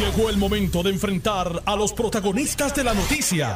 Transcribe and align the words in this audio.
Llegó 0.00 0.30
el 0.30 0.38
momento 0.38 0.82
de 0.82 0.88
enfrentar 0.88 1.60
a 1.66 1.76
los 1.76 1.92
protagonistas 1.92 2.74
de 2.74 2.84
la 2.84 2.94
noticia. 2.94 3.54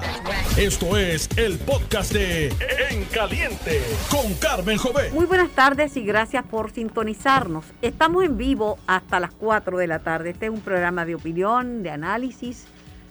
Esto 0.59 0.99
es 0.99 1.27
el 1.39 1.59
podcast 1.59 2.13
de 2.13 2.49
En 2.91 3.07
Caliente 3.07 3.81
con 4.11 4.35
Carmen 4.35 4.77
Jovet. 4.77 5.15
Muy 5.15 5.25
buenas 5.25 5.53
tardes 5.53 5.97
y 5.97 6.05
gracias 6.05 6.45
por 6.45 6.71
sintonizarnos. 6.71 7.65
Estamos 7.81 8.25
en 8.25 8.37
vivo 8.37 8.79
hasta 8.87 9.21
las 9.21 9.33
4 9.33 9.79
de 9.79 9.87
la 9.87 10.01
tarde. 10.01 10.31
Este 10.31 10.45
es 10.45 10.53
un 10.53 10.61
programa 10.61 11.07
de 11.07 11.15
opinión, 11.15 11.83
de 11.83 11.89
análisis, 11.89 12.67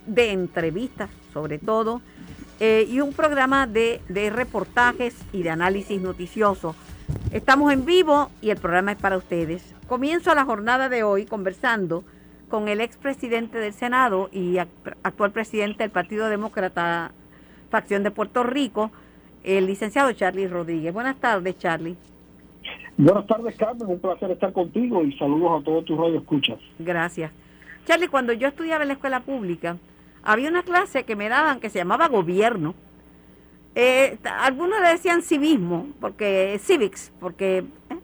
de 0.06 0.32
entrevistas 0.32 1.10
sobre 1.34 1.58
todo, 1.58 2.04
eh, 2.60 2.88
y 2.88 3.00
un 3.00 3.14
programa 3.14 3.66
de, 3.66 4.00
de 4.10 4.30
reportajes 4.30 5.16
y 5.34 5.42
de 5.42 5.50
análisis 5.50 6.00
noticioso. 6.00 6.76
Estamos 7.32 7.74
en 7.74 7.84
vivo 7.84 8.30
y 8.44 8.52
el 8.52 8.58
programa 8.58 8.92
es 8.92 9.00
para 9.00 9.18
ustedes. 9.18 9.64
Comienzo 9.88 10.36
la 10.36 10.46
jornada 10.46 10.88
de 10.88 11.02
hoy 11.02 11.26
conversando 11.26 12.04
con 12.54 12.68
el 12.68 12.82
expresidente 12.82 13.58
del 13.58 13.74
Senado 13.74 14.30
y 14.32 14.60
actual 14.60 15.32
presidente 15.32 15.82
del 15.82 15.90
Partido 15.90 16.30
Demócrata, 16.30 17.12
facción 17.72 18.04
de 18.04 18.12
Puerto 18.12 18.44
Rico, 18.44 18.92
el 19.44 19.66
licenciado 19.66 20.12
Charlie 20.12 20.48
Rodríguez. 20.48 20.94
Buenas 20.94 21.16
tardes, 21.16 21.58
Charlie. 21.58 21.98
Buenas 22.96 23.26
tardes, 23.26 23.56
Carmen. 23.56 23.88
Un 23.88 24.00
placer 24.00 24.30
estar 24.30 24.54
contigo 24.54 25.04
y 25.04 25.18
saludos 25.18 25.62
a 25.62 25.64
todos 25.64 25.84
tus 25.86 25.98
escuchas. 26.14 26.60
Gracias. 26.78 27.32
Charlie, 27.86 28.08
cuando 28.08 28.34
yo 28.34 28.50
estudiaba 28.50 28.84
en 28.84 28.90
la 28.90 28.94
escuela 28.94 29.22
pública, 29.22 29.78
había 30.22 30.48
una 30.48 30.62
clase 30.62 31.06
que 31.06 31.16
me 31.16 31.30
daban 31.30 31.60
que 31.60 31.72
se 31.72 31.80
llamaba 31.80 32.08
gobierno. 32.08 32.76
Eh, 33.74 34.20
algunos 34.24 34.80
le 34.80 34.90
decían 34.90 35.24
civismo, 35.24 35.88
porque 36.00 36.60
civics, 36.62 37.12
porque 37.20 37.64
eh, 37.90 37.98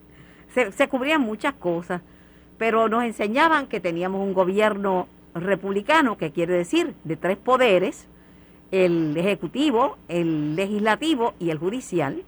se, 0.56 0.72
se 0.72 0.90
cubrían 0.90 1.22
muchas 1.22 1.54
cosas 1.54 2.02
pero 2.60 2.90
nos 2.90 3.06
enseñaban 3.06 3.66
que 3.68 3.80
teníamos 3.80 4.22
un 4.22 4.34
gobierno 4.34 5.08
republicano, 5.34 6.18
que 6.18 6.32
quiere 6.32 6.54
decir 6.54 6.94
de 7.06 7.16
tres 7.16 7.38
poderes, 7.38 8.06
el 8.72 9.16
ejecutivo, 9.18 9.98
el 10.10 10.56
legislativo 10.56 11.34
y 11.40 11.50
el 11.50 11.58
judicial, 11.58 12.22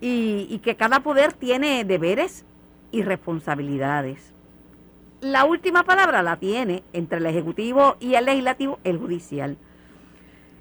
y, 0.00 0.60
que 0.62 0.76
cada 0.76 1.00
poder 1.00 1.32
tiene 1.32 1.84
deberes 1.84 2.44
y 2.92 3.02
responsabilidades. 3.02 4.32
La 5.20 5.44
última 5.44 5.82
palabra 5.82 6.22
la 6.22 6.36
tiene 6.36 6.84
entre 6.92 7.18
el 7.18 7.26
ejecutivo 7.26 7.96
y 7.98 8.14
el 8.14 8.26
legislativo 8.26 8.78
el 8.84 8.98
judicial. 8.98 9.56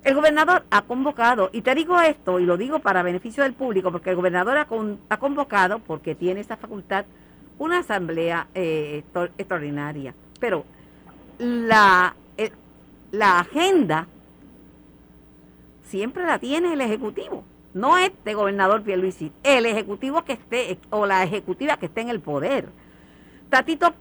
El 0.03 0.15
gobernador 0.15 0.65
ha 0.71 0.83
convocado, 0.83 1.49
y 1.53 1.61
te 1.61 1.75
digo 1.75 1.99
esto, 2.01 2.39
y 2.39 2.45
lo 2.45 2.57
digo 2.57 2.79
para 2.79 3.03
beneficio 3.03 3.43
del 3.43 3.53
público, 3.53 3.91
porque 3.91 4.09
el 4.09 4.15
gobernador 4.15 4.57
ha, 4.57 4.67
ha 5.09 5.17
convocado, 5.17 5.79
porque 5.79 6.15
tiene 6.15 6.39
esa 6.39 6.57
facultad, 6.57 7.05
una 7.57 7.79
asamblea 7.79 8.47
eh, 8.53 9.03
extraordinaria, 9.37 10.13
pero 10.39 10.65
la, 11.37 12.15
eh, 12.37 12.51
la 13.11 13.39
agenda 13.39 14.07
siempre 15.83 16.25
la 16.25 16.39
tiene 16.39 16.73
el 16.73 16.81
Ejecutivo, 16.81 17.43
no 17.73 17.97
este 17.97 18.33
gobernador 18.33 18.83
Pierluisi, 18.83 19.31
el 19.43 19.65
Ejecutivo 19.65 20.23
que 20.23 20.33
esté, 20.33 20.77
o 20.89 21.05
la 21.05 21.23
Ejecutiva 21.23 21.77
que 21.77 21.85
esté 21.87 22.01
en 22.01 22.09
el 22.09 22.19
poder. 22.19 22.67
Tatito 23.49 23.93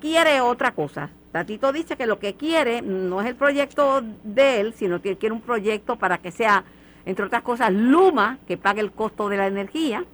quiere 0.00 0.40
otra 0.40 0.72
cosa. 0.72 1.10
Tatito 1.32 1.72
dice 1.72 1.96
que 1.96 2.06
lo 2.06 2.20
que 2.20 2.34
quiere 2.34 2.82
no 2.82 3.20
es 3.20 3.26
el 3.26 3.34
proyecto 3.34 4.02
de 4.22 4.60
él, 4.60 4.74
sino 4.74 5.02
que 5.02 5.16
quiere 5.16 5.34
un 5.34 5.40
proyecto 5.40 5.96
para 5.96 6.18
que 6.18 6.30
sea, 6.30 6.64
entre 7.06 7.24
otras 7.24 7.42
cosas, 7.42 7.72
Luma, 7.72 8.38
que 8.46 8.56
pague 8.56 8.80
el 8.80 8.92
costo 8.92 9.28
de 9.28 9.36
la 9.36 9.48
energía, 9.48 10.04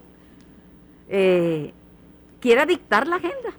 eh, 1.09 1.73
quiera 2.41 2.65
dictar 2.65 3.07
la 3.07 3.17
agenda. 3.17 3.51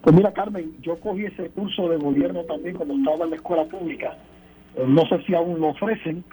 Pues 0.00 0.16
mira, 0.16 0.32
Carmen, 0.32 0.74
yo 0.80 0.98
cogí 0.98 1.26
ese 1.26 1.50
curso 1.50 1.88
de 1.88 1.96
gobierno 1.96 2.42
también 2.44 2.74
cuando 2.74 2.94
estaba 2.94 3.24
en 3.24 3.30
la 3.30 3.36
escuela 3.36 3.64
pública. 3.66 4.16
Eh, 4.74 4.84
no 4.88 5.06
sé 5.06 5.22
si 5.24 5.34
aún 5.34 5.60
lo 5.60 5.68
ofrecen. 5.68 6.24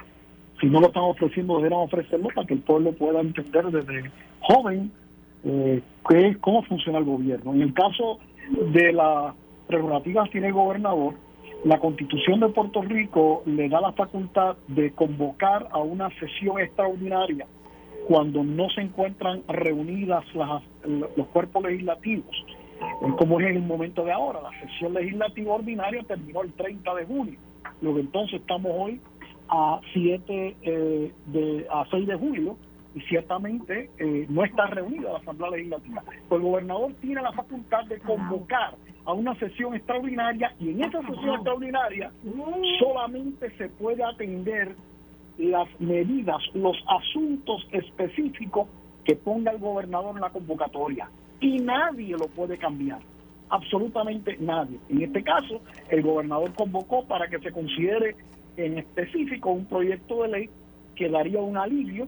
Si 0.60 0.66
no 0.66 0.82
lo 0.82 0.88
están 0.88 1.04
ofreciendo, 1.04 1.58
deberían 1.58 1.82
ofrecerlo 1.82 2.30
para 2.33 2.48
que 2.48 2.56
el 2.56 2.61
pueblo 2.61 2.92
pueda 2.94 3.22
entender 3.22 3.66
desde 3.66 4.11
joven 4.42 4.92
eh, 5.44 5.82
qué, 6.10 6.36
cómo 6.42 6.64
funciona 6.64 6.98
el 6.98 7.06
gobierno. 7.06 7.54
En 7.54 7.62
el 7.62 7.73
caso 7.73 8.17
de 8.73 8.92
las 8.92 9.36
prerrogativas 9.67 10.30
tiene 10.32 10.48
el 10.48 10.54
gobernador, 10.54 11.14
la 11.64 11.80
constitución 11.80 12.39
de 12.39 12.50
Puerto 12.50 12.82
Rico 12.82 13.44
le 13.45 13.70
da 13.70 13.82
la 13.82 13.92
facultad 13.92 14.58
de 14.67 14.92
convocar 14.92 15.67
a 15.72 15.78
una 15.78 16.10
sesión 16.20 16.60
extraordinaria 16.60 17.45
cuando 18.09 18.43
no 18.43 18.67
se 18.71 18.81
encuentran 18.81 19.43
reunidas 19.47 20.25
las, 20.33 20.64
los 21.15 21.27
cuerpos 21.27 21.61
legislativos, 21.61 22.43
como 23.20 23.39
es 23.39 23.45
en 23.45 23.58
el 23.58 23.61
momento 23.61 24.03
de 24.03 24.11
ahora. 24.11 24.42
La 24.42 24.49
sesión 24.61 24.95
legislativa 24.95 25.53
ordinaria 25.53 26.02
terminó 26.08 26.42
el 26.42 26.52
30 26.53 26.95
de 26.95 27.05
junio, 27.05 27.37
lo 27.81 27.93
que 27.93 27.99
entonces 27.99 28.42
estamos 28.42 28.71
hoy 28.73 28.99
a 29.47 29.80
7 29.93 30.55
eh, 30.59 31.14
de, 31.27 31.67
a 31.71 31.86
6 31.92 32.08
de 32.08 32.15
julio 32.15 32.58
y 32.95 33.02
ciertamente 33.02 33.92
eh, 33.99 34.26
no 34.27 34.43
está 34.43 34.65
reunida 34.65 35.14
la 35.14 35.20
Asamblea 35.20 35.52
Legislativa. 35.52 36.03
El 36.31 36.39
gobernador 36.39 36.91
tiene 37.02 37.21
la 37.21 37.33
facultad 37.33 37.86
de 37.86 37.99
convocar 37.99 38.73
a 39.05 39.14
una 39.14 39.36
sesión 39.36 39.76
extraordinaria 39.76 40.55
y 40.59 40.71
en 40.71 40.83
esa 40.83 40.99
sesión 41.02 41.36
extraordinaria 41.36 42.11
solamente 42.80 43.52
se 43.55 43.70
puede 43.70 44.03
atender 44.03 44.76
las 45.39 45.67
medidas, 45.80 46.42
los 46.54 46.77
asuntos 46.88 47.66
específicos 47.72 48.67
que 49.05 49.16
ponga 49.16 49.52
el 49.52 49.58
gobernador 49.58 50.16
en 50.16 50.22
la 50.22 50.30
convocatoria. 50.30 51.10
Y 51.39 51.60
nadie 51.60 52.17
lo 52.17 52.27
puede 52.27 52.58
cambiar, 52.58 53.00
absolutamente 53.50 54.38
nadie. 54.39 54.77
En 54.89 55.02
este 55.02 55.23
caso, 55.23 55.61
el 55.89 56.02
gobernador 56.02 56.54
convocó 56.54 57.05
para 57.05 57.30
que 57.30 57.39
se 57.39 57.52
considere 57.52 58.17
en 58.58 58.77
específico 58.77 59.52
un 59.52 59.66
proyecto 59.66 60.23
de 60.23 60.27
ley 60.27 60.50
que 60.95 61.08
daría 61.08 61.39
un 61.39 61.56
alivio 61.56 62.08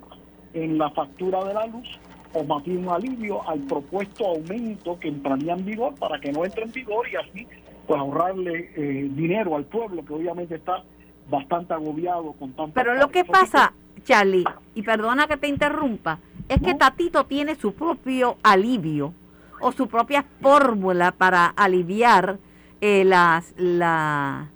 en 0.54 0.78
la 0.78 0.90
factura 0.90 1.42
de 1.46 1.54
la 1.54 1.66
luz 1.68 1.88
o 2.34 2.44
más 2.44 2.64
bien 2.66 2.80
un 2.80 2.90
alivio 2.90 3.48
al 3.48 3.60
propuesto 3.62 4.28
aumento 4.28 5.00
que 5.00 5.08
entraría 5.08 5.54
en 5.54 5.66
vigor 5.66 5.96
para 5.96 6.20
que 6.20 6.34
no 6.34 6.44
entre 6.44 6.64
en 6.64 6.72
vigor 6.74 7.08
y 7.10 7.16
así 7.16 7.48
pues 7.88 8.00
ahorrarle 8.00 8.72
eh, 8.76 9.10
dinero 9.14 9.56
al 9.56 9.66
pueblo 9.66 10.04
que 10.04 10.14
obviamente 10.14 10.56
está 10.56 10.84
bastante 11.30 11.74
agobiado 11.74 12.34
con 12.34 12.54
tanto. 12.54 12.74
Pero 12.74 12.96
lo 12.96 13.10
que 13.10 13.26
pasa, 13.26 13.74
Charlie, 14.04 14.46
y 14.76 14.82
perdona 14.84 15.28
que 15.28 15.38
te 15.38 15.48
interrumpa, 15.48 16.20
es 16.50 16.62
que 16.62 16.76
Tatito 16.76 17.26
tiene 17.26 17.56
su 17.56 17.74
propio 17.74 18.38
alivio 18.44 19.14
o 19.62 19.72
su 19.72 19.88
propia 19.88 20.26
fórmula 20.42 21.12
para 21.12 21.46
aliviar 21.46 22.40
eh, 22.82 23.04
las, 23.06 23.54
la, 23.58 24.50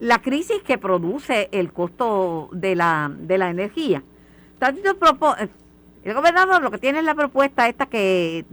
la 0.00 0.18
crisis 0.20 0.60
que 0.62 0.76
produce 0.76 1.48
el 1.52 1.72
costo 1.72 2.48
de 2.52 2.74
la, 2.74 3.10
de 3.16 3.38
la 3.38 3.48
energía. 3.48 4.02
Tatito 4.58 4.96
propone, 4.96 5.48
el 6.02 6.14
gobernador 6.14 6.62
lo 6.62 6.70
que 6.70 6.78
tiene 6.78 6.98
es 6.98 7.04
la 7.04 7.14
propuesta 7.14 7.68
esta 7.68 7.86
que 7.86 8.44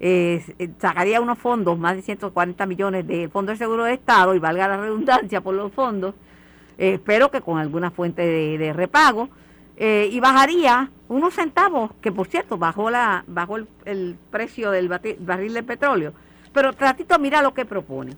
eh, 0.00 0.70
sacaría 0.78 1.20
unos 1.20 1.38
fondos, 1.38 1.78
más 1.78 1.96
de 1.96 2.02
140 2.02 2.66
millones 2.66 3.06
del 3.06 3.30
Fondo 3.30 3.52
de 3.52 3.58
Seguro 3.58 3.84
de 3.84 3.94
Estado, 3.94 4.34
y 4.34 4.38
valga 4.38 4.68
la 4.68 4.76
redundancia 4.76 5.40
por 5.40 5.54
los 5.54 5.72
fondos, 5.72 6.14
eh, 6.78 6.94
espero 6.94 7.30
que 7.30 7.40
con 7.40 7.58
alguna 7.58 7.90
fuente 7.90 8.22
de, 8.22 8.72
repago, 8.72 9.28
eh, 9.76 10.08
y 10.10 10.20
bajaría 10.20 10.90
unos 11.08 11.34
centavos, 11.34 11.90
que 12.00 12.12
por 12.12 12.28
cierto 12.28 12.58
bajó, 12.58 12.90
la, 12.90 13.24
bajó 13.26 13.56
el, 13.84 14.16
precio 14.30 14.70
del 14.70 14.88
barril 14.88 15.54
de 15.54 15.62
petróleo. 15.62 16.12
Pero 16.52 16.72
Tatito 16.72 17.18
mira 17.18 17.42
lo 17.42 17.54
que 17.54 17.64
propone. 17.64 18.16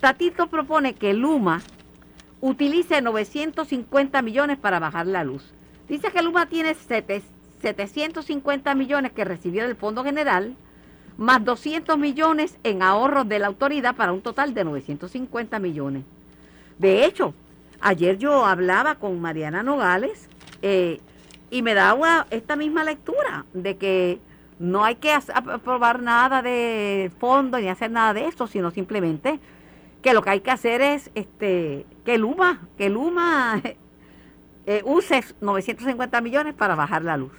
Tatito 0.00 0.48
propone 0.48 0.94
que 0.94 1.14
Luma 1.14 1.60
utilice 2.40 3.02
950 3.02 4.22
millones 4.22 4.58
para 4.58 4.78
bajar 4.78 5.06
la 5.06 5.24
luz. 5.24 5.52
Dice 5.88 6.12
que 6.12 6.22
Luma 6.22 6.46
tiene 6.46 6.74
750 6.74 8.74
millones 8.74 9.12
que 9.12 9.24
recibió 9.24 9.66
del 9.66 9.76
Fondo 9.76 10.04
General, 10.04 10.54
más 11.18 11.44
200 11.44 11.98
millones 11.98 12.56
en 12.64 12.82
ahorros 12.82 13.28
de 13.28 13.38
la 13.38 13.48
autoridad 13.48 13.94
para 13.94 14.12
un 14.12 14.22
total 14.22 14.54
de 14.54 14.64
950 14.64 15.58
millones. 15.58 16.04
De 16.78 17.04
hecho, 17.04 17.34
Ayer 17.80 18.18
yo 18.18 18.44
hablaba 18.44 18.96
con 18.96 19.20
Mariana 19.20 19.62
Nogales 19.62 20.28
eh, 20.62 21.00
y 21.50 21.62
me 21.62 21.74
daba 21.74 22.26
esta 22.30 22.56
misma 22.56 22.82
lectura 22.82 23.46
de 23.52 23.76
que 23.76 24.18
no 24.58 24.84
hay 24.84 24.96
que 24.96 25.12
aprobar 25.12 26.02
nada 26.02 26.42
de 26.42 27.12
fondo 27.20 27.58
ni 27.58 27.68
hacer 27.68 27.92
nada 27.92 28.14
de 28.14 28.26
esto, 28.26 28.48
sino 28.48 28.72
simplemente 28.72 29.38
que 30.02 30.12
lo 30.12 30.22
que 30.22 30.30
hay 30.30 30.40
que 30.40 30.50
hacer 30.50 30.80
es 30.80 31.10
este 31.14 31.86
que 32.04 32.18
Luma, 32.18 32.62
que 32.76 32.88
Luma 32.88 33.62
eh, 34.66 34.82
use 34.84 35.22
950 35.40 36.20
millones 36.20 36.54
para 36.54 36.74
bajar 36.74 37.04
la 37.04 37.16
luz. 37.16 37.32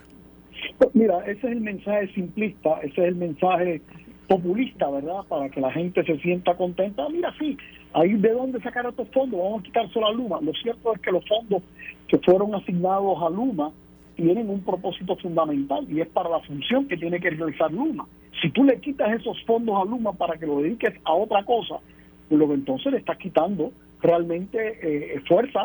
Pues 0.78 0.96
mira, 0.96 1.20
ese 1.26 1.48
es 1.48 1.54
el 1.54 1.62
mensaje 1.62 2.08
simplista, 2.14 2.80
ese 2.82 3.02
es 3.02 3.08
el 3.10 3.16
mensaje 3.16 3.82
populista, 4.28 4.90
¿verdad? 4.90 5.24
Para 5.28 5.50
que 5.50 5.60
la 5.60 5.72
gente 5.72 6.04
se 6.04 6.18
sienta 6.20 6.56
contenta. 6.56 7.10
Mira, 7.10 7.34
sí, 7.40 7.58
ahí 7.94 8.14
de 8.14 8.32
dónde 8.32 8.62
sacar 8.62 8.86
estos 8.86 9.10
fondos, 9.10 9.40
vamos 9.40 9.62
a 9.62 9.64
quitar 9.64 9.90
solo 9.92 10.08
a 10.08 10.14
Luma. 10.14 10.40
Lo 10.42 10.54
cierto 10.54 10.94
es 10.94 11.02
que 11.02 11.12
los 11.12 11.28
fondos 11.28 11.64
que 12.08 12.18
fueron 12.20 12.54
asignados 12.56 13.22
a 13.22 13.30
Luma 13.30 13.72
tienen 14.16 14.50
un 14.50 14.62
propósito 14.62 15.16
fundamental 15.16 15.86
y 15.90 16.02
es 16.02 16.08
para 16.10 16.30
la 16.30 16.40
función 16.42 16.88
que 16.88 16.98
tiene 16.98 17.20
que 17.20 17.30
realizar 17.32 17.72
Luma. 17.72 18.08
Si 18.42 18.50
tú 18.52 18.64
le 18.64 18.80
quitas 18.80 19.12
esos 19.14 19.42
fondos 19.46 19.76
a 19.82 19.86
Luma 19.86 20.14
para 20.14 20.38
que 20.38 20.46
lo 20.46 20.62
dediques 20.62 20.94
a 21.06 21.14
otra 21.14 21.44
cosa, 21.44 21.80
pues 22.28 22.40
lo 22.40 22.48
que 22.48 22.54
entonces 22.54 22.92
le 22.92 23.00
estás 23.00 23.18
quitando 23.18 23.72
realmente 24.02 24.80
eh, 24.82 25.20
fuerza, 25.28 25.62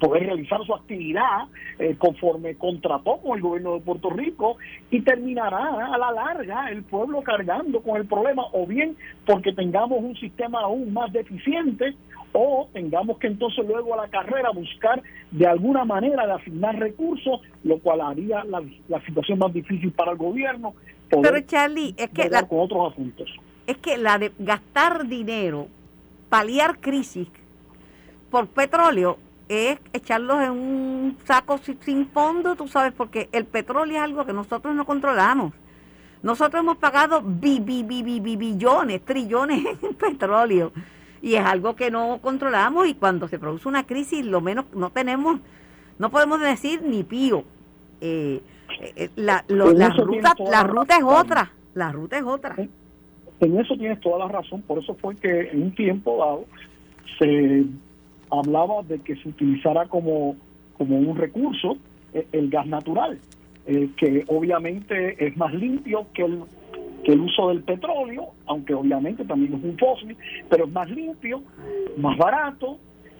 poder 0.00 0.24
realizar 0.24 0.64
su 0.64 0.74
actividad 0.74 1.44
eh, 1.78 1.94
conforme 1.98 2.56
contrató 2.56 3.18
con 3.18 3.36
el 3.36 3.42
gobierno 3.42 3.74
de 3.74 3.80
Puerto 3.80 4.10
Rico 4.10 4.56
y 4.90 5.00
terminará 5.02 5.86
a 5.92 5.98
la 5.98 6.12
larga 6.12 6.70
el 6.70 6.82
pueblo 6.82 7.22
cargando 7.22 7.80
con 7.80 7.96
el 7.96 8.06
problema 8.06 8.44
o 8.52 8.66
bien 8.66 8.96
porque 9.24 9.52
tengamos 9.52 9.98
un 10.02 10.16
sistema 10.16 10.60
aún 10.60 10.92
más 10.92 11.12
deficiente 11.12 11.94
o 12.32 12.68
tengamos 12.72 13.18
que 13.18 13.28
entonces 13.28 13.64
luego 13.66 13.94
a 13.94 14.04
la 14.04 14.08
carrera 14.08 14.50
buscar 14.50 15.02
de 15.30 15.46
alguna 15.46 15.84
manera 15.84 16.26
de 16.26 16.32
asignar 16.34 16.78
recursos, 16.78 17.40
lo 17.64 17.78
cual 17.78 18.02
haría 18.02 18.44
la, 18.44 18.62
situación 19.06 19.38
más 19.38 19.52
difícil 19.52 19.90
para 19.92 20.12
el 20.12 20.18
gobierno. 20.18 20.74
Pero 21.08 21.40
Charlie, 21.40 21.94
es 21.96 22.10
que 22.10 22.28
la, 22.28 22.42
con 22.42 22.60
otros 22.60 22.92
asuntos. 22.92 23.30
Es 23.66 23.78
que 23.78 23.96
la 23.96 24.18
de 24.18 24.32
gastar 24.38 25.06
dinero, 25.06 25.68
paliar 26.28 26.78
crisis 26.78 27.28
por 28.30 28.48
petróleo, 28.48 29.18
es 29.48 29.78
echarlos 29.92 30.42
en 30.42 30.50
un 30.50 31.16
saco 31.24 31.58
sin 31.58 32.08
fondo, 32.08 32.56
tú 32.56 32.66
sabes, 32.68 32.92
porque 32.92 33.28
el 33.32 33.44
petróleo 33.44 33.96
es 33.96 34.02
algo 34.02 34.26
que 34.26 34.32
nosotros 34.32 34.74
no 34.74 34.84
controlamos. 34.84 35.52
Nosotros 36.22 36.60
hemos 36.60 36.78
pagado 36.78 37.22
bi, 37.22 37.60
bi, 37.60 37.82
bi, 37.82 38.20
billones, 38.20 39.04
trillones 39.04 39.64
en 39.82 39.94
petróleo 39.94 40.72
y 41.22 41.34
es 41.34 41.44
algo 41.44 41.76
que 41.76 41.90
no 41.90 42.18
controlamos 42.20 42.88
y 42.88 42.94
cuando 42.94 43.28
se 43.28 43.38
produce 43.38 43.68
una 43.68 43.86
crisis 43.86 44.24
lo 44.24 44.40
menos 44.40 44.66
no 44.74 44.90
tenemos, 44.90 45.40
no 45.98 46.10
podemos 46.10 46.40
decir 46.40 46.82
ni 46.82 47.04
pío. 47.04 47.44
Eh, 48.00 48.40
eh, 48.80 49.10
la, 49.16 49.44
la, 49.48 49.90
ruta, 49.90 50.34
la 50.50 50.62
ruta 50.64 50.96
es 50.96 51.04
otra, 51.04 51.52
la 51.74 51.92
ruta 51.92 52.18
es 52.18 52.24
otra. 52.24 52.56
En 53.38 53.58
eso 53.58 53.76
tienes 53.76 54.00
toda 54.00 54.18
la 54.18 54.28
razón, 54.28 54.62
por 54.62 54.78
eso 54.78 54.94
fue 54.94 55.14
que 55.16 55.50
en 55.50 55.62
un 55.62 55.74
tiempo 55.74 56.18
dado 56.18 56.44
se 57.18 57.66
hablaba 58.30 58.82
de 58.82 58.98
que 59.00 59.16
se 59.16 59.28
utilizara 59.28 59.86
como, 59.86 60.36
como 60.76 60.98
un 60.98 61.16
recurso 61.16 61.76
eh, 62.12 62.26
el, 62.32 62.50
gas 62.50 62.66
natural, 62.66 63.18
eh, 63.66 63.90
que 63.96 64.24
obviamente 64.28 65.24
es 65.24 65.36
más 65.36 65.52
limpio 65.54 66.06
que 66.14 66.22
el, 66.22 66.42
que 67.04 67.12
el 67.12 67.20
uso 67.20 67.48
del 67.48 67.62
petróleo, 67.62 68.30
aunque 68.46 68.74
obviamente 68.74 69.24
también 69.24 69.54
es 69.54 69.64
un 69.64 69.78
fósil, 69.78 70.16
pero 70.48 70.64
es 70.64 70.72
más 70.72 70.90
limpio, 70.90 71.42
más 71.96 72.16
barato, 72.18 72.78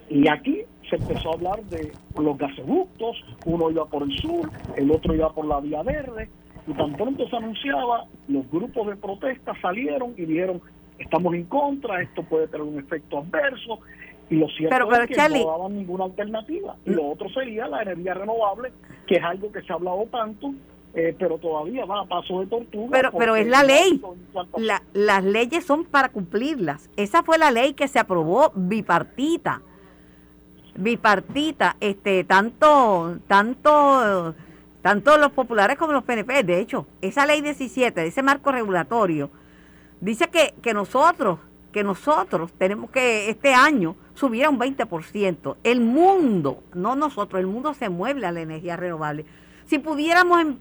y 0.09 0.29
aquí 0.29 0.63
se 0.89 0.97
empezó 0.97 1.31
a 1.31 1.35
hablar 1.35 1.63
de 1.65 1.93
los 2.21 2.39
gasoductos, 2.39 3.17
uno 3.45 3.71
iba 3.71 3.85
por 3.87 4.05
el 4.05 4.17
sur, 4.19 4.51
el 4.77 4.91
otro 4.91 5.15
iba 5.15 5.33
por 5.33 5.47
la 5.47 5.61
vía 5.61 5.83
verde, 5.83 6.29
y 6.67 6.73
tan 6.75 6.95
pronto 6.95 7.29
se 7.29 7.37
anunciaba, 7.37 8.07
los 8.29 8.49
grupos 8.51 8.89
de 8.89 8.97
protesta 8.97 9.53
salieron 9.61 10.15
y 10.17 10.25
dijeron, 10.25 10.61
estamos 10.99 11.35
en 11.35 11.45
contra, 11.45 12.03
esto 12.03 12.23
puede 12.23 12.49
tener 12.49 12.67
un 12.67 12.79
efecto 12.79 13.19
adverso, 13.19 13.81
y 14.29 14.37
lo 14.37 14.49
cierto 14.49 14.93
es 14.93 15.09
que 15.09 15.17
no 15.17 15.47
daban 15.47 15.77
ninguna 15.77 16.05
alternativa. 16.05 16.77
Y 16.85 16.91
lo 16.91 17.11
otro 17.11 17.29
sería 17.31 17.69
la 17.69 17.83
energía 17.83 18.15
renovable, 18.15 18.73
que 19.07 19.17
es 19.17 19.23
algo 19.23 19.53
que 19.53 19.63
se 19.63 19.73
ha 19.73 19.77
hablado 19.77 20.07
tanto, 20.11 20.53
eh, 20.95 21.15
pero 21.17 21.39
todavía 21.39 21.85
va 21.85 22.01
a 22.01 22.05
paso 22.07 22.41
de 22.41 22.47
tortuga. 22.47 22.89
Pero, 22.91 23.13
pero 23.13 23.37
es 23.37 23.47
la 23.47 23.63
ley. 23.63 24.03
las 24.95 25.25
leyes 25.25 25.65
son 25.65 25.85
para 25.85 26.09
cumplirlas. 26.09 26.91
Esa 26.97 27.23
fue 27.23 27.39
la 27.39 27.51
ley 27.53 27.75
que 27.75 27.87
se 27.87 28.01
aprobó 28.01 28.51
bipartita. 28.55 29.63
Bipartita, 30.75 31.77
este, 31.81 32.25
tanto, 32.25 33.19
tanto, 33.29 34.35
tanto 34.83 35.17
los 35.19 35.31
populares 35.31 35.79
como 35.79 35.93
los 35.93 36.03
PNP. 36.03 36.43
De 36.43 36.61
hecho, 36.61 36.87
esa 37.01 37.27
ley 37.27 37.43
17, 37.43 38.07
ese 38.07 38.23
marco 38.23 38.51
regulatorio, 38.51 39.31
dice 40.01 40.29
que, 40.29 40.55
que 40.61 40.75
nosotros 40.75 41.39
que 41.77 41.85
nosotros 41.85 42.55
tenemos 42.55 42.89
que 42.89 43.29
este 43.29 43.53
año 43.53 43.97
subir 44.15 44.47
a 44.47 44.49
un 44.49 44.59
20%. 44.59 45.57
El 45.63 45.83
mundo, 45.83 46.63
no 46.73 46.97
nosotros, 46.97 47.39
el 47.39 47.47
mundo 47.47 47.75
se 47.75 47.91
mueve 47.91 48.25
a 48.25 48.33
la 48.33 48.41
energía 48.41 48.77
renovable. 48.77 49.27
Si 49.67 49.79
pudiéramos 49.79 50.41
em, 50.41 50.57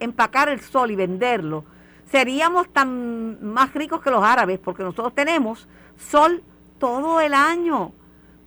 empacar 0.00 0.48
el 0.48 0.58
sol 0.58 0.90
y 0.90 0.96
venderlo, 0.96 1.64
seríamos 2.10 2.68
tan 2.70 3.38
más 3.44 3.74
ricos 3.74 4.02
que 4.02 4.10
los 4.10 4.24
árabes, 4.24 4.58
porque 4.58 4.82
nosotros 4.82 5.14
tenemos 5.14 5.68
sol 5.96 6.42
todo 6.80 7.20
el 7.20 7.32
año 7.32 7.92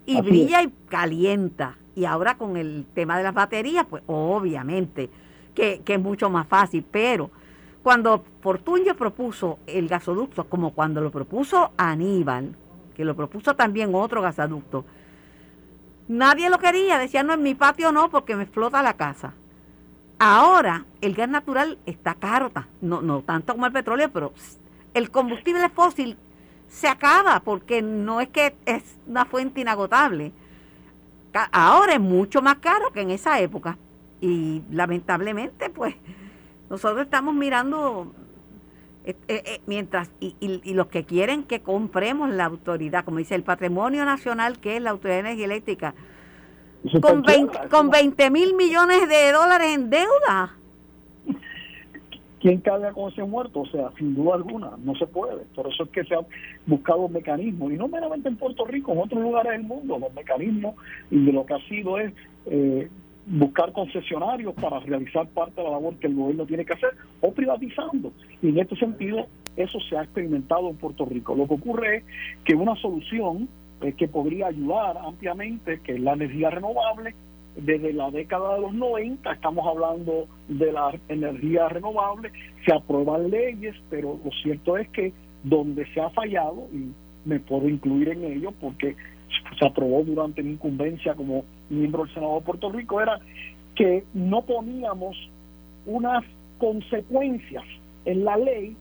y 0.06 0.20
brilla 0.20 0.62
y 0.62 0.74
calienta. 0.90 1.78
Y 1.96 2.04
ahora 2.04 2.36
con 2.36 2.58
el 2.58 2.86
tema 2.94 3.18
de 3.18 3.24
las 3.24 3.34
baterías, 3.34 3.86
pues 3.90 4.04
obviamente 4.08 5.10
que, 5.56 5.84
que 5.86 5.94
es 5.94 6.02
mucho 6.02 6.30
más 6.30 6.50
fácil, 6.50 6.84
pero 6.92 7.32
cuando 7.84 8.24
Fortunio 8.42 8.96
propuso 8.96 9.60
el 9.66 9.88
gasoducto, 9.88 10.46
como 10.50 10.74
cuando 10.74 11.02
lo 11.02 11.12
propuso 11.12 11.72
Aníbal, 11.78 12.56
que 12.96 13.06
lo 13.06 13.16
propuso 13.16 13.56
también 13.56 13.96
otro 13.96 14.22
gasoducto, 14.22 14.86
nadie 16.08 16.50
lo 16.50 16.60
quería, 16.60 16.98
decía, 16.98 17.24
no, 17.24 17.34
en 17.34 17.44
mi 17.44 17.56
patio 17.56 17.92
no, 17.92 18.10
porque 18.10 18.36
me 18.36 18.44
explota 18.44 18.84
la 18.84 18.94
casa. 18.94 19.34
Ahora 20.20 20.86
el 21.00 21.16
gas 21.16 21.30
natural 21.30 21.78
está 21.86 22.16
caro, 22.16 22.52
no, 22.82 23.02
no 23.02 23.22
tanto 23.22 23.54
como 23.54 23.66
el 23.66 23.72
petróleo, 23.72 24.12
pero 24.12 24.34
el 24.94 25.12
combustible 25.12 25.70
fósil 25.70 26.18
se 26.68 26.88
acaba 26.88 27.40
porque 27.40 27.82
no 27.82 28.20
es 28.20 28.28
que 28.30 28.56
es 28.66 28.98
una 29.08 29.26
fuente 29.26 29.62
inagotable. 29.62 30.34
Ahora 31.52 31.94
es 31.94 32.00
mucho 32.00 32.42
más 32.42 32.58
caro 32.58 32.92
que 32.92 33.02
en 33.02 33.12
esa 33.12 33.40
época. 33.40 33.78
Y 34.20 34.62
lamentablemente, 34.72 35.70
pues, 35.70 35.96
nosotros 36.70 37.02
estamos 37.02 37.34
mirando, 37.34 38.14
eh, 39.06 39.16
eh, 39.28 39.44
eh, 39.46 39.62
mientras, 39.66 40.12
y, 40.20 40.36
los 40.74 40.88
que 40.88 41.04
quieren 41.04 41.44
que 41.44 41.62
compremos 41.62 42.30
la 42.30 42.46
autoridad, 42.46 43.04
como 43.04 43.18
dice 43.18 43.36
el 43.36 43.44
patrimonio 43.44 44.06
nacional, 44.06 44.60
que 44.60 44.78
es 44.78 44.82
la 44.82 44.92
Autoridad 44.92 45.16
de 45.16 45.20
Energía 45.22 45.46
Eléctrica, 45.46 45.96
con 47.02 47.24
20, 47.24 47.68
con 47.70 47.90
20 47.90 48.30
mil 48.30 48.54
millones 48.56 49.10
de 49.10 49.32
dólares 49.32 49.76
en 49.76 49.90
deuda. 49.90 50.56
¿Quién 52.40 52.62
carga 52.62 52.94
con 52.94 53.12
ese 53.12 53.24
muerto? 53.24 53.62
O 53.62 53.66
sea, 53.66 53.92
sin 53.98 54.16
duda 54.16 54.36
alguna, 54.36 54.72
no 54.82 54.96
se 54.96 55.06
puede. 55.08 55.44
Por 55.56 55.68
eso 55.68 55.84
es 55.84 55.90
que 55.90 56.06
se 56.06 56.16
han 56.16 56.26
buscado 56.66 57.10
mecanismos, 57.10 57.74
y 57.74 57.76
no 57.76 57.90
meramente 57.90 58.30
en 58.30 58.38
Puerto 58.38 58.64
Rico, 58.64 58.94
en 58.94 59.00
otros 59.00 59.22
lugares 59.22 59.52
del 59.54 59.64
mundo, 59.64 60.00
los 60.00 60.14
mecanismos, 60.14 60.76
y 61.12 61.26
de 61.26 61.34
lo 61.34 61.46
que 61.46 61.56
ha 61.56 61.68
sido 61.68 62.00
es 62.00 62.14
eh, 62.46 62.90
buscar 63.30 63.72
concesionarios 63.74 64.56
para 64.56 64.80
realizar 64.80 65.28
parte 65.28 65.62
de 65.62 65.64
la 65.64 65.72
labor 65.72 65.96
que 65.98 66.08
el 66.08 66.16
gobierno 66.16 66.48
tiene 66.48 66.66
que 66.66 66.74
hacer 66.74 66.90
o 67.22 67.32
privatizando. 67.32 68.12
Y 68.42 68.50
en 68.50 68.60
este 68.60 68.76
sentido, 68.76 69.28
eso 69.56 69.80
se 69.88 69.98
ha 69.98 70.04
experimentado 70.04 70.70
en 70.70 70.78
Puerto 70.78 71.06
Rico. 71.06 71.36
Lo 71.36 71.48
que 71.48 71.54
ocurre 71.54 71.98
es 71.98 72.04
que 72.44 72.56
una 72.56 72.76
solución 72.78 73.48
eh, 73.82 73.94
que 73.94 74.08
podría 74.08 74.48
ayudar 74.48 74.98
ampliamente, 74.98 75.80
que 75.82 75.94
es 75.94 76.00
la 76.00 76.14
energía 76.14 76.50
renovable, 76.50 77.14
desde 77.56 77.94
la 77.94 78.10
década 78.10 78.56
de 78.56 78.62
los 78.62 78.74
90 78.74 79.32
estamos 79.32 79.68
hablando 79.68 80.28
de 80.48 80.72
la 80.72 80.92
energía 81.08 81.70
renovable, 81.70 82.32
se 82.66 82.74
aprueban 82.74 83.30
leyes, 83.30 83.76
pero 83.90 84.20
lo 84.24 84.32
cierto 84.42 84.78
es 84.78 84.90
que 84.90 85.14
donde 85.44 85.86
se 85.94 86.02
ha 86.02 86.10
fallado, 86.10 86.68
y 86.74 86.92
me 87.26 87.40
puedo 87.40 87.70
incluir 87.70 88.10
en 88.10 88.24
ello 88.24 88.54
porque 88.60 88.96
se 89.58 89.66
aprobó 89.66 90.04
durante 90.04 90.42
mi 90.42 90.52
incumbencia 90.52 91.14
como 91.14 91.44
miembro 91.70 92.04
del 92.04 92.14
Senado 92.14 92.36
de 92.36 92.42
Puerto 92.42 92.72
Rico, 92.72 93.02
era 93.02 93.20
que 93.76 94.04
no 94.14 94.42
poníamos 94.42 95.16
unas 95.86 96.24
consecuencias 96.58 97.64
en 98.06 98.26
la 98.26 98.38
ley 98.38 98.76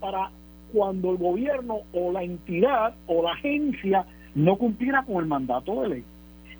para 0.00 0.30
cuando 0.72 1.10
el 1.10 1.18
gobierno 1.18 1.80
o 1.92 2.12
la 2.12 2.22
entidad 2.22 2.94
o 3.06 3.22
la 3.22 3.32
agencia 3.32 4.06
no 4.34 4.56
cumpliera 4.56 5.04
con 5.04 5.16
el 5.16 5.26
mandato 5.26 5.82
de 5.82 5.88
ley. 5.88 6.04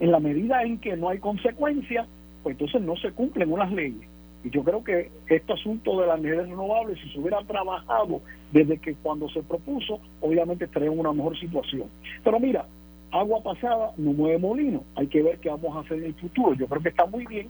En 0.00 0.10
la 0.10 0.20
medida 0.20 0.62
en 0.62 0.78
que 0.78 0.96
no 0.96 1.08
hay 1.08 1.18
consecuencias, 1.18 2.06
pues 2.42 2.54
entonces 2.54 2.82
no 2.82 2.96
se 2.96 3.12
cumplen 3.12 3.52
unas 3.52 3.72
leyes. 3.72 4.08
Y 4.44 4.50
yo 4.50 4.64
creo 4.64 4.82
que 4.82 5.10
este 5.28 5.52
asunto 5.52 6.00
de 6.00 6.06
las 6.06 6.18
energías 6.18 6.48
renovables, 6.48 6.98
si 7.00 7.08
se 7.10 7.20
hubiera 7.20 7.40
trabajado 7.44 8.20
desde 8.50 8.78
que 8.78 8.94
cuando 8.94 9.28
se 9.28 9.42
propuso, 9.42 10.00
obviamente 10.20 10.64
estaría 10.64 10.90
en 10.90 10.98
una 10.98 11.12
mejor 11.12 11.38
situación. 11.38 11.88
Pero 12.24 12.40
mira, 12.40 12.66
agua 13.12 13.42
pasada 13.42 13.92
no 13.96 14.12
mueve 14.12 14.38
molino. 14.38 14.84
Hay 14.96 15.06
que 15.06 15.22
ver 15.22 15.38
qué 15.38 15.50
vamos 15.50 15.76
a 15.76 15.80
hacer 15.80 15.98
en 15.98 16.06
el 16.06 16.14
futuro. 16.14 16.54
Yo 16.54 16.66
creo 16.66 16.82
que 16.82 16.88
está 16.88 17.06
muy 17.06 17.26
bien 17.26 17.48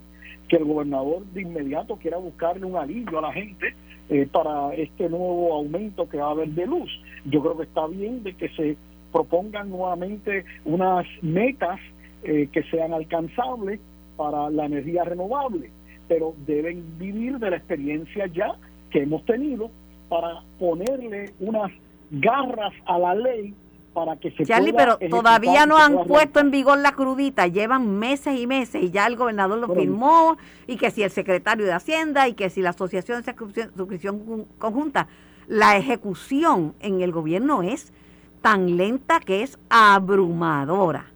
que 0.49 0.57
el 0.57 0.65
gobernador 0.65 1.25
de 1.27 1.43
inmediato 1.43 1.97
quiera 1.97 2.19
buscarle 2.19 2.67
un 2.67 2.77
alivio 2.77 3.19
a 3.19 3.23
la 3.23 3.33
gente 3.33 3.75
eh, 4.11 4.29
para 4.31 4.75
este 4.75 5.09
nuevo 5.09 5.55
aumento 5.55 6.09
que 6.09 6.19
va 6.19 6.29
a 6.29 6.31
haber 6.33 6.49
de 6.51 6.67
luz. 6.67 6.91
Yo 7.25 7.41
creo 7.41 7.57
que 7.57 7.63
está 7.63 7.87
bien 7.87 8.23
de 8.23 8.35
que 8.35 8.49
se 8.51 8.77
propongan 9.13 9.71
nuevamente 9.71 10.45
unas 10.65 11.07
metas 11.23 11.79
eh, 12.25 12.49
que 12.53 12.63
sean 12.65 12.93
alcanzables 12.93 13.81
para 14.17 14.51
la 14.51 14.67
energía 14.67 15.05
renovable, 15.05 15.71
pero 16.09 16.35
deben 16.47 16.99
vivir 16.99 17.39
de 17.39 17.51
la 17.51 17.57
experiencia 17.57 18.27
ya 18.27 18.55
que 18.91 19.03
hemos 19.03 19.25
tenido 19.25 19.71
para 20.09 20.43
ponerle 20.59 21.31
unas 21.41 21.71
garras 22.11 22.75
a 22.85 22.99
la 22.99 23.15
ley 23.15 23.55
para 23.93 24.17
que 24.17 24.31
se 24.31 24.45
Charlie, 24.45 24.73
pueda 24.73 24.99
pero 24.99 25.11
todavía 25.11 25.67
no 25.67 25.77
han 25.77 26.05
puesto 26.05 26.41
en 26.41 26.51
vigor 26.51 26.79
la 26.79 26.93
crudita, 26.93 27.47
llevan 27.47 27.99
meses 27.99 28.39
y 28.39 28.47
meses 28.47 28.83
y 28.83 28.91
ya 28.91 29.07
el 29.07 29.17
gobernador 29.17 29.59
lo 29.59 29.75
firmó 29.75 30.37
y 30.67 30.77
que 30.77 30.91
si 30.91 31.03
el 31.03 31.11
secretario 31.11 31.67
de 31.67 31.73
Hacienda 31.73 32.29
y 32.29 32.35
que 32.35 32.51
si 32.51 32.63
la 32.63 32.71
asociación 32.71 33.23
de 33.23 33.35
suscripción 33.77 34.47
conjunta, 34.59 35.09
la 35.47 35.77
ejecución 35.77 36.75
en 36.81 37.01
el 37.03 37.13
gobierno 37.13 37.63
es 37.63 37.93
tan 38.41 38.77
lenta 38.77 39.21
que 39.21 39.43
es 39.43 39.59
abrumadora. 39.69 41.07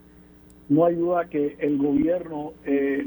No 0.68 0.85
hay 0.85 0.97
duda 0.97 1.26
que 1.28 1.56
el 1.61 1.78
gobierno 1.78 2.52
eh, 2.64 3.06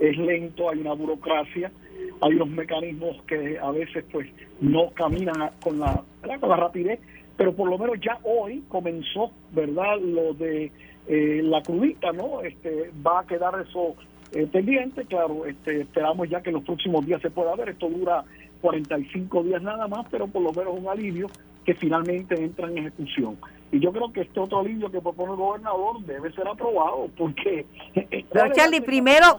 es 0.00 0.18
lento, 0.18 0.70
hay 0.70 0.80
una 0.80 0.92
burocracia, 0.92 1.72
hay 2.20 2.34
unos 2.34 2.48
mecanismos 2.48 3.16
que 3.26 3.58
a 3.58 3.70
veces 3.70 4.04
pues 4.12 4.28
no 4.60 4.90
caminan 4.90 5.50
con 5.62 5.78
la, 5.78 6.02
con 6.40 6.48
la 6.48 6.56
rapidez 6.56 7.00
pero 7.36 7.54
por 7.54 7.68
lo 7.68 7.78
menos 7.78 7.96
ya 8.00 8.18
hoy 8.22 8.62
comenzó, 8.68 9.30
¿verdad? 9.52 9.98
Lo 10.00 10.34
de 10.34 10.70
eh, 11.06 11.40
la 11.42 11.62
crudita, 11.62 12.12
¿no? 12.12 12.40
Este, 12.42 12.90
va 13.06 13.20
a 13.20 13.26
quedar 13.26 13.54
eso 13.60 13.94
eh, 14.32 14.46
pendiente, 14.50 15.04
claro, 15.04 15.46
este, 15.46 15.82
esperamos 15.82 16.28
ya 16.28 16.42
que 16.42 16.50
en 16.50 16.56
los 16.56 16.64
próximos 16.64 17.04
días 17.06 17.20
se 17.22 17.30
pueda 17.30 17.54
ver, 17.56 17.70
esto 17.70 17.88
dura 17.88 18.24
45 18.60 19.42
días 19.44 19.62
nada 19.62 19.86
más, 19.86 20.06
pero 20.10 20.26
por 20.26 20.42
lo 20.42 20.52
menos 20.52 20.74
un 20.76 20.88
alivio 20.88 21.28
que 21.64 21.74
finalmente 21.74 22.34
entra 22.34 22.68
en 22.68 22.78
ejecución. 22.78 23.36
Y 23.72 23.80
yo 23.80 23.92
creo 23.92 24.12
que 24.12 24.20
este 24.22 24.38
otro 24.38 24.60
alivio 24.60 24.90
que 24.90 25.00
propone 25.00 25.32
el 25.32 25.38
gobernador 25.38 26.00
debe 26.04 26.32
ser 26.32 26.46
aprobado, 26.46 27.08
porque... 27.16 27.66
Pero 28.32 28.52
Charlie, 28.52 28.80
primero, 28.80 29.36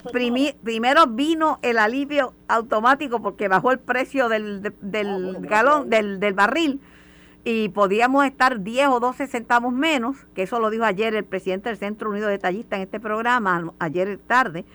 primero 0.64 1.08
vino 1.08 1.60
el 1.62 1.78
alivio 1.78 2.34
automático 2.48 3.22
porque 3.22 3.48
bajó 3.48 3.72
el 3.72 3.80
precio 3.80 4.28
del, 4.28 4.62
del 4.82 5.36
ah, 5.36 5.40
galón, 5.42 5.90
del, 5.90 6.20
del 6.20 6.34
barril 6.34 6.80
y 7.48 7.70
podíamos 7.70 8.25
estar 8.25 8.62
10 8.62 8.88
o 8.88 9.00
12 9.00 9.28
centavos 9.28 9.72
menos, 9.72 10.18
que 10.34 10.42
eso 10.42 10.60
lo 10.60 10.72
dijo 10.72 10.84
ayer 10.84 11.14
el 11.14 11.25
presidente 11.25 11.70
del 11.70 11.78
Centro 11.78 12.10
Unido 12.10 12.28
de 12.28 12.40
Tallistas 12.40 12.78
en 12.78 12.84
este 12.84 13.00
programa, 13.00 13.72
ayer 13.78 14.18
tarde, 14.18 14.66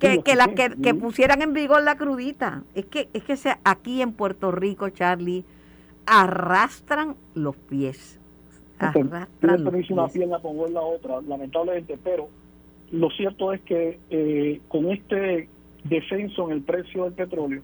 que, 0.00 0.20
que, 0.22 0.34
la, 0.34 0.48
que, 0.48 0.94
pusieran 0.94 1.40
en 1.40 1.52
vigor 1.52 1.82
la 1.84 1.96
crudita. 1.96 2.64
Es 2.74 2.86
que, 2.86 3.08
es 3.12 3.22
que 3.22 3.36
aquí 3.62 4.02
en 4.02 4.12
Puerto 4.12 4.50
Rico, 4.50 4.88
Charlie, 4.88 5.44
arrastran 6.04 7.14
los 7.34 7.54
pies. 7.54 8.18
Arrastran 8.80 9.62
los 9.62 9.72
pies. 9.72 9.90
una 9.90 10.08
pierna 10.08 10.40
con 10.40 10.56
la 10.74 10.80
otra, 10.80 11.20
lamentablemente, 11.20 11.96
pero 12.02 12.28
lo 12.90 13.08
cierto 13.10 13.52
es 13.52 13.60
que 13.60 14.00
eh, 14.10 14.60
con 14.66 14.90
este 14.90 15.48
descenso 15.84 16.46
en 16.46 16.56
el 16.56 16.62
precio 16.62 17.04
del 17.04 17.12
petróleo, 17.12 17.62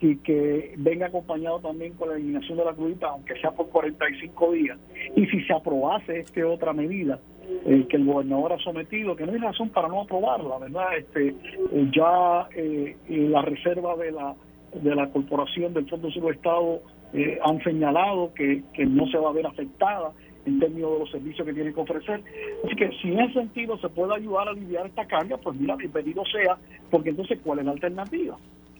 y 0.00 0.16
que 0.16 0.74
venga 0.76 1.06
acompañado 1.06 1.60
también 1.60 1.94
con 1.94 2.08
la 2.08 2.16
eliminación 2.16 2.58
de 2.58 2.64
la 2.64 2.74
crudita, 2.74 3.08
aunque 3.08 3.38
sea 3.40 3.52
por 3.52 3.68
45 3.68 4.52
días. 4.52 4.78
Y 5.16 5.26
si 5.26 5.42
se 5.44 5.52
aprobase 5.52 6.20
esta 6.20 6.46
otra 6.46 6.72
medida 6.72 7.18
eh, 7.66 7.86
que 7.88 7.96
el 7.96 8.04
gobernador 8.04 8.52
ha 8.52 8.58
sometido, 8.58 9.16
que 9.16 9.24
no 9.24 9.32
hay 9.32 9.38
razón 9.38 9.70
para 9.70 9.88
no 9.88 10.02
aprobarla, 10.02 10.58
¿verdad? 10.58 10.96
Este, 10.98 11.28
eh, 11.28 11.90
ya 11.94 12.48
eh, 12.54 12.96
la 13.08 13.42
reserva 13.42 13.96
de 13.96 14.12
la, 14.12 14.34
de 14.74 14.94
la 14.94 15.08
Corporación 15.10 15.72
del 15.72 15.88
Fondo 15.88 16.10
Sur 16.10 16.32
Estado 16.32 16.80
han 17.44 17.62
señalado 17.62 18.34
que, 18.34 18.64
que 18.72 18.84
no 18.84 19.06
se 19.06 19.18
va 19.18 19.30
a 19.30 19.32
ver 19.32 19.46
afectada 19.46 20.10
en 20.46 20.58
términos 20.58 20.92
de 20.92 20.98
los 20.98 21.10
servicios 21.10 21.46
que 21.46 21.54
tiene 21.54 21.72
que 21.72 21.80
ofrecer. 21.80 22.20
Así 22.64 22.76
que 22.76 22.90
si 23.00 23.08
en 23.08 23.20
ese 23.20 23.34
sentido 23.34 23.78
se 23.78 23.88
puede 23.88 24.14
ayudar 24.14 24.48
a 24.48 24.50
aliviar 24.50 24.86
esta 24.86 25.06
carga, 25.06 25.36
pues 25.38 25.56
mira, 25.58 25.76
bienvenido 25.76 26.24
sea, 26.26 26.58
porque 26.90 27.10
entonces, 27.10 27.38
¿cuál 27.42 27.60
es 27.60 27.66
la 27.66 27.72
alternativa? 27.72 28.36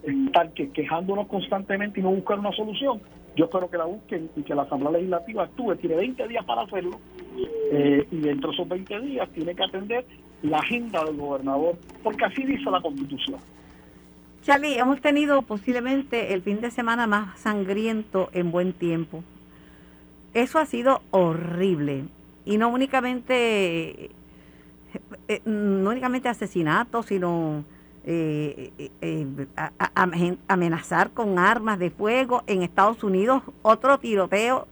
Estar 0.06 0.52
que 0.52 0.70
quejándonos 0.70 1.26
constantemente 1.28 2.00
y 2.00 2.02
no 2.02 2.10
buscar 2.10 2.38
una 2.38 2.52
solución. 2.52 3.00
Yo 3.36 3.46
espero 3.46 3.68
que 3.68 3.78
la 3.78 3.84
busquen 3.84 4.30
y 4.36 4.42
que 4.42 4.54
la 4.54 4.62
Asamblea 4.62 4.92
Legislativa 4.92 5.44
actúe. 5.44 5.74
Tiene 5.76 5.96
20 5.96 6.28
días 6.28 6.44
para 6.44 6.62
hacerlo 6.62 7.00
eh, 7.72 8.06
y 8.10 8.16
dentro 8.18 8.50
de 8.50 8.54
esos 8.54 8.68
20 8.68 9.00
días 9.00 9.28
tiene 9.30 9.54
que 9.54 9.64
atender 9.64 10.04
la 10.42 10.58
agenda 10.58 11.04
del 11.04 11.16
gobernador, 11.16 11.76
porque 12.02 12.24
así 12.24 12.44
dice 12.44 12.70
la 12.70 12.80
Constitución. 12.80 13.40
Charlie, 14.42 14.78
hemos 14.78 15.00
tenido 15.00 15.40
posiblemente 15.42 16.34
el 16.34 16.42
fin 16.42 16.60
de 16.60 16.70
semana 16.70 17.06
más 17.06 17.40
sangriento 17.40 18.28
en 18.32 18.52
buen 18.52 18.74
tiempo. 18.74 19.24
Eso 20.34 20.58
ha 20.58 20.66
sido 20.66 21.00
horrible 21.10 22.04
y 22.44 22.58
no 22.58 22.68
únicamente 22.68 24.10
eh, 25.28 25.40
no 25.44 25.90
únicamente 25.90 26.28
asesinatos, 26.28 27.06
sino 27.06 27.64
eh, 28.06 28.72
eh, 28.78 28.90
eh 29.00 30.36
amenazar 30.46 31.10
con 31.12 31.38
armas 31.38 31.78
de 31.78 31.90
fuego. 31.90 32.42
En 32.46 32.62
Estados 32.62 33.02
Unidos, 33.02 33.42
otro 33.62 33.98
tiroteo. 33.98 34.68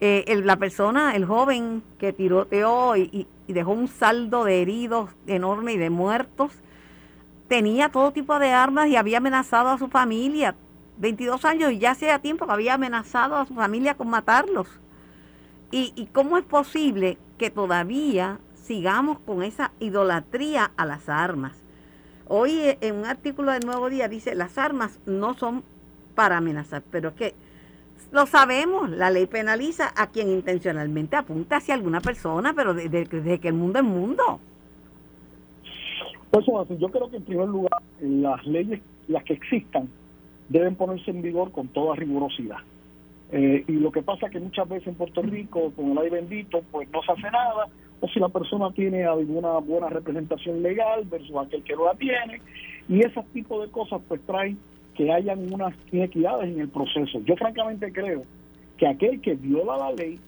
Eh, 0.00 0.40
la 0.44 0.56
persona, 0.56 1.16
el 1.16 1.24
joven 1.24 1.82
que 1.98 2.12
tiroteó 2.12 2.96
y, 2.96 3.26
dejó 3.48 3.72
un 3.72 3.88
saldo 3.88 4.44
de 4.44 4.62
heridos 4.62 5.10
enorme 5.26 5.72
y 5.72 5.78
de 5.78 5.90
muertos, 5.90 6.52
tenía 7.48 7.88
todo 7.88 8.12
tipo 8.12 8.38
de 8.38 8.50
armas 8.50 8.88
y 8.88 8.96
había 8.96 9.18
amenazado 9.18 9.70
a 9.70 9.78
su 9.78 9.88
familia. 9.88 10.54
22 10.98 11.44
años 11.44 11.72
y 11.72 11.78
ya 11.78 11.92
hacía 11.92 12.18
tiempo 12.18 12.46
que 12.46 12.52
había 12.52 12.74
amenazado 12.74 13.36
a 13.36 13.46
su 13.46 13.54
familia 13.54 13.96
con 13.96 14.10
matarlos. 14.10 14.68
¿Y, 15.70 15.92
y 15.96 16.06
cómo 16.06 16.38
es 16.38 16.44
posible 16.44 17.18
que 17.36 17.50
todavía 17.50 18.38
sigamos 18.54 19.18
con 19.20 19.42
esa 19.42 19.72
idolatría 19.78 20.72
a 20.76 20.84
las 20.86 21.08
armas? 21.08 21.67
Hoy 22.28 22.52
eh, 22.52 22.78
en 22.82 22.96
un 22.96 23.06
artículo 23.06 23.52
del 23.52 23.64
Nuevo 23.64 23.88
Día 23.88 24.08
dice, 24.08 24.34
las 24.34 24.58
armas 24.58 25.00
no 25.06 25.34
son 25.34 25.62
para 26.14 26.36
amenazar, 26.36 26.82
pero 26.90 27.10
es 27.10 27.14
que 27.14 27.34
lo 28.12 28.26
sabemos, 28.26 28.90
la 28.90 29.10
ley 29.10 29.26
penaliza 29.26 29.92
a 29.96 30.08
quien 30.08 30.30
intencionalmente 30.30 31.16
apunta 31.16 31.56
hacia 31.56 31.74
alguna 31.74 32.00
persona, 32.00 32.52
pero 32.54 32.74
desde, 32.74 33.38
que 33.38 33.48
el 33.48 33.54
mundo 33.54 33.78
es 33.78 33.84
mundo. 33.84 34.40
Pues 36.30 36.44
yo 36.78 36.88
creo 36.88 37.10
que 37.10 37.16
en 37.16 37.24
primer 37.24 37.48
lugar 37.48 37.72
las 38.00 38.46
leyes, 38.46 38.80
las 39.08 39.24
que 39.24 39.34
existan, 39.34 39.88
deben 40.48 40.74
ponerse 40.74 41.10
en 41.10 41.22
vigor 41.22 41.50
con 41.52 41.68
toda 41.68 41.96
rigurosidad. 41.96 42.58
Eh, 43.30 43.64
y 43.66 43.72
lo 43.72 43.92
que 43.92 44.02
pasa 44.02 44.26
es 44.26 44.32
que 44.32 44.40
muchas 44.40 44.68
veces 44.68 44.88
en 44.88 44.94
Puerto 44.94 45.20
Rico, 45.22 45.72
con 45.76 45.92
el 45.92 45.98
aire 45.98 46.16
bendito, 46.16 46.62
pues 46.70 46.88
no 46.90 47.02
se 47.02 47.12
hace 47.12 47.30
nada, 47.30 47.68
o 48.00 48.08
si 48.08 48.20
la 48.20 48.28
persona 48.28 48.70
tiene 48.72 49.04
alguna 49.04 49.58
buena 49.58 49.88
representación 49.88 50.62
legal 50.62 51.04
versus 51.10 51.36
aquel 51.36 51.62
que 51.62 51.74
no 51.74 51.86
la 51.86 51.94
tiene, 51.94 52.40
y 52.88 53.00
ese 53.00 53.22
tipo 53.32 53.60
de 53.60 53.70
cosas 53.70 54.00
pues 54.06 54.20
traen 54.22 54.58
que 54.94 55.12
hayan 55.12 55.52
unas 55.52 55.74
inequidades 55.92 56.50
en 56.52 56.60
el 56.60 56.68
proceso. 56.68 57.20
Yo 57.24 57.36
francamente 57.36 57.92
creo 57.92 58.24
que 58.76 58.86
aquel 58.86 59.20
que 59.20 59.34
viola 59.34 59.76
la 59.76 59.92
ley 59.92 60.18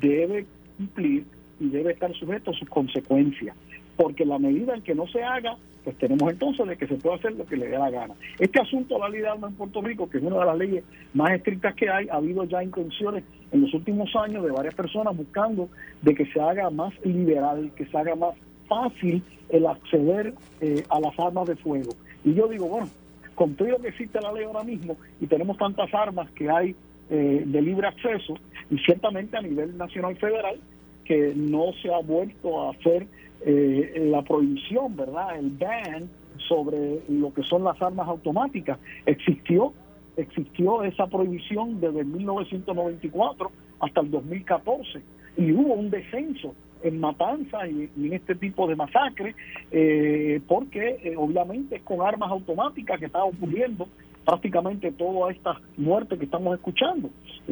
debe 0.00 0.46
cumplir 0.76 1.24
y 1.60 1.68
debe 1.68 1.92
estar 1.92 2.12
sujeto 2.14 2.50
a 2.50 2.54
sus 2.54 2.68
consecuencias, 2.68 3.56
porque 3.96 4.24
la 4.24 4.38
medida 4.38 4.74
en 4.74 4.82
que 4.82 4.94
no 4.94 5.06
se 5.06 5.22
haga, 5.22 5.56
pues 5.84 5.96
tenemos 5.98 6.32
entonces 6.32 6.66
de 6.66 6.76
que 6.76 6.86
se 6.86 6.94
puede 6.96 7.16
hacer 7.16 7.32
lo 7.32 7.44
que 7.46 7.56
le 7.56 7.68
dé 7.68 7.78
la 7.78 7.90
gana. 7.90 8.14
Este 8.38 8.60
asunto 8.60 8.94
de 8.94 9.00
la 9.00 9.08
ley 9.10 9.22
en 9.22 9.54
Puerto 9.54 9.82
Rico, 9.82 10.08
que 10.08 10.18
es 10.18 10.24
una 10.24 10.38
de 10.38 10.46
las 10.46 10.58
leyes 10.58 10.84
más 11.12 11.32
estrictas 11.32 11.74
que 11.74 11.90
hay, 11.90 12.08
ha 12.08 12.16
habido 12.16 12.44
ya 12.44 12.62
intenciones 12.62 13.22
en 13.52 13.60
los 13.60 13.74
últimos 13.74 14.10
años 14.16 14.42
de 14.42 14.50
varias 14.50 14.74
personas 14.74 15.16
buscando 15.16 15.68
de 16.02 16.14
que 16.14 16.26
se 16.26 16.40
haga 16.40 16.70
más 16.70 16.92
liberal, 17.04 17.70
que 17.76 17.86
se 17.86 17.96
haga 17.96 18.14
más 18.16 18.34
fácil 18.66 19.22
el 19.50 19.66
acceder 19.66 20.32
eh, 20.60 20.82
a 20.88 21.00
las 21.00 21.18
armas 21.20 21.46
de 21.46 21.56
fuego. 21.56 21.90
Y 22.24 22.34
yo 22.34 22.48
digo, 22.48 22.66
bueno, 22.66 22.88
con 23.34 23.54
todo 23.54 23.68
lo 23.68 23.78
que 23.78 23.88
existe 23.88 24.20
la 24.20 24.32
ley 24.32 24.44
ahora 24.44 24.64
mismo 24.64 24.96
y 25.20 25.26
tenemos 25.26 25.58
tantas 25.58 25.92
armas 25.92 26.30
que 26.30 26.48
hay 26.48 26.74
eh, 27.10 27.42
de 27.44 27.60
libre 27.60 27.86
acceso, 27.86 28.34
y 28.70 28.78
ciertamente 28.78 29.36
a 29.36 29.42
nivel 29.42 29.76
nacional 29.76 30.16
federal, 30.16 30.58
que 31.04 31.32
no 31.34 31.72
se 31.82 31.92
ha 31.92 31.98
vuelto 31.98 32.62
a 32.62 32.70
hacer 32.70 33.06
eh, 33.46 34.08
la 34.10 34.22
prohibición, 34.22 34.96
¿verdad? 34.96 35.38
El 35.38 35.50
ban 35.50 36.08
sobre 36.48 37.00
lo 37.08 37.32
que 37.32 37.42
son 37.42 37.64
las 37.64 37.80
armas 37.80 38.08
automáticas. 38.08 38.78
Existió, 39.06 39.72
existió 40.16 40.82
esa 40.82 41.06
prohibición 41.06 41.80
desde 41.80 42.04
1994 42.04 43.50
hasta 43.80 44.00
el 44.00 44.10
2014 44.10 45.02
y 45.36 45.52
hubo 45.52 45.74
un 45.74 45.90
descenso 45.90 46.54
en 46.82 47.00
matanza 47.00 47.66
y, 47.66 47.90
en 47.96 48.12
este 48.12 48.34
tipo 48.34 48.66
de 48.66 48.76
masacres, 48.76 49.34
eh, 49.70 50.40
porque 50.46 51.00
eh, 51.02 51.14
obviamente 51.16 51.76
es 51.76 51.82
con 51.82 52.02
armas 52.02 52.30
automáticas 52.30 52.98
que 52.98 53.06
está 53.06 53.24
ocurriendo 53.24 53.88
prácticamente 54.24 54.92
todas 54.92 55.36
estas 55.36 55.58
muertes 55.76 56.18
que 56.18 56.24
estamos 56.24 56.54
escuchando, 56.54 57.10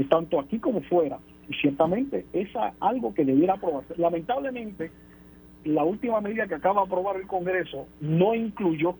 tanto 0.09 0.41
aquí 0.41 0.59
como 0.59 0.81
fuera. 0.83 1.19
Y 1.49 1.55
ciertamente 1.55 2.27
es 2.33 2.49
algo 2.81 3.15
que 3.15 3.25
debiera 3.25 3.55
aprobarse. 3.55 3.95
Lamentablemente, 3.97 4.91
la 5.65 5.85
última 5.85 6.21
medida 6.21 6.47
que 6.47 6.55
acaba 6.55 6.83
de 6.83 6.87
aprobar 6.87 7.17
el 7.17 7.27
Congreso 7.27 7.87
no 8.01 8.35
incluyó 8.35 8.97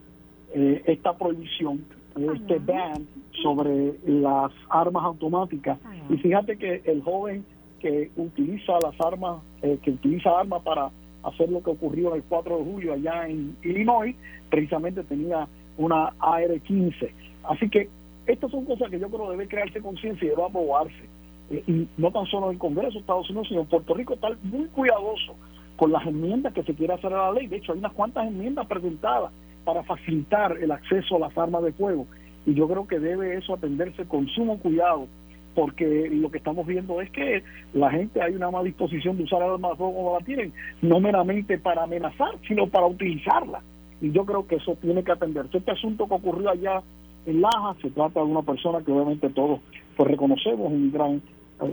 eh, 0.55 0.83
esta 0.87 1.17
prohibición, 1.17 1.85
este 2.15 2.59
ban 2.59 3.07
sobre 3.43 3.95
las 4.07 4.53
armas 4.69 5.05
automáticas. 5.05 5.79
Y 6.11 6.17
fíjate 6.19 6.57
que 6.59 6.83
el 6.85 7.03
joven 7.03 7.45
que 7.81 8.11
utiliza 8.17 8.75
las 8.83 9.01
armas, 9.01 9.43
eh, 9.63 9.79
que 9.83 9.93
utiliza 9.93 10.39
armas 10.39 10.63
para 10.63 10.91
hacer 11.25 11.51
lo 11.51 11.63
que 11.63 11.71
ocurrió 11.71 12.15
el 12.15 12.23
4 12.25 12.59
de 12.59 12.65
julio 12.65 12.93
allá 12.93 13.29
en 13.29 13.57
Illinois, 13.63 14.15
precisamente 14.51 15.03
tenía 15.05 15.49
una 15.79 16.13
AR-15. 16.21 17.11
Así 17.45 17.69
que 17.71 17.89
estas 18.27 18.51
son 18.51 18.65
cosas 18.65 18.91
que 18.91 19.01
yo 19.01 19.09
creo 19.09 19.31
debe 19.31 19.49
crearse 19.49 19.81
conciencia 19.81 20.27
y 20.27 20.31
debe 20.31 20.45
aprobarse. 20.45 21.09
Y 21.53 21.89
no 21.99 22.11
tan 22.11 22.27
solo 22.27 22.47
en 22.47 22.53
el 22.55 22.59
Congreso 22.59 22.95
de 22.95 23.01
Estados 23.01 23.29
Unidos, 23.29 23.49
sino 23.49 23.61
en 23.61 23.67
Puerto 23.67 23.95
Rico, 23.95 24.15
estar 24.15 24.37
muy 24.43 24.67
cuidadoso 24.69 25.35
con 25.77 25.93
las 25.93 26.07
enmiendas 26.07 26.53
que 26.53 26.63
se 26.63 26.75
quiere 26.75 26.95
hacer 26.95 27.13
a 27.13 27.27
la 27.27 27.33
ley. 27.33 27.47
De 27.47 27.57
hecho, 27.57 27.73
hay 27.73 27.79
unas 27.79 27.93
cuantas 27.93 28.27
enmiendas 28.27 28.67
presentadas 28.67 29.33
para 29.65 29.83
facilitar 29.83 30.57
el 30.59 30.71
acceso 30.71 31.17
a 31.17 31.21
las 31.21 31.37
armas 31.37 31.63
de 31.63 31.73
fuego. 31.73 32.07
Y 32.47 32.55
yo 32.55 32.67
creo 32.69 32.87
que 32.87 32.99
debe 32.99 33.37
eso 33.37 33.55
atenderse 33.55 34.07
con 34.07 34.27
sumo 34.29 34.59
cuidado, 34.59 35.07
porque 35.55 36.09
lo 36.11 36.31
que 36.31 36.39
estamos 36.39 36.67
viendo 36.67 37.01
es 37.01 37.11
que 37.11 37.43
la 37.75 37.91
gente 37.91 38.23
hay 38.23 38.35
una 38.35 38.51
mala 38.51 38.65
disposición 38.65 39.17
de 39.17 39.25
usar 39.25 39.43
armas 39.43 39.73
de 39.73 39.77
fuego 39.77 39.95
como 39.95 40.19
la 40.19 40.25
tienen, 40.25 40.53
no 40.81 41.01
meramente 41.01 41.59
para 41.59 41.85
amenazar, 41.85 42.31
sino 42.49 42.67
para 42.67 42.87
utilizarla. 42.87 43.61
Y 44.01 44.11
yo 44.11 44.25
creo 44.25 44.47
que 44.47 44.57
eso 44.57 44.77
tiene 44.81 45.05
que 45.05 45.13
atenderse. 45.13 45.59
Este 45.59 45.71
asunto 45.71 46.09
que 46.09 46.15
ocurrió 46.15 46.51
allá 46.51 46.83
en 47.27 47.41
Laja 47.41 47.77
se 47.81 47.91
trata 47.91 48.21
de 48.21 48.27
una 48.27 48.43
persona 48.43 48.83
que 48.85 48.91
obviamente 48.91 49.29
todos 49.31 49.61
pues 49.97 50.11
reconocemos, 50.11 50.73
un 50.73 50.91
gran 50.91 51.23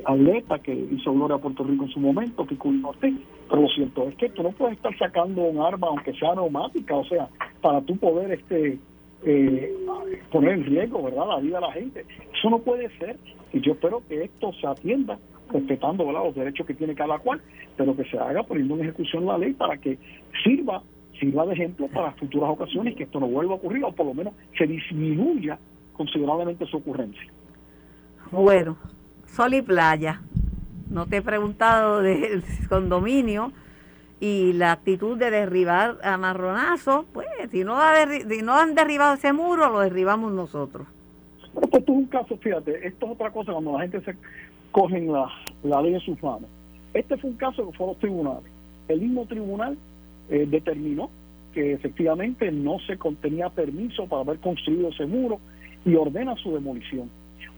atleta 0.06 0.60
que 0.60 0.74
hizo 0.74 1.14
gloria 1.14 1.38
a 1.38 1.40
Puerto 1.40 1.64
Rico 1.64 1.86
en 1.86 1.92
su 1.92 2.00
momento, 2.00 2.46
que 2.46 2.58
Norte, 2.70 3.14
pero 3.50 3.62
lo 3.62 3.68
cierto 3.70 4.08
es 4.08 4.16
que 4.16 4.30
tú 4.30 4.44
no 4.44 4.52
puedes 4.52 4.78
estar 4.78 4.96
sacando 4.98 5.42
un 5.44 5.60
arma 5.60 5.88
aunque 5.88 6.14
sea 6.14 6.36
neumática, 6.36 6.96
o 6.96 7.06
sea, 7.06 7.28
para 7.62 7.82
tú 7.82 7.98
poder 7.98 8.32
este 8.32 8.78
eh, 9.24 9.74
poner 10.32 10.54
en 10.54 10.66
riesgo, 10.66 11.04
¿verdad?, 11.04 11.28
la 11.28 11.40
vida 11.40 11.60
de 11.60 11.68
la 11.68 11.74
gente. 11.74 12.06
Eso 12.34 12.50
no 12.50 12.60
puede 12.60 12.90
ser 12.98 13.18
y 13.52 13.62
yo 13.62 13.74
espero 13.74 14.02
que 14.08 14.24
esto 14.24 14.52
se 14.54 14.68
atienda 14.68 15.18
respetando 15.52 16.06
¿verdad? 16.06 16.26
los 16.26 16.36
derechos 16.36 16.66
que 16.68 16.76
tiene 16.76 16.94
cada 16.94 17.18
cual, 17.18 17.42
pero 17.76 17.96
que 17.96 18.04
se 18.06 18.18
haga 18.18 18.44
poniendo 18.44 18.76
en 18.76 18.82
ejecución 18.82 19.26
la 19.26 19.38
ley 19.38 19.54
para 19.54 19.78
que 19.78 19.98
sirva 20.44 20.84
sirva 21.20 21.46
de 21.46 21.54
ejemplo 21.54 21.88
para 21.90 22.14
futuras 22.14 22.50
ocasiones 22.52 22.96
que 22.96 23.04
esto 23.04 23.20
no 23.20 23.28
vuelva 23.28 23.54
a 23.54 23.58
ocurrir 23.58 23.84
o 23.84 23.92
por 23.92 24.06
lo 24.06 24.14
menos 24.14 24.34
se 24.58 24.66
disminuya 24.66 25.60
considerablemente 25.92 26.66
su 26.66 26.78
ocurrencia. 26.78 27.30
Bueno, 28.32 28.78
sol 29.34 29.54
y 29.54 29.62
playa. 29.62 30.22
No 30.90 31.06
te 31.06 31.18
he 31.18 31.22
preguntado 31.22 32.02
del 32.02 32.44
condominio 32.70 33.52
y 34.20 34.54
la 34.54 34.74
actitud 34.74 35.18
de 35.18 35.32
derribar 35.32 35.98
a 36.04 36.18
marronazo, 36.18 37.06
pues 37.14 37.28
si 37.52 37.64
no, 37.64 37.80
han 37.80 38.76
derribado 38.76 39.14
ese 39.14 39.32
muro, 39.32 39.70
lo 39.70 39.80
derribamos 39.80 40.32
nosotros. 40.32 40.88
Esto 41.62 41.78
es 41.78 41.88
un 41.88 42.06
caso, 42.06 42.38
fíjate, 42.38 42.88
esto 42.88 43.06
es 43.06 43.12
otra 43.14 43.32
cosa 43.32 43.54
cuando 43.54 43.74
la 43.74 43.82
gente 43.82 44.02
se 44.02 44.16
coge 44.72 45.00
la, 45.02 45.28
la 45.64 45.82
ley 45.82 45.94
en 45.94 46.02
sus 46.02 46.22
manos. 46.22 46.50
Este 46.94 47.18
fue 47.18 47.30
un 47.30 47.38
caso 47.38 47.70
que 47.70 47.78
fue 47.78 47.86
a 47.86 47.90
los 47.90 48.00
tribunales. 48.00 48.52
El 48.88 49.02
mismo 49.02 49.26
tribunal 49.26 49.78
eh, 50.30 50.46
determinó 50.50 51.10
que 51.54 51.74
efectivamente 51.74 52.52
no 52.52 52.80
se 52.80 52.98
contenía 52.98 53.50
permiso 53.50 54.06
para 54.08 54.22
haber 54.22 54.40
construido 54.40 54.90
ese 54.90 55.06
muro 55.06 55.40
y 55.86 55.96
ordena 55.96 56.36
su 56.36 56.54
demolición. 56.54 57.10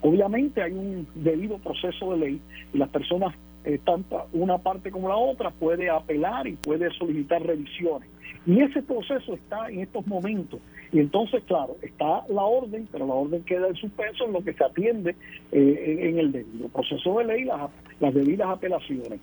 Obviamente 0.02 0.62
hay 0.62 0.72
un 0.72 1.08
debido 1.16 1.58
proceso 1.60 2.12
de 2.12 2.18
ley 2.18 2.42
y 2.74 2.78
las 2.78 2.90
personas, 2.90 3.36
eh, 3.64 3.80
tanto 3.86 4.28
una 4.34 4.58
parte 4.58 4.90
como 4.92 5.10
la 5.10 5.16
otra, 5.16 5.52
puede 5.52 5.90
apelar 5.90 6.48
y 6.48 6.54
puede 6.54 6.90
solicitar 6.92 7.44
revisiones. 7.44 8.10
Y 8.46 8.62
ese 8.62 8.82
proceso 8.82 9.34
está 9.34 9.70
en 9.70 9.82
estos 9.82 10.06
momentos. 10.08 10.60
Y 10.92 11.00
entonces, 11.00 11.44
claro, 11.46 11.78
está 11.82 12.24
la 12.28 12.44
orden, 12.44 12.88
pero 12.92 13.06
la 13.08 13.14
orden 13.14 13.44
queda 13.44 13.68
en 13.68 13.76
suspenso 13.76 14.26
en 14.26 14.34
lo 14.34 14.44
que 14.44 14.54
se 14.54 14.64
atiende 14.64 15.16
eh, 15.52 16.10
en, 16.10 16.20
el 16.20 16.32
debido 16.32 16.68
proceso 16.70 17.20
de 17.20 17.26
ley, 17.26 17.44
las, 17.46 17.70
las 18.00 18.14
debidas 18.14 18.50
apelaciones. 18.50 19.20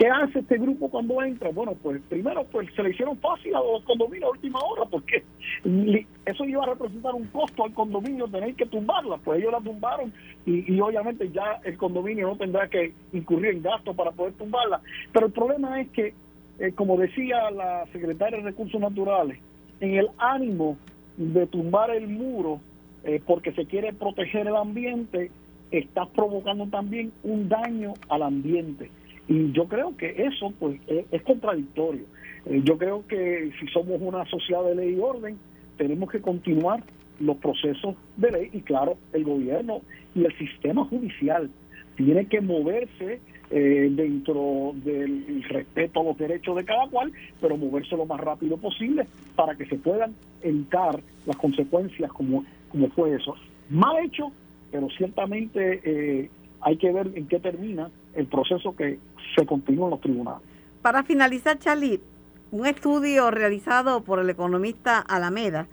¿Qué 0.00 0.08
hace 0.08 0.38
este 0.38 0.56
grupo 0.56 0.88
cuando 0.88 1.22
entra? 1.22 1.50
Bueno, 1.50 1.74
pues 1.82 2.00
primero 2.08 2.42
pues 2.44 2.72
se 2.74 2.82
le 2.82 2.88
hicieron 2.88 3.18
fácil 3.18 3.54
a 3.54 3.58
los 3.60 3.82
condominios 3.84 4.28
a 4.28 4.30
última 4.30 4.58
hora, 4.60 4.86
porque 4.90 5.24
eso 6.24 6.44
iba 6.46 6.62
a 6.62 6.68
representar 6.68 7.14
un 7.14 7.26
costo 7.26 7.64
al 7.64 7.74
condominio 7.74 8.26
tener 8.26 8.54
que 8.54 8.64
tumbarla, 8.64 9.18
pues 9.18 9.40
ellos 9.40 9.52
la 9.52 9.60
tumbaron 9.60 10.10
y, 10.46 10.80
obviamente 10.80 11.28
ya 11.30 11.60
el 11.64 11.76
condominio 11.76 12.28
no 12.28 12.36
tendrá 12.36 12.66
que 12.68 12.94
incurrir 13.12 13.56
en 13.56 13.62
gastos 13.62 13.94
para 13.94 14.10
poder 14.12 14.32
tumbarla. 14.32 14.80
Pero 15.12 15.26
el 15.26 15.32
problema 15.32 15.78
es 15.82 15.90
que, 15.90 16.14
eh, 16.60 16.72
como 16.72 16.98
decía 16.98 17.50
la 17.50 17.86
secretaria 17.92 18.38
de 18.38 18.44
Recursos 18.44 18.80
Naturales, 18.80 19.38
en 19.80 19.94
el 19.94 20.08
ánimo 20.18 20.76
de 21.16 21.46
tumbar 21.46 21.90
el 21.90 22.06
muro 22.06 22.60
eh, 23.02 23.20
porque 23.26 23.52
se 23.52 23.64
quiere 23.64 23.94
proteger 23.94 24.46
el 24.46 24.56
ambiente, 24.56 25.30
está 25.70 26.04
provocando 26.06 26.66
también 26.66 27.12
un 27.22 27.48
daño 27.48 27.94
al 28.10 28.22
ambiente. 28.22 28.90
Y 29.26 29.52
yo 29.52 29.68
creo 29.68 29.96
que 29.96 30.26
eso 30.26 30.52
pues 30.58 30.78
es, 30.86 31.22
contradictorio. 31.22 32.04
Eh, 32.44 32.60
yo 32.62 32.76
creo 32.76 33.06
que 33.06 33.52
si 33.58 33.66
somos 33.68 33.98
una 34.00 34.26
sociedad 34.26 34.62
de 34.64 34.74
ley 34.74 34.96
y 34.96 35.00
orden, 35.00 35.38
tenemos 35.78 36.10
que 36.10 36.20
continuar 36.20 36.82
los 37.20 37.38
procesos 37.38 37.96
de 38.18 38.32
ley 38.32 38.50
y 38.52 38.60
claro, 38.60 38.98
el 39.14 39.24
gobierno 39.24 39.80
y 40.14 40.24
el 40.24 40.36
sistema 40.36 40.84
judicial 40.84 41.50
tiene 42.04 42.26
que 42.26 42.40
moverse 42.40 43.20
eh, 43.50 43.88
dentro 43.90 44.72
del 44.74 45.42
respeto 45.48 46.00
a 46.00 46.04
los 46.04 46.18
derechos 46.18 46.56
de 46.56 46.64
cada 46.64 46.86
cual, 46.88 47.12
pero 47.40 47.56
moverse 47.56 47.96
lo 47.96 48.06
más 48.06 48.20
rápido 48.20 48.56
posible 48.56 49.06
para 49.36 49.54
que 49.54 49.66
se 49.66 49.76
puedan 49.76 50.14
evitar 50.42 51.00
las 51.26 51.36
consecuencias 51.36 52.10
como, 52.12 52.44
como 52.70 52.88
fue 52.90 53.14
eso. 53.14 53.34
Mal 53.68 54.04
hecho, 54.04 54.32
pero 54.70 54.88
ciertamente 54.96 55.80
eh, 55.84 56.30
hay 56.60 56.76
que 56.76 56.92
ver 56.92 57.10
en 57.14 57.26
qué 57.26 57.38
termina 57.38 57.90
el 58.14 58.26
proceso 58.26 58.74
que 58.74 58.98
se 59.36 59.44
continúa 59.44 59.86
en 59.86 59.90
los 59.90 60.00
tribunales. 60.00 60.42
Para 60.80 61.02
finalizar, 61.02 61.58
Charlie, 61.58 62.00
un 62.50 62.66
estudio 62.66 63.30
realizado 63.30 64.02
por 64.02 64.18
el 64.20 64.30
economista 64.30 64.98
Alameda 65.00 65.68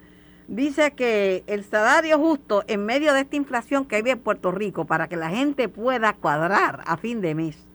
dice 0.48 0.92
que 0.92 1.44
el 1.48 1.64
salario 1.64 2.18
justo 2.18 2.64
en 2.68 2.86
medio 2.86 3.14
de 3.14 3.22
esta 3.22 3.36
inflación 3.36 3.86
que 3.86 3.98
hay 3.98 4.04
en 4.06 4.20
Puerto 4.20 4.52
Rico 4.52 4.86
para 4.86 5.08
que 5.08 5.18
la 5.18 5.30
gente 5.30 5.70
pueda 5.70 6.14
cuadrar 6.14 6.84
a 6.86 6.98
fin 6.98 7.22
de 7.22 7.36
mes 7.36 7.68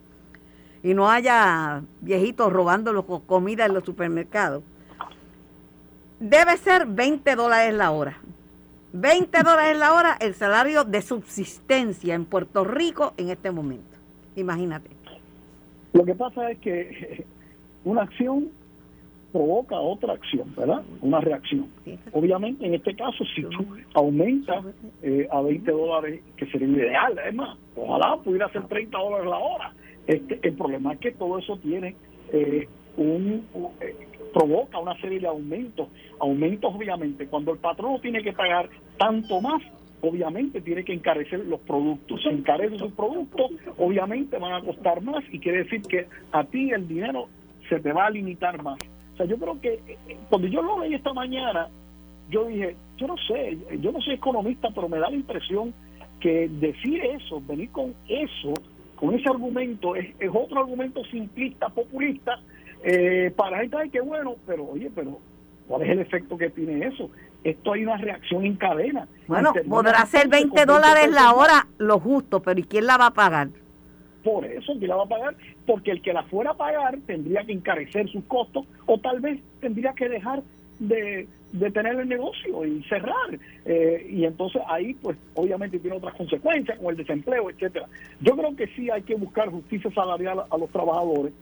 y 0.83 0.95
no 0.95 1.11
haya 1.11 1.83
viejitos 2.01 2.53
robando 2.53 3.05
comida 3.27 3.67
en 3.67 3.75
los 3.75 3.85
supermercados, 3.85 4.65
debe 6.19 6.57
ser 6.57 6.87
20 6.87 7.37
dólares 7.37 7.75
la 7.75 7.91
hora. 7.91 8.19
20 8.93 9.43
dólares 9.43 9.79
la 9.79 9.95
hora 9.95 10.17
el 10.21 10.35
salario 10.35 10.85
de 10.85 11.01
subsistencia 11.01 12.15
en 12.15 12.25
Puerto 12.25 12.65
Rico 12.65 13.15
en 13.17 13.31
este 13.31 13.51
momento. 13.51 13.97
Imagínate. 14.37 14.91
Lo 15.93 16.05
que 16.05 16.15
pasa 16.15 16.51
es 16.51 16.59
que 16.59 17.25
una 17.85 18.03
acción 18.03 18.51
provoca 19.33 19.79
otra 19.81 20.13
acción, 20.13 20.55
¿verdad? 20.57 20.83
Una 21.01 21.21
reacción. 21.21 21.69
Obviamente, 22.13 22.67
en 22.67 22.75
este 22.75 22.95
caso, 22.95 23.25
si 23.35 23.43
tú 23.43 23.67
aumentas 23.95 24.65
eh, 25.03 25.27
a 25.31 25.41
20 25.41 25.71
dólares, 25.71 26.23
que 26.37 26.47
sería 26.47 26.69
ideal, 26.69 27.19
además, 27.19 27.59
ojalá 27.75 28.17
pudiera 28.23 28.49
ser 28.51 28.65
30 28.65 28.97
dólares 28.97 29.27
la 29.27 29.39
hora. 29.39 29.73
Este, 30.07 30.39
el 30.43 30.55
problema 30.55 30.93
es 30.93 31.01
que 31.01 31.13
todo 31.13 31.39
eso 31.39 31.57
tiene 31.59 31.95
eh, 32.33 32.69
un, 32.97 33.47
eh, 33.81 33.97
provoca 34.33 34.79
una 34.79 35.01
serie 35.01 35.21
de 35.21 35.27
aumentos. 35.27 35.89
Aumentos, 36.21 36.75
obviamente, 36.75 37.27
cuando 37.27 37.53
el 37.53 37.59
patrón 37.59 38.01
tiene 38.01 38.23
que 38.23 38.33
pagar 38.33 38.69
tanto 38.99 39.41
más, 39.41 39.63
obviamente 40.03 40.61
tiene 40.61 40.85
que 40.85 40.93
encarecer 40.93 41.41
los 41.47 41.61
productos. 41.61 42.21
Si 42.23 42.29
encarece 42.29 42.79
sus 42.79 42.93
productos, 42.93 43.53
obviamente 43.79 44.39
van 44.39 44.53
a 44.53 44.61
costar 44.61 45.01
más 45.03 45.25
y 45.31 45.39
quiere 45.39 45.65
decir 45.65 45.83
que 45.83 46.07
a 46.33 46.45
ti 46.45 46.71
el 46.71 46.87
dinero 46.89 47.29
se 47.69 47.81
te 47.81 47.93
va 47.93 48.07
a 48.07 48.11
limitar 48.11 48.63
más. 48.63 48.79
O 49.15 49.17
sea, 49.17 49.27
yo 49.27 49.37
creo 49.39 49.61
que 49.61 49.75
eh, 49.75 49.99
eh, 50.09 50.19
cuando 50.29 50.49
yo 50.49 50.63
lo 50.63 50.81
leí 50.81 50.95
esta 50.95 51.13
mañana, 51.13 51.69
yo 52.31 52.47
dije, 52.47 52.77
yo 52.97 53.07
no 53.07 53.17
sé, 53.29 53.59
yo 53.81 53.93
no 53.93 54.01
soy 54.01 54.15
economista, 54.15 54.69
pero 54.75 54.89
me 54.89 54.99
da 54.99 55.11
la 55.11 55.17
impresión 55.17 55.75
que 56.21 56.49
decir 56.49 57.05
eso, 57.05 57.43
venir 57.47 57.71
con 57.71 57.95
eso, 58.09 58.55
con 58.97 59.15
ese 59.15 59.29
argumento, 59.29 59.97
es, 59.97 60.15
otro 60.33 60.61
argumento 60.61 61.05
simplista, 61.05 61.69
populista, 61.69 62.39
eh, 62.85 63.33
para 63.37 63.59
gente, 63.59 63.77
ay, 63.77 63.91
qué 63.91 64.01
bueno, 64.01 64.37
pero 64.47 64.65
oye, 64.67 64.91
pero 64.95 65.19
¿cuál 65.67 65.83
es 65.83 65.91
el 65.91 65.99
efecto 65.99 66.39
que 66.39 66.51
tiene 66.51 66.87
eso? 66.87 67.11
esto 67.45 67.73
hay 67.73 67.83
una 67.83 67.97
reacción 67.97 68.45
en 68.45 68.57
cadena. 68.57 69.09
Bueno, 69.27 69.53
podrá 69.69 70.07
ser 70.07 70.29
20 70.29 70.65
dólares 70.65 71.11
la 71.11 71.33
hora 71.33 71.67
lo 71.79 71.99
justo, 71.99 72.41
pero 72.41 72.61
¿y 72.61 72.65
quién 72.65 72.87
la 72.87 72.97
va 72.97 73.07
a 73.07 73.15
pagar? 73.15 73.49
Por 74.23 74.45
eso, 74.45 74.73
¿quién 74.79 74.89
la 74.89 74.97
va 74.97 75.05
a 75.05 75.09
pagar? 75.09 75.35
Porque 75.67 75.91
el 75.91 76.03
que 76.03 76.13
la 76.13 76.23
fuera 76.25 76.51
a 76.51 76.57
pagar 76.57 76.99
tendría 77.07 77.45
que 77.45 77.53
encarecer 77.53 78.09
sus 78.09 78.25
costos 78.25 78.67
o 78.87 78.99
tal 78.99 79.21
vez 79.21 79.41
tendría 79.61 79.93
que 79.93 80.09
dejar 80.09 80.43
de, 80.79 81.27
tener 81.73 81.99
el 81.99 82.09
negocio 82.09 82.65
y 82.65 82.83
cerrar. 82.85 83.39
Eh, 83.65 84.07
y 84.11 84.25
entonces 84.25 84.63
ahí, 84.69 84.95
pues, 84.95 85.17
obviamente 85.35 85.79
tiene 85.79 85.97
otras 85.97 86.15
consecuencias, 86.15 86.79
como 86.79 86.91
el 86.91 86.97
desempleo, 86.97 87.51
etcétera. 87.51 87.87
Yo 88.21 88.37
creo 88.37 88.57
que 88.57 88.67
sí 88.69 88.91
hay 88.91 89.03
que 89.03 89.15
buscar 89.15 89.49
justicia 89.51 89.91
salarial 89.93 90.45
a 90.51 90.59
los 90.59 90.71
trabajadores, 90.71 91.33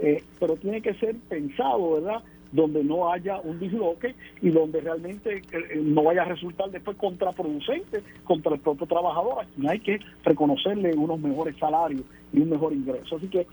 eh, 0.00 0.22
pero 0.38 0.56
tiene 0.56 0.80
que 0.80 0.94
ser 0.94 1.16
pensado, 1.28 1.94
¿verdad? 1.94 2.22
Donde 2.56 2.82
no 2.82 3.12
haya 3.12 3.38
un 3.40 3.60
disloque 3.60 4.14
y 4.40 4.50
donde 4.50 4.80
realmente 4.80 5.42
eh, 5.52 5.80
no 5.82 6.02
vaya 6.02 6.22
a 6.22 6.24
resultar 6.24 6.70
después 6.70 6.96
contraproducente 6.96 8.02
contra 8.24 8.54
el 8.54 8.60
propio 8.60 8.86
trabajador. 8.86 9.44
Aquí 9.44 9.68
hay 9.68 9.80
que 9.80 10.00
reconocerle 10.24 10.94
unos 10.94 11.20
mejores 11.20 11.56
salarios 11.58 12.02
y 12.32 12.40
un 12.40 12.50
mejor 12.50 12.72
ingreso. 12.72 13.16
Así 13.16 13.28
que 13.28 13.46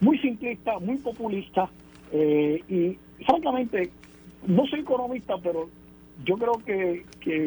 muy 0.00 0.18
simplista, 0.18 0.78
muy 0.78 0.96
populista 0.96 1.68
eh, 2.12 2.62
y 2.68 2.98
francamente 3.24 3.90
no 4.46 4.66
soy 4.66 4.80
economista, 4.80 5.36
pero 5.42 5.68
yo 6.24 6.36
creo 6.36 6.54
que, 6.64 7.04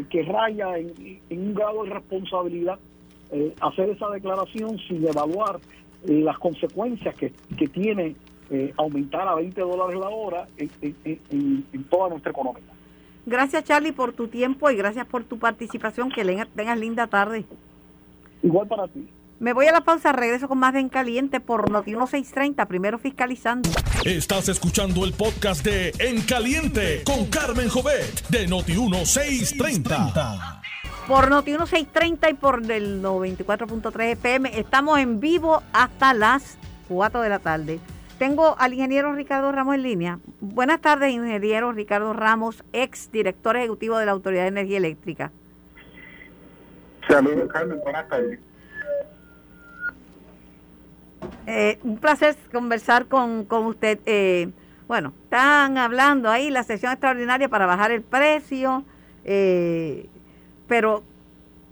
que, 0.09 0.23
raya 0.23 0.77
en, 0.77 1.19
un 1.31 1.53
grado 1.53 1.83
de 1.83 1.91
responsabilidad 1.91 2.79
eh, 3.31 3.53
hacer 3.61 3.89
esa 3.89 4.09
declaración 4.09 4.77
sin 4.87 5.07
evaluar 5.07 5.59
eh, 6.07 6.21
las 6.23 6.37
consecuencias 6.37 7.15
que, 7.15 7.31
que 7.57 7.67
tiene 7.67 8.15
eh, 8.49 8.73
aumentar 8.77 9.27
a 9.27 9.35
20 9.35 9.61
dólares 9.61 9.99
la 9.99 10.09
hora 10.09 10.47
en, 10.57 10.69
en, 10.81 11.65
en, 11.71 11.83
toda 11.85 12.09
nuestra 12.09 12.31
economía. 12.31 12.63
Gracias 13.25 13.63
Charlie 13.63 13.91
por 13.91 14.13
tu 14.13 14.27
tiempo 14.27 14.69
y 14.71 14.75
gracias 14.75 15.05
por 15.05 15.23
tu 15.23 15.37
participación. 15.37 16.09
Que 16.09 16.23
tengas 16.55 16.79
linda 16.79 17.07
tarde. 17.07 17.45
Igual 18.41 18.67
para 18.67 18.87
ti. 18.87 19.07
Me 19.39 19.53
voy 19.53 19.67
a 19.67 19.71
la 19.71 19.81
pausa, 19.81 20.11
regreso 20.11 20.49
con 20.49 20.57
más 20.57 20.73
de 20.73 20.81
En 20.81 20.89
Caliente 20.89 21.39
por 21.39 21.71
Noti 21.71 21.91
1630, 21.91 22.65
primero 22.65 22.99
fiscalizando. 22.99 23.69
Estás 24.03 24.49
escuchando 24.49 25.05
el 25.05 25.13
podcast 25.13 25.63
de 25.63 25.93
En 25.99 26.21
Caliente 26.23 27.03
con 27.05 27.27
Carmen 27.27 27.69
Jovet 27.69 28.27
de 28.27 28.47
Noti 28.47 28.73
1630. 28.73 30.61
Por 31.07 31.29
Noti 31.29 31.51
1630 31.51 32.29
y 32.29 32.33
por 32.33 32.69
el 32.69 33.01
94.3 33.01 34.11
FM 34.11 34.59
estamos 34.59 34.99
en 34.99 35.21
vivo 35.21 35.63
hasta 35.71 36.13
las 36.13 36.57
4 36.89 37.21
de 37.21 37.29
la 37.29 37.39
tarde. 37.39 37.79
Tengo 38.19 38.53
al 38.59 38.73
ingeniero 38.73 39.13
Ricardo 39.13 39.49
Ramos 39.53 39.75
en 39.75 39.83
línea. 39.83 40.19
Buenas 40.41 40.81
tardes, 40.81 41.13
ingeniero 41.13 41.71
Ricardo 41.71 42.11
Ramos, 42.11 42.65
ex 42.73 43.09
director 43.13 43.55
ejecutivo 43.55 43.97
de 43.97 44.05
la 44.05 44.11
Autoridad 44.11 44.41
de 44.41 44.49
Energía 44.49 44.77
Eléctrica. 44.77 45.31
Saludos, 47.07 47.49
Carmen. 47.49 47.79
Buenas 47.81 48.09
tardes. 48.09 48.39
Eh, 51.47 51.79
un 51.83 51.97
placer 51.97 52.35
conversar 52.51 53.05
con, 53.05 53.47
usted. 53.49 53.99
Eh, 54.05 54.49
bueno, 54.89 55.13
están 55.23 55.77
hablando 55.77 56.29
ahí 56.29 56.51
la 56.51 56.63
sesión 56.63 56.91
extraordinaria 56.91 57.47
para 57.47 57.67
bajar 57.67 57.91
el 57.91 58.01
precio, 58.01 58.83
eh, 59.23 60.09
pero 60.67 61.03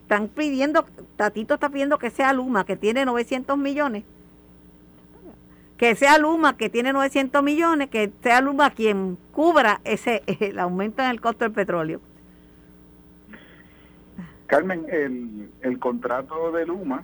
están 0.03 0.29
pidiendo, 0.29 0.85
Tatito 1.17 1.55
está 1.55 1.67
pidiendo 1.67 1.99
que 1.99 2.09
sea 2.09 2.31
Luma, 2.31 2.65
que 2.65 2.77
tiene 2.77 3.03
900 3.03 3.57
millones. 3.57 4.05
Que 5.77 5.95
sea 5.95 6.17
Luma, 6.17 6.57
que 6.57 6.69
tiene 6.69 6.91
900 6.91 7.43
millones, 7.43 7.89
que 7.89 8.11
sea 8.23 8.41
Luma 8.41 8.71
quien 8.71 9.17
cubra 9.31 9.79
ese 9.83 10.23
el 10.39 10.59
aumento 10.59 11.03
en 11.03 11.09
el 11.09 11.21
costo 11.21 11.45
del 11.45 11.53
petróleo. 11.53 12.01
Carmen, 14.47 14.85
el, 14.89 15.49
el 15.61 15.79
contrato 15.79 16.51
de 16.51 16.65
Luma 16.65 17.03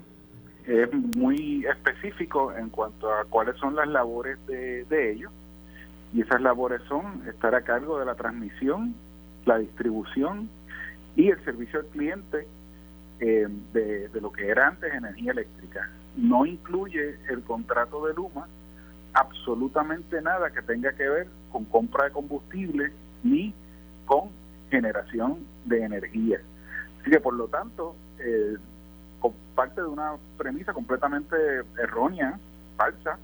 es 0.65 0.91
muy 0.93 1.65
específico 1.65 2.53
en 2.53 2.69
cuanto 2.69 3.13
a 3.13 3.25
cuáles 3.25 3.57
son 3.57 3.75
las 3.75 3.87
labores 3.87 4.37
de, 4.47 5.11
ellos 5.11 5.31
y 6.13 6.21
esas 6.21 6.41
labores 6.41 6.81
son 6.87 7.27
estar 7.27 7.53
a 7.53 7.61
cargo 7.61 7.99
de 7.99 8.05
la 8.05 8.15
transmisión, 8.15 8.95
la 9.45 9.57
distribución 9.57 10.49
y 11.15 11.29
el 11.29 11.43
servicio 11.43 11.79
al 11.79 11.85
cliente 11.87 12.47
eh, 13.19 13.47
de, 13.73 14.07
de, 14.07 14.21
lo 14.21 14.31
que 14.31 14.47
era 14.47 14.67
antes 14.67 14.93
energía 14.93 15.31
eléctrica. 15.31 15.89
No 16.15 16.45
incluye 16.45 17.17
el 17.29 17.41
contrato 17.43 18.05
de 18.05 18.13
Luma 18.13 18.47
absolutamente 19.13 20.21
nada 20.21 20.51
que 20.51 20.61
tenga 20.61 20.93
que 20.93 21.07
ver 21.07 21.27
con 21.51 21.65
compra 21.65 22.05
de 22.05 22.11
combustible 22.11 22.91
ni 23.23 23.53
con 24.05 24.29
generación 24.69 25.39
de 25.65 25.83
energía. 25.83 26.41
Así 27.01 27.11
que 27.11 27.19
por 27.19 27.33
lo 27.33 27.47
tanto, 27.47 27.95
eh, 28.19 28.57
parte 29.55 29.81
de 29.81 29.87
una 29.87 30.15
premisa 30.37 30.73
completamente 30.73 31.35
errónea, 31.77 32.39
falsa, 32.75 33.17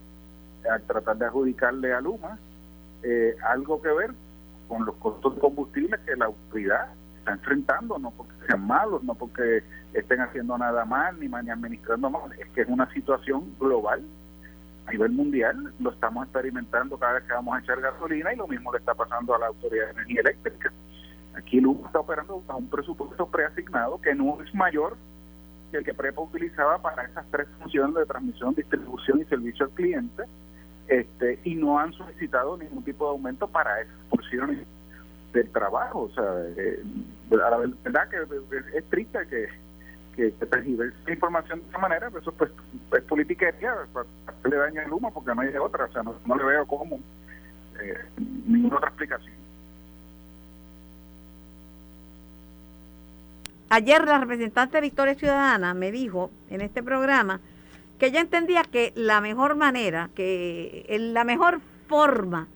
al 0.69 0.81
tratar 0.83 1.17
de 1.17 1.25
adjudicarle 1.25 1.93
a 1.93 2.01
Luma 2.01 2.37
eh, 3.03 3.35
algo 3.49 3.81
que 3.81 3.89
ver 3.89 4.11
con 4.67 4.85
los 4.85 4.95
costos 4.95 5.35
de 5.35 5.41
combustible 5.41 5.97
que 6.05 6.15
la 6.15 6.25
autoridad 6.25 6.89
está 7.17 7.31
enfrentando, 7.31 7.97
no 7.97 8.11
porque 8.11 8.33
sean 8.45 8.65
malos, 8.65 9.03
no 9.03 9.15
porque 9.15 9.63
estén 9.93 10.21
haciendo 10.21 10.57
nada 10.57 10.85
mal, 10.85 11.19
ni, 11.19 11.27
ni 11.27 11.49
administrando 11.49 12.09
mal, 12.09 12.31
es 12.37 12.47
que 12.49 12.61
es 12.61 12.67
una 12.67 12.91
situación 12.93 13.55
global 13.59 14.03
a 14.85 14.91
nivel 14.91 15.11
mundial, 15.11 15.73
lo 15.79 15.91
estamos 15.91 16.23
experimentando 16.23 16.97
cada 16.97 17.13
vez 17.13 17.23
que 17.23 17.33
vamos 17.33 17.55
a 17.55 17.59
echar 17.59 17.79
gasolina 17.81 18.33
y 18.33 18.37
lo 18.37 18.47
mismo 18.47 18.71
le 18.71 18.79
está 18.79 18.93
pasando 18.93 19.35
a 19.35 19.39
la 19.39 19.47
Autoridad 19.47 19.85
de 19.85 19.91
Energía 19.91 20.21
Eléctrica. 20.21 20.71
Aquí 21.35 21.61
Luma 21.61 21.87
está 21.87 21.99
operando 21.99 22.43
a 22.47 22.55
un 22.55 22.67
presupuesto 22.69 23.27
preasignado 23.27 24.01
que 24.01 24.15
no 24.15 24.41
es 24.41 24.53
mayor 24.53 24.97
que 25.71 25.77
el 25.77 25.83
que 25.83 25.93
PREPA 25.93 26.21
utilizaba 26.21 26.79
para 26.79 27.03
esas 27.03 27.25
tres 27.31 27.47
funciones 27.59 27.95
de 27.95 28.05
transmisión, 28.05 28.55
distribución 28.55 29.21
y 29.21 29.25
servicio 29.25 29.65
al 29.65 29.71
cliente, 29.71 30.23
este, 30.87 31.39
y 31.43 31.55
no 31.55 31.77
han 31.77 31.93
solicitado 31.93 32.57
ningún 32.57 32.83
tipo 32.83 33.05
de 33.05 33.11
aumento 33.11 33.47
para 33.47 33.81
esas 33.81 33.95
porciones 34.09 34.65
del 35.33 35.49
trabajo. 35.51 36.01
O 36.01 36.09
sea, 36.09 36.25
eh, 36.57 36.83
la 37.29 37.57
verdad 37.57 38.09
que 38.09 38.77
es, 38.77 38.85
triste 38.85 39.19
que, 39.29 39.47
que 40.19 40.33
se 40.37 40.45
percibe 40.45 40.91
esa 41.01 41.13
información 41.13 41.61
de 41.61 41.69
esa 41.69 41.77
manera, 41.77 42.09
pero 42.09 42.19
eso 42.19 42.33
pues 42.33 42.51
es 42.91 43.03
politiquería, 43.03 43.73
para 43.93 44.05
hacerle 44.27 44.57
daño 44.57 44.81
al 44.81 44.91
humo 44.91 45.13
porque 45.13 45.33
no 45.33 45.41
hay 45.41 45.55
otra, 45.55 45.85
o 45.85 45.91
sea, 45.93 46.03
no, 46.03 46.35
le 46.35 46.43
veo 46.43 46.65
cómo 46.65 46.99
eh, 47.81 48.05
ninguna 48.45 48.75
otra 48.75 48.89
explicación. 48.89 49.33
Ayer 53.69 54.03
la 54.03 54.19
representante 54.19 54.77
de 54.77 54.81
Victoria 54.81 55.15
Ciudadana 55.15 55.73
me 55.73 55.89
dijo 55.89 56.31
en 56.49 56.59
este 56.59 56.83
programa 56.83 57.39
que 57.97 58.07
ella 58.07 58.19
entendía 58.19 58.63
que 58.63 58.91
la 58.95 59.21
mejor 59.21 59.55
manera, 59.55 60.09
que 60.15 60.85
la 61.13 61.23
mejor 61.23 61.61
forma 61.87 62.47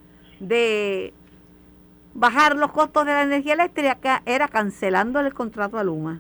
de 0.42 1.14
bajar 2.14 2.58
los 2.58 2.74
costos 2.74 3.06
de 3.06 3.14
la 3.14 3.24
energía 3.24 3.54
eléctrica 3.54 4.22
era 4.26 4.50
cancelando 4.50 5.22
el 5.22 5.34
contrato 5.34 5.78
a 5.78 5.84
Luma. 5.86 6.20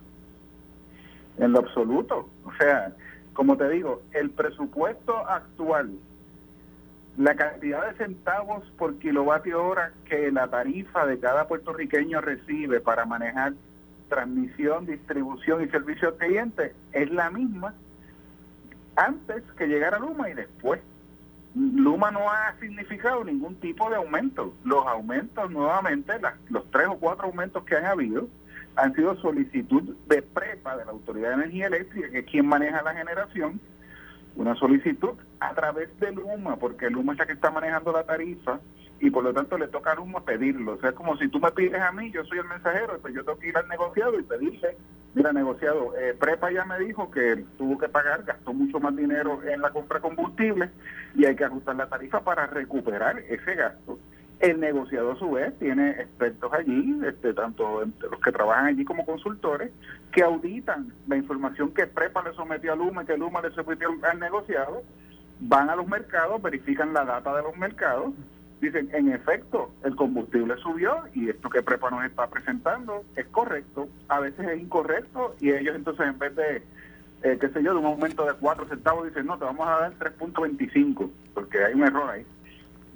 En 1.37 1.51
lo 1.51 1.59
absoluto. 1.59 2.29
O 2.45 2.53
sea, 2.59 2.93
como 3.33 3.57
te 3.57 3.69
digo, 3.69 4.01
el 4.11 4.29
presupuesto 4.29 5.17
actual, 5.27 5.91
la 7.17 7.35
cantidad 7.35 7.87
de 7.87 7.97
centavos 7.97 8.63
por 8.77 8.97
kilovatio 8.97 9.63
hora 9.63 9.91
que 10.05 10.31
la 10.31 10.47
tarifa 10.47 11.05
de 11.05 11.19
cada 11.19 11.47
puertorriqueño 11.47 12.21
recibe 12.21 12.79
para 12.79 13.05
manejar 13.05 13.53
transmisión, 14.09 14.85
distribución 14.85 15.63
y 15.63 15.67
servicio 15.69 16.09
al 16.09 16.15
cliente 16.15 16.73
es 16.91 17.11
la 17.11 17.29
misma 17.29 17.73
antes 18.95 19.43
que 19.57 19.67
llegara 19.67 19.99
Luma 19.99 20.29
y 20.29 20.33
después. 20.33 20.81
Luma 21.55 22.09
no 22.09 22.31
ha 22.31 22.55
significado 22.59 23.23
ningún 23.23 23.55
tipo 23.55 23.89
de 23.89 23.95
aumento. 23.95 24.53
Los 24.63 24.85
aumentos 24.87 25.51
nuevamente, 25.51 26.13
los 26.49 26.69
tres 26.71 26.87
o 26.87 26.97
cuatro 26.97 27.25
aumentos 27.25 27.63
que 27.63 27.75
han 27.75 27.85
habido, 27.85 28.27
han 28.75 28.93
sido 28.95 29.15
solicitud 29.17 29.95
de 30.07 30.21
prepa 30.21 30.77
de 30.77 30.85
la 30.85 30.91
Autoridad 30.91 31.29
de 31.29 31.35
Energía 31.35 31.67
Eléctrica, 31.67 32.09
que 32.09 32.19
es 32.19 32.25
quien 32.25 32.47
maneja 32.47 32.81
la 32.81 32.93
generación, 32.93 33.59
una 34.35 34.55
solicitud 34.55 35.13
a 35.39 35.53
través 35.53 35.97
de 35.99 36.11
Luma, 36.11 36.55
porque 36.55 36.89
Luma 36.89 37.13
es 37.13 37.19
la 37.19 37.25
que 37.25 37.33
está 37.33 37.51
manejando 37.51 37.91
la 37.91 38.03
tarifa 38.03 38.59
y 38.99 39.09
por 39.11 39.23
lo 39.23 39.33
tanto 39.33 39.57
le 39.57 39.67
toca 39.67 39.91
a 39.91 39.95
Luma 39.95 40.23
pedirlo. 40.23 40.73
O 40.73 40.77
sea, 40.77 40.89
es 40.89 40.95
como 40.95 41.17
si 41.17 41.27
tú 41.27 41.39
me 41.39 41.51
pides 41.51 41.81
a 41.81 41.91
mí, 41.91 42.09
yo 42.11 42.23
soy 42.25 42.39
el 42.39 42.47
mensajero, 42.47 42.97
pues 42.99 43.13
yo 43.13 43.23
tengo 43.23 43.37
que 43.37 43.49
ir 43.49 43.57
al 43.57 43.67
negociado 43.67 44.19
y 44.19 44.23
pedirle, 44.23 44.77
mira, 45.13 45.33
negociado, 45.33 45.95
eh, 45.97 46.15
Prepa 46.19 46.51
ya 46.51 46.65
me 46.65 46.79
dijo 46.79 47.11
que 47.11 47.43
tuvo 47.57 47.77
que 47.77 47.89
pagar, 47.89 48.23
gastó 48.23 48.53
mucho 48.53 48.79
más 48.79 48.95
dinero 48.95 49.41
en 49.43 49.61
la 49.61 49.71
compra 49.71 49.99
de 49.99 50.03
combustible 50.03 50.69
y 51.15 51.25
hay 51.25 51.35
que 51.35 51.43
ajustar 51.43 51.75
la 51.75 51.89
tarifa 51.89 52.21
para 52.21 52.47
recuperar 52.47 53.19
ese 53.19 53.55
gasto. 53.55 53.99
El 54.43 54.59
negociado 54.59 55.13
a 55.13 55.15
su 55.15 55.31
vez 55.31 55.57
tiene 55.57 55.91
expertos 55.91 56.51
allí, 56.51 56.99
este, 57.07 57.33
tanto 57.33 57.79
los 57.79 58.19
que 58.21 58.31
trabajan 58.33 58.65
allí 58.65 58.83
como 58.83 59.05
consultores, 59.05 59.71
que 60.11 60.21
auditan 60.21 60.91
la 61.07 61.15
información 61.15 61.73
que 61.73 61.87
Prepa 61.87 62.21
le 62.23 62.33
sometió 62.33 62.73
a 62.73 62.75
Luma 62.75 63.05
que 63.05 63.15
Luma 63.15 63.41
le 63.41 63.51
sometió 63.51 63.87
al 64.03 64.19
negociado, 64.19 64.83
van 65.39 65.69
a 65.69 65.77
los 65.77 65.87
mercados, 65.87 66.41
verifican 66.41 66.91
la 66.91 67.05
data 67.05 67.33
de 67.37 67.41
los 67.41 67.55
mercados 67.55 68.13
dicen, 68.59 68.89
en 68.91 69.13
efecto, 69.13 69.71
el 69.85 69.95
combustible 69.95 70.57
subió 70.57 71.03
y 71.13 71.29
esto 71.29 71.49
que 71.49 71.61
Prepa 71.61 71.89
nos 71.89 72.03
está 72.03 72.27
presentando 72.27 73.05
es 73.15 73.25
correcto, 73.27 73.87
a 74.09 74.19
veces 74.19 74.45
es 74.45 74.61
incorrecto 74.61 75.37
y 75.39 75.51
ellos 75.51 75.73
entonces 75.73 76.05
en 76.05 76.19
vez 76.19 76.35
de, 76.35 76.63
eh, 77.23 77.37
qué 77.39 77.47
sé 77.47 77.63
yo, 77.63 77.71
de 77.71 77.79
un 77.79 77.85
aumento 77.85 78.25
de 78.25 78.33
4 78.33 78.67
centavos 78.67 79.07
dicen, 79.07 79.25
no, 79.25 79.37
te 79.37 79.45
vamos 79.45 79.65
a 79.65 79.79
dar 79.79 79.93
3.25 79.99 81.09
porque 81.33 81.63
hay 81.63 81.75
un 81.75 81.83
error 81.83 82.09
ahí. 82.09 82.25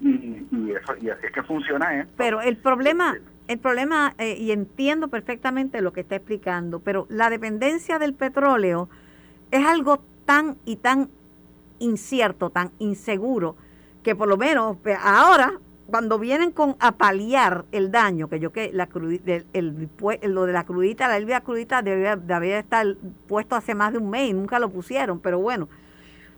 Y, 0.02 0.46
y, 0.52 0.72
eso, 0.72 0.94
y 1.02 1.10
así 1.10 1.26
es 1.26 1.32
que 1.32 1.44
funciona 1.44 2.02
esto. 2.02 2.14
Pero 2.18 2.42
el 2.42 2.58
problema, 2.58 3.18
el 3.48 3.60
problema, 3.60 4.14
eh, 4.18 4.36
y 4.38 4.52
entiendo 4.52 5.08
perfectamente 5.08 5.82
lo 5.82 5.94
que 5.94 6.02
está 6.02 6.16
explicando, 6.16 6.80
pero 6.80 7.08
la 7.10 7.30
dependencia 7.30 8.00
del 8.00 8.14
petróleo 8.14 8.90
es 9.52 9.66
algo 9.66 10.04
tan 10.26 10.58
y 10.66 10.76
tan 10.76 11.10
incierto, 11.80 12.50
tan 12.50 12.72
inseguro, 12.80 13.56
que 14.04 14.16
por 14.16 14.28
lo 14.28 14.38
menos 14.38 14.78
ahora, 15.02 15.54
cuando 15.88 16.20
vienen 16.20 16.52
con 16.52 16.76
a 16.80 16.94
paliar 16.94 17.66
el 17.72 17.92
daño, 17.92 18.28
que 18.28 18.40
yo 18.40 18.52
que 18.52 18.72
la 18.74 18.90
el, 19.54 19.90
lo 20.24 20.46
de 20.46 20.54
la 20.54 20.66
crudita, 20.66 21.08
la 21.08 21.18
elvia 21.18 21.42
crudita 21.42 21.82
debía, 21.82 22.60
estar 22.60 22.86
puesto 23.28 23.56
hace 23.56 23.74
más 23.74 23.94
de 23.94 24.00
un 24.00 24.10
mes 24.10 24.30
y 24.30 24.34
nunca 24.34 24.60
lo 24.60 24.70
pusieron, 24.70 25.20
pero 25.20 25.40
bueno, 25.40 25.70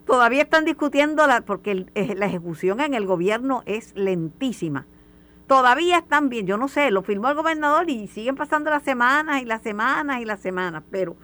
todavía 0.09 0.41
están 0.41 0.65
discutiendo 0.65 1.27
la, 1.27 1.41
porque 1.41 1.85
la 1.95 2.25
ejecución 2.25 2.79
en 2.79 2.95
el 2.95 3.05
gobierno 3.05 3.61
es 3.67 3.95
lentísima. 3.95 4.87
Todavía 5.45 5.99
están 5.99 6.29
bien, 6.29 6.47
yo 6.47 6.57
no 6.57 6.67
sé, 6.67 6.89
lo 6.89 7.03
firmó 7.03 7.29
el 7.29 7.35
gobernador 7.35 7.89
y 7.89 8.07
siguen 8.07 8.35
pasando 8.35 8.71
las 8.71 8.81
semanas 8.81 9.43
y 9.43 9.45
las 9.45 9.61
semanas 9.61 10.19
y 10.19 10.25
las 10.25 10.39
semanas, 10.39 10.83
pero 10.89 11.15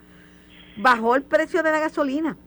bajó 0.78 1.16
el 1.16 1.24
precio 1.24 1.64
de 1.64 1.72
la 1.72 1.80
gasolina. 1.80 2.38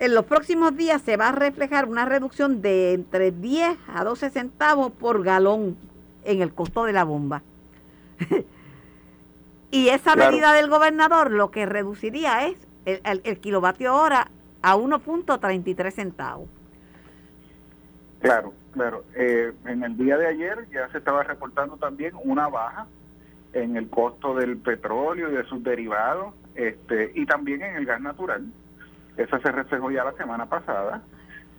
En 0.00 0.14
los 0.14 0.24
próximos 0.24 0.76
días 0.76 1.02
se 1.02 1.16
va 1.16 1.28
a 1.28 1.32
reflejar 1.32 1.86
una 1.86 2.04
reducción 2.04 2.60
de 2.60 2.94
entre 2.94 3.30
10 3.30 3.78
a 3.94 4.02
12 4.02 4.30
centavos 4.30 4.90
por 4.90 5.22
galón 5.22 5.76
en 6.24 6.42
el 6.42 6.52
costo 6.52 6.84
de 6.84 6.92
la 6.92 7.04
bomba. 7.04 7.42
y 9.70 9.88
esa 9.90 10.16
medida 10.16 10.52
del 10.52 10.68
gobernador 10.68 11.30
lo 11.30 11.52
que 11.52 11.64
reduciría 11.64 12.46
es 12.48 12.56
el, 12.84 13.20
el 13.22 13.38
kilovatio 13.38 13.94
hora 13.94 14.32
a 14.62 14.76
1.33 14.76 15.90
centavos. 15.92 16.48
Claro, 18.20 18.52
claro. 18.72 19.04
Eh, 19.14 19.52
en 19.66 19.84
el 19.84 19.96
día 19.96 20.16
de 20.18 20.26
ayer 20.26 20.68
ya 20.70 20.88
se 20.90 20.98
estaba 20.98 21.22
reportando 21.22 21.76
también 21.76 22.14
una 22.24 22.48
baja 22.48 22.86
en 23.52 23.76
el 23.76 23.88
costo 23.88 24.34
del 24.34 24.58
petróleo 24.58 25.30
y 25.30 25.36
de 25.36 25.44
sus 25.44 25.62
derivados, 25.62 26.34
este, 26.54 27.12
y 27.14 27.26
también 27.26 27.62
en 27.62 27.76
el 27.76 27.86
gas 27.86 28.00
natural. 28.00 28.46
Eso 29.16 29.38
se 29.40 29.52
reflejó 29.52 29.90
ya 29.90 30.04
la 30.04 30.12
semana 30.12 30.46
pasada. 30.46 31.02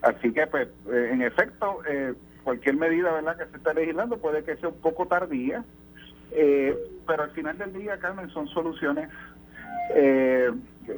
Así 0.02 0.32
que, 0.32 0.48
pues, 0.48 0.68
eh, 0.92 1.10
en 1.12 1.22
efecto, 1.22 1.80
eh, 1.90 2.14
cualquier 2.44 2.76
medida 2.76 3.12
¿verdad? 3.12 3.38
que 3.38 3.46
se 3.52 3.58
está 3.58 3.74
legislando 3.74 4.18
puede 4.18 4.44
que 4.44 4.56
sea 4.58 4.70
un 4.70 4.80
poco 4.80 5.08
tardía, 5.08 5.64
pero 7.08 7.24
al 7.24 7.32
final 7.32 7.58
del 7.58 7.74
día, 7.74 7.98
Carmen, 7.98 8.30
son 8.30 8.48
soluciones 8.50 9.10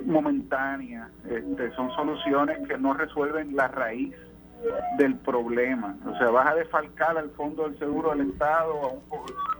momentáneas, 0.06 1.10
este, 1.30 1.72
son 1.72 1.92
soluciones 1.92 2.68
que 2.68 2.78
no 2.78 2.94
resuelven 2.94 3.56
la 3.56 3.68
raíz 3.68 4.16
del 4.98 5.16
problema. 5.16 5.98
O 6.06 6.18
sea, 6.18 6.30
vas 6.30 6.48
a 6.48 6.56
defalcar 6.56 7.18
al 7.18 7.32
Fondo 7.32 7.64
del 7.64 7.78
Seguro 7.80 8.12
del 8.12 8.30
Estado 8.30 9.02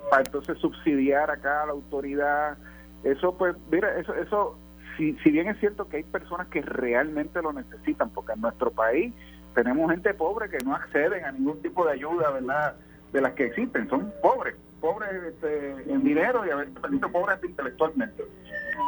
para 0.10 0.24
entonces 0.24 0.58
subsidiar 0.60 1.32
acá 1.32 1.64
a 1.64 1.66
la 1.68 1.72
autoridad. 1.72 2.58
Eso, 3.04 3.36
pues, 3.38 3.56
mira, 3.72 3.98
eso, 3.98 4.14
eso 4.14 4.58
si, 4.98 5.14
si 5.24 5.32
bien 5.32 5.48
es 5.48 5.60
cierto 5.60 5.88
que 5.88 5.98
hay 5.98 6.04
personas 6.04 6.48
que 6.48 6.62
realmente 6.62 7.42
lo 7.42 7.54
necesitan, 7.54 8.10
porque 8.12 8.34
en 8.34 8.42
nuestro 8.42 8.72
país 8.72 9.14
tenemos 9.56 9.90
gente 9.92 10.14
pobre 10.14 10.50
que 10.50 10.64
no 10.64 10.76
acceden 10.76 11.26
a 11.26 11.32
ningún 11.32 11.62
tipo 11.62 11.86
de 11.86 11.94
ayuda, 11.94 12.30
¿verdad?, 12.32 12.76
de 13.12 13.22
las 13.22 13.34
que 13.34 13.46
existen, 13.48 13.90
son 13.90 14.14
pobres, 14.22 14.56
pobres 14.82 15.12
este, 15.24 15.72
en 15.92 16.04
dinero 16.04 16.46
y 16.46 16.50
a 16.50 16.56
veces 16.58 16.74
pobres 17.12 17.40
intelectualmente. 17.44 18.26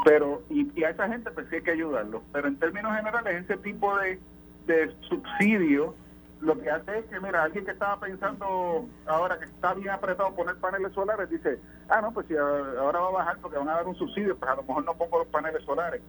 Pero, 0.03 0.41
y, 0.49 0.83
a 0.83 0.89
esa 0.89 1.07
gente 1.07 1.31
pues 1.31 1.47
sí 1.49 1.55
hay 1.55 1.61
que 1.61 1.71
ayudarlos. 1.71 2.23
Pero 2.33 2.47
en 2.47 2.57
términos 2.57 2.93
generales, 2.95 3.45
ese 3.45 3.57
tipo 3.57 3.95
de, 3.97 4.19
de 4.65 4.93
subsidio 5.07 5.95
lo 6.43 6.59
que 6.59 6.69
hace 6.69 6.99
es 6.99 7.05
que, 7.05 7.19
mira, 7.21 7.43
alguien 7.43 7.63
que 7.63 7.71
estaba 7.71 7.99
pensando 7.99 8.85
ahora 9.05 9.39
que 9.39 9.45
está 9.45 9.73
bien 9.73 9.91
apretado 9.91 10.35
poner 10.35 10.57
paneles 10.57 10.91
solares, 10.91 11.29
dice, 11.29 11.59
ah, 11.87 12.01
no, 12.01 12.11
pues 12.11 12.27
si 12.27 12.35
ahora 12.35 12.99
va 12.99 13.07
a 13.07 13.11
bajar 13.11 13.37
porque 13.41 13.57
van 13.57 13.69
a 13.69 13.75
dar 13.75 13.87
un 13.87 13.95
subsidio, 13.95 14.37
pues 14.37 14.51
a 14.51 14.55
lo 14.55 14.63
mejor 14.63 14.83
no 14.83 14.93
pongo 14.95 15.19
los 15.19 15.27
paneles 15.27 15.63
solares. 15.63 16.01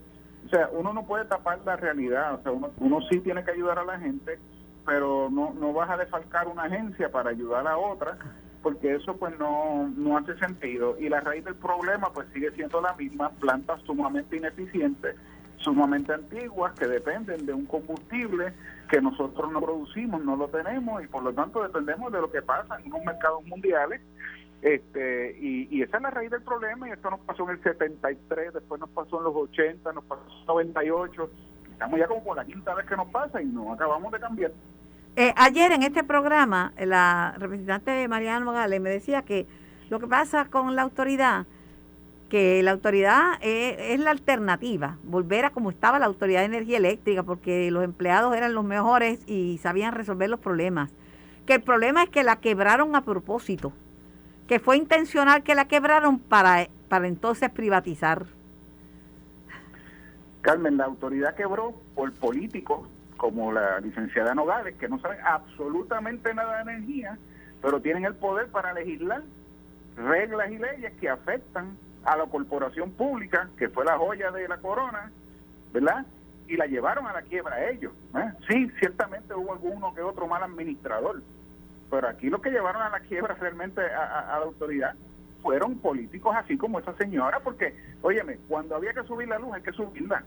O 0.45 0.49
sea, 0.49 0.69
uno 0.73 0.93
no 0.93 1.07
puede 1.07 1.25
tapar 1.27 1.61
la 1.65 1.77
realidad, 1.77 2.35
o 2.35 2.43
sea, 2.43 2.51
uno, 2.51 2.71
uno 2.79 3.01
sí 3.09 3.21
tiene 3.21 3.45
que 3.45 3.53
ayudar 3.53 3.79
a 3.79 3.85
la 3.85 3.99
gente, 3.99 4.41
pero 4.85 5.29
no, 5.31 5.55
no 5.55 5.73
vas 5.73 5.89
a 5.89 5.97
defalcar 5.97 6.49
una 6.49 6.65
agencia 6.65 7.11
para 7.13 7.31
ayudar 7.31 7.67
a 7.69 7.79
otra, 7.79 8.19
porque 8.65 8.97
eso 8.97 9.15
pues 9.17 9.39
no, 9.39 9.93
no 9.97 10.17
hace 10.17 10.37
sentido. 10.39 10.97
Y 10.99 11.09
la 11.09 11.21
raíz 11.21 11.45
del 11.45 11.55
problema 11.55 12.13
pues 12.13 12.27
sigue 12.33 12.51
siendo 12.53 12.81
la 12.81 12.95
misma, 12.95 13.31
plantas 13.31 13.81
sumamente 13.83 14.37
ineficientes 14.37 15.15
sumamente 15.59 16.13
antiguas 16.13 16.75
que 16.79 16.87
dependen 16.87 17.47
de 17.47 17.55
un 17.55 17.65
combustible 17.65 18.53
que 18.91 19.01
nosotros 19.01 19.51
no 19.51 19.63
producimos, 19.63 20.23
no 20.23 20.37
lo 20.37 20.49
tenemos 20.49 21.03
y 21.03 21.07
por 21.07 21.23
lo 21.23 21.33
tanto 21.33 21.63
dependemos 21.63 22.13
de 22.13 22.21
lo 22.21 22.31
que 22.31 22.43
pasa 22.43 22.79
en 22.79 22.93
unos 22.93 23.05
mercados 23.05 23.45
mundiales. 23.47 24.03
Este, 24.61 25.37
y, 25.41 25.69
y 25.75 25.83
esa 25.83 25.97
es 25.97 26.03
la 26.03 26.11
raíz 26.11 26.31
del 26.31 26.43
problema 26.43 26.89
y 26.89 26.93
esto 26.93 27.11
nos 27.11 27.21
pasó 27.21 27.45
en 27.45 27.57
el 27.57 27.63
73, 27.63 28.53
después 28.53 28.81
nos 28.81 28.91
pasó 28.91 29.19
en 29.19 29.25
los 29.25 29.35
80, 29.35 29.93
nos 29.93 30.05
pasó 30.05 30.23
en 30.61 30.69
el 30.69 30.75
98, 30.75 31.31
estamos 31.73 31.99
ya 31.99 32.07
como 32.07 32.25
por 32.25 32.37
la 32.37 32.45
quinta 32.45 32.75
vez 32.75 32.87
que 32.87 32.97
nos 32.97 33.09
pasa 33.09 33.43
y 33.43 33.47
no 33.47 33.73
acabamos 33.73 34.13
de 34.13 34.21
cambiar. 34.21 34.53
Eh, 35.17 35.33
ayer 35.37 35.71
en 35.73 35.85
este 35.85 36.03
programa 36.03 36.73
la 36.79 37.35
representante 37.39 38.09
Mariana 38.09 38.45
Nogales 38.45 38.81
me 38.81 38.91
decía 38.91 39.23
que 39.23 39.47
lo 39.89 40.01
que 40.01 40.09
pasa 40.09 40.47
con 40.47 40.75
la 40.75 40.83
autoridad 40.83 41.47
que 42.29 42.65
la 42.65 42.73
autoridad 42.73 43.35
es, 43.43 44.01
la 44.01 44.11
alternativa, 44.11 44.99
volver 45.05 45.45
a 45.45 45.51
como 45.51 45.71
estaba 45.71 46.01
la 46.01 46.07
autoridad 46.07 46.41
de 46.41 46.47
energía 46.47 46.79
eléctrica, 46.79 47.23
porque 47.23 47.71
los 47.71 47.85
empleados 47.85 48.35
eran 48.35 48.55
los 48.55 48.65
mejores 48.65 49.21
y 49.29 49.59
sabían 49.59 49.95
resolver 49.95 50.29
los 50.29 50.41
problemas. 50.41 50.91
Que 51.47 51.55
el 51.55 51.63
problema 51.63 52.03
es 52.03 52.09
que 52.09 52.25
la 52.25 52.41
quebraron 52.41 52.97
a 52.97 53.05
propósito, 53.05 53.73
que 54.49 54.59
fue 54.59 54.77
intencional 54.79 55.45
que 55.45 55.55
la 55.55 55.67
quebraron 55.67 56.19
para, 56.19 56.67
para 56.89 57.07
entonces 57.07 57.51
privatizar. 57.51 58.27
Carmen, 60.41 60.77
la 60.79 60.87
autoridad 60.87 61.37
quebró 61.37 61.75
por 61.95 62.13
políticos 62.15 62.89
como 63.17 63.53
la 63.53 63.81
licenciada 63.81 64.35
Nogales, 64.35 64.77
que 64.77 64.89
no 64.89 64.99
saben 64.99 65.19
absolutamente 65.25 66.35
nada 66.35 66.57
de 66.57 66.73
energía, 66.73 67.19
pero 67.63 67.81
tienen 67.81 68.05
el 68.05 68.15
poder 68.15 68.49
para 68.49 68.73
legislar 68.73 69.23
reglas 69.97 70.51
y 70.51 70.59
leyes 70.59 70.93
que 71.01 71.09
afectan 71.09 71.77
a 72.05 72.17
la 72.17 72.27
corporación 72.27 72.91
pública, 72.93 73.49
que 73.57 73.69
fue 73.69 73.85
la 73.85 73.97
joya 73.97 74.31
de 74.31 74.49
la 74.49 74.59
corona, 74.59 75.11
¿verdad? 75.73 76.05
Y 76.47 76.57
la 76.57 76.67
llevaron 76.67 77.07
a 77.07 77.13
la 77.13 77.23
quiebra 77.23 77.57
a 77.57 77.71
ellos. 77.71 77.93
¿eh? 78.15 78.33
Sí, 78.49 78.71
ciertamente 78.79 79.35
hubo 79.35 79.53
alguno 79.53 79.95
que 79.95 80.03
otro 80.03 80.27
mal 80.27 80.43
administrador, 80.43 81.23
pero 81.91 82.09
aquí 82.09 82.29
lo 82.29 82.41
que 82.41 82.51
llevaron 82.51 82.83
a 82.83 82.91
la 82.91 83.01
quiebra 83.01 83.35
realmente 83.35 83.81
a, 83.81 84.37
la 84.39 84.45
autoridad 84.45 84.95
fueron 85.43 85.79
políticos 85.79 86.35
así 86.37 86.57
como 86.57 86.79
esa 86.79 86.95
señora, 86.97 87.41
porque, 87.41 87.75
óyeme, 88.03 88.39
cuando 88.49 88.77
había 88.77 88.93
que 88.93 89.05
subir 89.05 89.29
la 89.29 89.39
luz 89.39 89.55
hay 89.55 89.63
que 89.63 89.73
subirla. 89.73 90.25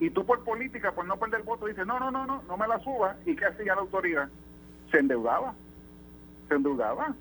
Y 0.00 0.10
tú 0.10 0.26
por 0.26 0.42
política, 0.44 0.92
por 0.92 1.06
no 1.06 1.16
perder 1.16 1.40
el 1.40 1.46
voto, 1.46 1.66
dices, 1.66 1.86
no, 1.86 1.98
no, 1.98 2.10
no, 2.10 2.26
no, 2.26 2.42
no 2.42 2.56
me 2.56 2.66
la 2.66 2.78
suba. 2.80 3.16
¿Y 3.24 3.36
qué 3.36 3.46
hacía 3.46 3.74
la 3.74 3.82
autoridad? 3.82 4.28
Se 4.90 4.98
endeudaba. 4.98 5.54
Se 6.48 6.54
endeudaba 6.54 7.14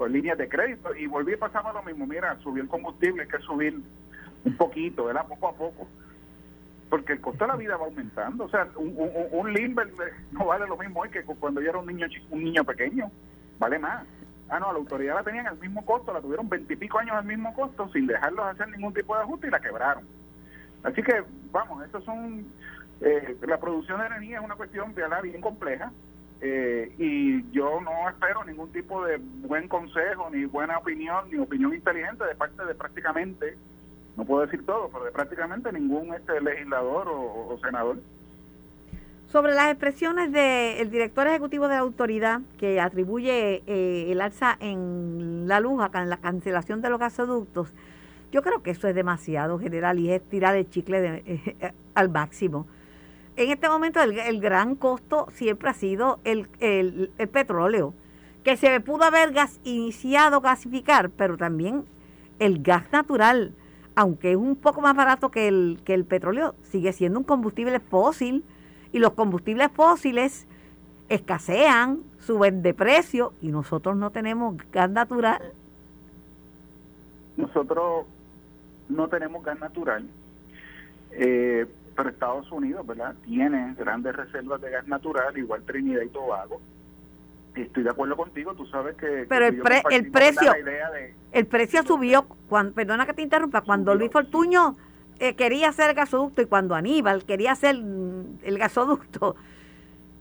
con 0.00 0.12
líneas 0.12 0.38
de 0.38 0.48
crédito 0.48 0.94
y 0.94 1.06
volví 1.06 1.34
a 1.34 1.38
pasar 1.38 1.62
lo 1.74 1.82
mismo. 1.82 2.06
Mira, 2.06 2.34
subió 2.42 2.62
el 2.62 2.70
combustible, 2.70 3.24
hay 3.24 3.28
que 3.28 3.38
subir 3.40 3.78
un 4.46 4.56
poquito, 4.56 5.04
¿verdad? 5.04 5.26
Poco 5.28 5.48
a 5.48 5.52
poco. 5.52 5.88
Porque 6.88 7.12
el 7.12 7.20
costo 7.20 7.44
de 7.44 7.48
la 7.48 7.56
vida 7.56 7.76
va 7.76 7.84
aumentando. 7.84 8.44
O 8.44 8.48
sea, 8.48 8.66
un, 8.76 8.96
un, 8.96 9.52
Limber 9.52 9.92
no 10.32 10.46
vale 10.46 10.66
lo 10.66 10.78
mismo 10.78 11.00
hoy 11.00 11.10
que 11.10 11.22
cuando 11.22 11.60
yo 11.60 11.68
era 11.68 11.78
un 11.78 11.86
niño 11.86 12.06
un 12.30 12.42
niño 12.42 12.64
pequeño. 12.64 13.10
Vale 13.58 13.78
más. 13.78 14.06
Ah, 14.48 14.58
no, 14.58 14.72
la 14.72 14.78
autoridad 14.78 15.16
la 15.16 15.22
tenían 15.22 15.46
al 15.46 15.58
mismo 15.58 15.84
costo, 15.84 16.14
la 16.14 16.22
tuvieron 16.22 16.48
veintipico 16.48 16.98
años 16.98 17.16
al 17.16 17.26
mismo 17.26 17.52
costo 17.54 17.88
sin 17.92 18.06
dejarlos 18.06 18.46
hacer 18.46 18.68
ningún 18.68 18.94
tipo 18.94 19.14
de 19.14 19.22
ajuste 19.22 19.48
y 19.48 19.50
la 19.50 19.60
quebraron. 19.60 20.04
Así 20.82 21.02
que, 21.02 21.22
vamos, 21.52 21.84
estos 21.84 22.04
son. 22.04 22.46
Eh, 23.02 23.36
la 23.46 23.58
producción 23.58 23.98
de 24.00 24.06
energía 24.06 24.38
es 24.38 24.44
una 24.44 24.56
cuestión 24.56 24.94
bien 25.22 25.40
compleja 25.40 25.90
eh, 26.42 26.92
y 26.96 27.50
yo 27.52 27.80
no 27.82 28.08
espero 28.08 28.44
ningún 28.44 28.72
tipo 28.72 29.04
de 29.04 29.18
buen 29.18 29.68
consejo, 29.68 30.30
ni 30.30 30.46
buena 30.46 30.78
opinión, 30.78 31.30
ni 31.30 31.38
opinión 31.38 31.74
inteligente 31.74 32.24
de 32.24 32.34
parte 32.34 32.64
de 32.64 32.74
prácticamente, 32.74 33.58
no 34.16 34.24
puedo 34.24 34.46
decir 34.46 34.64
todo, 34.64 34.88
pero 34.90 35.04
de 35.04 35.10
prácticamente 35.10 35.70
ningún 35.72 36.14
este 36.14 36.40
legislador 36.40 37.08
o, 37.08 37.58
senador. 37.62 37.98
Sobre 39.26 39.54
las 39.54 39.70
expresiones 39.70 40.32
del 40.32 40.90
director 40.90 41.26
ejecutivo 41.26 41.68
de 41.68 41.74
la 41.74 41.80
autoridad 41.80 42.40
que 42.58 42.80
atribuye 42.80 43.62
eh, 43.66 44.10
el 44.10 44.20
alza 44.20 44.56
en 44.60 45.46
la 45.46 45.60
luz, 45.60 45.84
en 45.94 46.08
la 46.08 46.16
cancelación 46.16 46.80
de 46.80 46.88
los 46.88 46.98
gasoductos, 46.98 47.72
yo 48.30 48.42
creo 48.42 48.62
que 48.62 48.70
eso 48.70 48.88
es 48.88 48.94
demasiado 48.94 49.58
general 49.58 49.98
y 49.98 50.10
es 50.10 50.22
tirar 50.22 50.56
el 50.56 50.68
chicle 50.70 51.00
de, 51.00 51.74
al 51.94 52.08
máximo 52.08 52.66
en 53.36 53.50
este 53.50 53.68
momento 53.68 54.00
el, 54.02 54.40
gran 54.40 54.74
costo 54.74 55.26
siempre 55.32 55.70
ha 55.70 55.74
sido 55.74 56.20
el, 56.24 56.48
petróleo, 57.32 57.94
que 58.44 58.56
se 58.56 58.80
pudo 58.80 59.04
haber 59.04 59.32
gas, 59.32 59.60
iniciado 59.64 60.40
gasificar, 60.40 61.10
pero 61.10 61.36
también 61.36 61.84
el 62.38 62.62
gas 62.62 62.84
natural, 62.92 63.54
aunque 63.94 64.32
es 64.32 64.36
un 64.36 64.56
poco 64.56 64.80
más 64.80 64.94
barato 64.94 65.30
que 65.30 65.48
el, 65.48 65.80
que 65.84 65.94
el 65.94 66.04
petróleo, 66.04 66.54
sigue 66.62 66.92
siendo 66.92 67.18
un 67.18 67.24
combustible 67.24 67.80
fósil 67.80 68.44
y 68.92 68.98
los 68.98 69.12
combustibles 69.12 69.70
fósiles 69.72 70.46
escasean, 71.08 72.00
suben 72.18 72.62
de 72.62 72.74
precio 72.74 73.32
y 73.40 73.48
nosotros 73.48 73.96
no 73.96 74.10
tenemos 74.10 74.56
gas 74.70 74.90
natural. 74.90 75.52
Nosotros 77.36 78.04
no 78.90 79.08
tenemos 79.08 79.44
gas 79.44 79.58
natural. 79.58 80.06
Eh, 81.12 81.66
pero 81.96 82.08
Estados 82.08 82.50
Unidos, 82.52 82.86
¿verdad? 82.86 83.14
Tiene 83.24 83.74
grandes 83.78 84.14
reservas 84.14 84.60
de 84.60 84.70
gas 84.70 84.86
natural, 84.86 85.36
igual 85.36 85.62
Trinidad 85.64 86.02
y 86.02 86.08
Tobago. 86.08 86.60
Estoy 87.54 87.82
de 87.82 87.90
acuerdo 87.90 88.16
contigo, 88.16 88.54
tú 88.54 88.64
sabes 88.66 88.96
que... 88.96 89.26
Pero 89.28 89.46
el, 89.46 89.62
el 89.90 90.10
precio, 90.10 90.52
el 91.32 91.46
precio 91.46 91.82
subió, 91.82 92.26
cuando, 92.48 92.72
perdona 92.74 93.06
que 93.06 93.12
te 93.12 93.22
interrumpa, 93.22 93.62
cuando 93.62 93.94
Luis 93.94 94.10
Fortuño 94.12 94.76
eh, 95.18 95.34
quería 95.34 95.68
hacer 95.68 95.90
el 95.90 95.96
gasoducto 95.96 96.42
y 96.42 96.46
cuando 96.46 96.74
Aníbal 96.74 97.24
quería 97.24 97.52
hacer 97.52 97.74
el 97.76 98.58
gasoducto, 98.58 99.36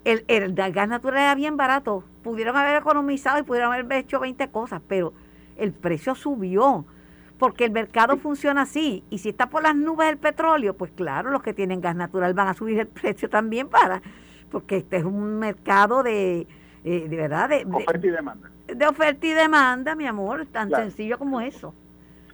el, 0.06 0.26
el, 0.28 0.54
gas 0.56 0.90
natural 0.90 1.22
era 1.22 1.36
bien 1.36 1.56
barato. 1.56 2.04
Pudieron 2.24 2.58
haber 2.58 2.78
economizado 2.78 3.40
y 3.40 3.44
pudieron 3.44 3.74
haber 3.74 3.92
hecho 3.94 4.20
20 4.20 4.50
cosas, 4.50 4.82
pero 4.88 5.14
el 5.56 5.72
precio 5.72 6.16
subió 6.16 6.86
porque 7.40 7.66
el 7.66 7.72
mercado 7.72 8.18
funciona 8.18 8.64
así. 8.64 9.04
Y 9.10 9.18
si 9.20 9.30
está 9.30 9.50
por 9.50 9.64
las 9.64 9.76
nubes 9.76 10.10
el 10.10 10.18
petróleo, 10.18 10.76
pues 10.76 10.92
claro, 10.92 11.32
los 11.32 11.42
que 11.42 11.54
tienen 11.54 11.82
gas 11.82 11.96
natural 11.96 12.34
van 12.34 12.50
a 12.50 12.54
subir 12.54 12.80
el 12.80 12.88
precio 13.02 13.30
también 13.30 13.70
para, 13.70 14.02
porque 14.52 14.78
este 14.78 14.98
es 14.98 15.06
un 15.06 15.40
mercado 15.40 16.04
de, 16.04 16.46
eh, 16.84 17.08
de 17.08 17.16
verdad, 17.16 17.50
de, 17.50 17.66
oferta 17.66 18.06
y 18.06 18.12
demanda. 18.12 18.52
De 18.68 18.88
oferta 18.88 19.26
y 19.26 19.32
demanda, 19.32 19.96
mi 19.96 20.06
amor, 20.06 20.46
tan 20.48 20.70
sencillo 20.70 21.18
como 21.18 21.42
eso. 21.42 21.74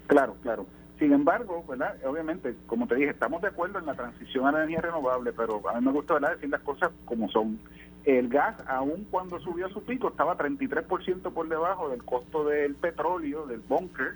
Claro, 0.08 0.36
claro. 0.42 0.66
Sin 1.00 1.12
embargo, 1.12 1.64
¿verdad? 1.68 1.96
Obviamente, 2.06 2.56
como 2.68 2.88
te 2.88 2.96
dije, 2.96 3.10
estamos 3.10 3.42
de 3.42 3.50
acuerdo 3.50 3.80
en 3.80 3.86
la 3.86 3.96
transición 3.96 4.48
a 4.48 4.52
la 4.52 4.60
energía 4.60 4.82
renovable, 4.82 5.34
pero 5.34 5.62
a 5.70 5.80
mí 5.80 5.86
me 5.86 5.92
gusta 5.92 6.16
¿verdad? 6.16 6.36
decir 6.36 6.50
las 6.50 6.62
cosas 6.62 6.92
como 7.06 7.30
son. 7.30 7.60
El 8.06 8.30
gas, 8.30 8.56
aun 8.68 9.08
cuando 9.10 9.40
subió 9.40 9.66
a 9.66 9.70
su 9.70 9.84
pico, 9.84 10.10
estaba 10.10 10.38
33% 10.38 11.34
por 11.34 11.50
debajo 11.50 11.90
del 11.90 12.04
costo 12.04 12.46
del 12.46 12.76
petróleo, 12.76 13.48
del 13.48 13.62
bunker, 13.62 14.16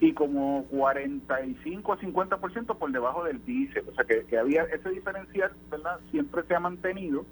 y 0.00 0.12
como 0.12 0.64
45 0.66 1.92
a 1.92 1.98
50% 1.98 2.78
por 2.78 2.92
debajo 2.92 3.24
del 3.24 3.44
diésel. 3.44 3.84
O 3.90 3.94
sea, 3.94 4.04
que, 4.04 4.24
que 4.24 4.38
había 4.38 4.62
ese 4.64 4.90
diferencial, 4.90 5.52
¿verdad? 5.70 5.98
Siempre 6.10 6.42
se 6.44 6.54
ha 6.54 6.60
mantenido, 6.60 7.26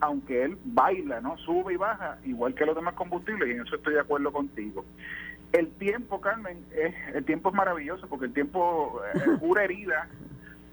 aunque 0.00 0.44
él 0.44 0.58
baila, 0.64 1.20
¿no? 1.20 1.36
Sube 1.38 1.74
y 1.74 1.76
baja, 1.76 2.18
igual 2.24 2.54
que 2.54 2.66
los 2.66 2.74
demás 2.74 2.94
combustibles, 2.94 3.48
y 3.48 3.52
en 3.52 3.62
eso 3.62 3.76
estoy 3.76 3.94
de 3.94 4.00
acuerdo 4.00 4.32
contigo. 4.32 4.84
El 5.52 5.68
tiempo, 5.72 6.20
Carmen, 6.20 6.64
es, 6.72 6.94
el 7.14 7.24
tiempo 7.24 7.48
es 7.48 7.54
maravilloso 7.54 8.06
porque 8.08 8.26
el 8.26 8.32
tiempo 8.32 9.00
eh, 9.14 9.38
cura 9.38 9.64
herida, 9.64 10.08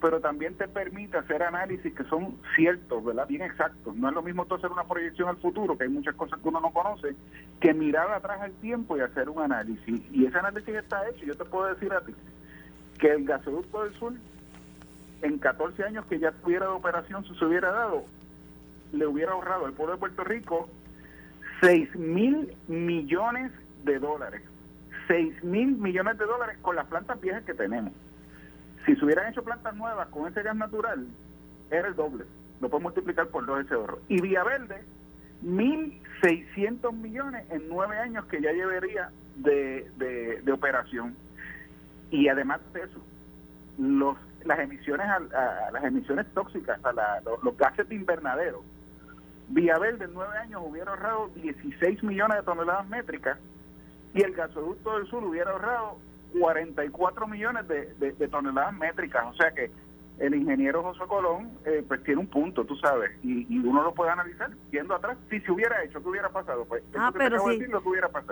pero 0.01 0.19
también 0.19 0.55
te 0.55 0.67
permite 0.67 1.17
hacer 1.17 1.41
análisis 1.41 1.93
que 1.93 2.03
son 2.05 2.37
ciertos, 2.55 3.03
¿verdad? 3.03 3.27
Bien 3.27 3.41
exactos. 3.41 3.95
No 3.95 4.09
es 4.09 4.15
lo 4.15 4.21
mismo 4.21 4.45
tú 4.45 4.55
hacer 4.55 4.71
una 4.71 4.83
proyección 4.83 5.29
al 5.29 5.37
futuro, 5.37 5.77
que 5.77 5.85
hay 5.85 5.89
muchas 5.89 6.15
cosas 6.15 6.39
que 6.39 6.47
uno 6.47 6.59
no 6.59 6.71
conoce, 6.71 7.15
que 7.59 7.73
mirar 7.73 8.11
atrás 8.11 8.41
al 8.41 8.53
tiempo 8.53 8.97
y 8.97 9.01
hacer 9.01 9.29
un 9.29 9.41
análisis. 9.41 10.01
Y 10.11 10.25
ese 10.25 10.37
análisis 10.37 10.75
está 10.75 11.07
hecho. 11.09 11.25
Yo 11.25 11.35
te 11.35 11.45
puedo 11.45 11.73
decir 11.73 11.91
a 11.93 12.01
ti 12.01 12.13
que 12.99 13.11
el 13.11 13.25
gasoducto 13.25 13.83
del 13.83 13.93
sur, 13.95 14.13
en 15.21 15.39
14 15.39 15.83
años 15.83 16.05
que 16.05 16.19
ya 16.19 16.31
tuviera 16.31 16.65
de 16.65 16.73
operación, 16.73 17.23
si 17.25 17.35
se 17.35 17.45
hubiera 17.45 17.71
dado, 17.71 18.03
le 18.91 19.07
hubiera 19.07 19.31
ahorrado 19.31 19.65
al 19.65 19.73
pueblo 19.73 19.95
de 19.95 19.99
Puerto 19.99 20.23
Rico 20.23 20.69
6 21.61 21.95
mil 21.95 22.55
millones 22.67 23.51
de 23.83 23.99
dólares. 23.99 24.41
6 25.07 25.43
mil 25.43 25.77
millones 25.77 26.17
de 26.17 26.25
dólares 26.25 26.57
con 26.61 26.75
las 26.75 26.85
plantas 26.87 27.19
viejas 27.21 27.43
que 27.43 27.53
tenemos. 27.53 27.93
Si 28.85 28.95
se 28.95 29.05
hubieran 29.05 29.31
hecho 29.31 29.43
plantas 29.43 29.75
nuevas 29.75 30.07
con 30.09 30.27
ese 30.27 30.43
gas 30.43 30.55
natural, 30.55 31.07
era 31.71 31.87
el 31.87 31.95
doble. 31.95 32.25
Lo 32.61 32.69
puedo 32.69 32.81
multiplicar 32.81 33.27
por 33.27 33.45
dos 33.45 33.65
ese 33.65 33.73
ahorro. 33.73 33.99
Y 34.07 34.21
Vía 34.21 34.43
Verde, 34.43 34.83
1.600 35.43 36.93
millones 36.93 37.45
en 37.51 37.67
nueve 37.67 37.97
años 37.97 38.25
que 38.25 38.41
ya 38.41 38.51
llevaría 38.51 39.09
de, 39.35 39.89
de, 40.43 40.51
operación. 40.51 41.15
Y 42.11 42.27
además 42.27 42.61
de 42.73 42.83
eso, 42.83 43.01
los, 43.77 44.17
las 44.45 44.59
emisiones 44.59 45.07
a, 45.07 45.19
las 45.71 45.83
emisiones 45.83 46.27
tóxicas, 46.33 46.79
a 46.85 47.21
los, 47.23 47.43
los, 47.43 47.57
gases 47.57 47.89
de 47.89 47.95
invernadero, 47.95 48.63
Vía 49.49 49.77
Verde 49.77 50.05
en 50.05 50.13
nueve 50.13 50.37
años 50.37 50.61
hubiera 50.65 50.91
ahorrado 50.91 51.29
16 51.35 52.03
millones 52.03 52.37
de 52.37 52.43
toneladas 52.43 52.87
métricas 52.87 53.37
y 54.13 54.23
el 54.23 54.33
gasoducto 54.33 54.97
del 54.97 55.07
sur 55.07 55.23
hubiera 55.23 55.51
ahorrado 55.51 55.97
44 56.39 57.27
millones 57.27 57.67
de, 57.67 58.27
toneladas 58.27 58.73
métricas. 58.73 59.25
O 59.27 59.33
sea 59.33 59.51
que 59.51 59.71
el 60.19 60.33
ingeniero 60.33 60.81
José 60.81 61.03
Colón 61.07 61.51
eh, 61.65 61.83
pues 61.85 62.01
tiene 62.03 62.21
un 62.21 62.27
punto, 62.27 62.63
tú 62.63 62.77
sabes, 62.77 63.11
y, 63.21 63.59
uno 63.59 63.83
lo 63.83 63.93
puede 63.93 64.11
analizar 64.11 64.49
viendo 64.71 64.95
atrás. 64.95 65.17
Si 65.29 65.41
se 65.41 65.51
hubiera 65.51 65.83
hecho, 65.83 66.01
¿qué 66.01 66.09
hubiera 66.09 66.29
pasado? 66.29 66.65
Pues, 66.65 66.83
ah, 66.97 67.11
pero, 67.13 67.39
si, 67.49 67.59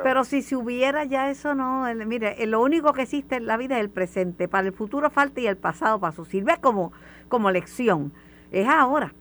pero 0.01 0.23
si 0.23 0.41
se 0.41 0.55
hubiera 0.55 1.03
ya 1.03 1.29
eso 1.29 1.55
no, 1.55 1.85
mire, 2.05 2.45
lo 2.45 2.61
único 2.61 2.93
que 2.93 3.01
existe 3.01 3.35
en 3.35 3.47
la 3.47 3.57
vida 3.57 3.75
es 3.75 3.81
el 3.81 3.89
presente, 3.89 4.47
para 4.47 4.67
el 4.67 4.73
futuro 4.73 5.09
falta 5.09 5.41
y 5.41 5.47
el 5.47 5.57
pasado 5.57 5.99
paso. 5.99 6.23
Sirve 6.23 6.53
como, 6.61 6.93
como 7.27 7.51
lección, 7.51 8.13
es 8.51 8.67
ahora. 8.67 9.13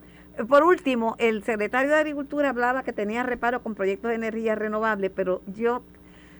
Por 0.48 0.62
último, 0.62 1.16
el 1.18 1.42
secretario 1.42 1.90
de 1.90 1.96
Agricultura 1.96 2.48
hablaba 2.48 2.84
que 2.84 2.92
tenía 2.92 3.22
reparo 3.22 3.62
con 3.62 3.74
proyectos 3.74 4.08
de 4.08 4.14
energía 4.14 4.54
renovable, 4.54 5.10
pero 5.10 5.42
yo 5.46 5.82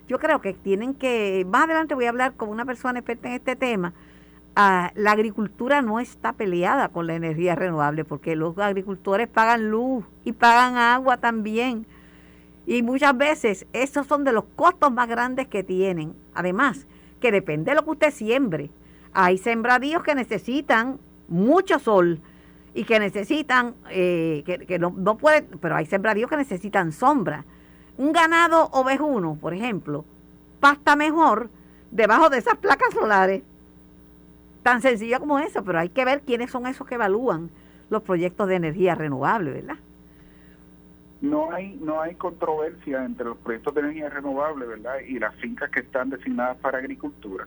yo 0.08 0.18
creo 0.18 0.40
que 0.40 0.52
tienen 0.52 0.94
que, 0.94 1.46
más 1.48 1.64
adelante 1.64 1.94
voy 1.94 2.06
a 2.06 2.10
hablar 2.10 2.34
con 2.34 2.48
una 2.48 2.64
persona 2.64 2.98
experta 2.98 3.28
en 3.28 3.34
este 3.34 3.56
tema, 3.56 3.92
ah, 4.56 4.92
la 4.94 5.12
agricultura 5.12 5.82
no 5.82 6.00
está 6.00 6.32
peleada 6.32 6.88
con 6.88 7.06
la 7.06 7.14
energía 7.14 7.54
renovable 7.54 8.04
porque 8.04 8.36
los 8.36 8.58
agricultores 8.58 9.28
pagan 9.28 9.70
luz 9.70 10.04
y 10.24 10.32
pagan 10.32 10.76
agua 10.76 11.16
también. 11.16 11.86
Y 12.66 12.82
muchas 12.82 13.16
veces 13.16 13.66
esos 13.72 14.06
son 14.06 14.24
de 14.24 14.32
los 14.32 14.44
costos 14.56 14.92
más 14.92 15.08
grandes 15.08 15.48
que 15.48 15.64
tienen. 15.64 16.14
Además, 16.34 16.86
que 17.20 17.32
depende 17.32 17.70
de 17.70 17.76
lo 17.76 17.84
que 17.84 17.90
usted 17.90 18.10
siembre. 18.12 18.70
Hay 19.12 19.38
sembradíos 19.38 20.02
que 20.02 20.14
necesitan 20.14 20.98
mucho 21.28 21.78
sol 21.78 22.20
y 22.74 22.84
que 22.84 22.98
necesitan, 22.98 23.74
eh, 23.90 24.42
que, 24.44 24.78
no, 24.78 24.92
pueden, 25.18 25.46
pero 25.60 25.76
hay 25.76 25.86
sembradíos 25.86 26.30
que 26.30 26.36
necesitan 26.36 26.92
sombra. 26.92 27.44
Un 28.02 28.12
ganado 28.12 28.64
ovejuno, 28.72 29.36
por 29.40 29.54
ejemplo, 29.54 30.04
pasta 30.58 30.96
mejor 30.96 31.50
debajo 31.92 32.30
de 32.30 32.38
esas 32.38 32.56
placas 32.56 32.92
solares. 32.92 33.44
Tan 34.64 34.82
sencilla 34.82 35.20
como 35.20 35.38
eso, 35.38 35.62
pero 35.62 35.78
hay 35.78 35.88
que 35.88 36.04
ver 36.04 36.22
quiénes 36.22 36.50
son 36.50 36.66
esos 36.66 36.84
que 36.84 36.96
evalúan 36.96 37.48
los 37.90 38.02
proyectos 38.02 38.48
de 38.48 38.56
energía 38.56 38.96
renovable, 38.96 39.52
¿verdad? 39.52 39.76
No 41.20 41.52
hay 41.52 41.78
no 41.80 42.00
hay 42.00 42.16
controversia 42.16 43.04
entre 43.04 43.26
los 43.26 43.38
proyectos 43.38 43.72
de 43.72 43.82
energía 43.82 44.08
renovable, 44.08 44.66
¿verdad? 44.66 44.96
Y 45.06 45.20
las 45.20 45.36
fincas 45.36 45.70
que 45.70 45.78
están 45.78 46.10
designadas 46.10 46.56
para 46.56 46.78
agricultura 46.78 47.46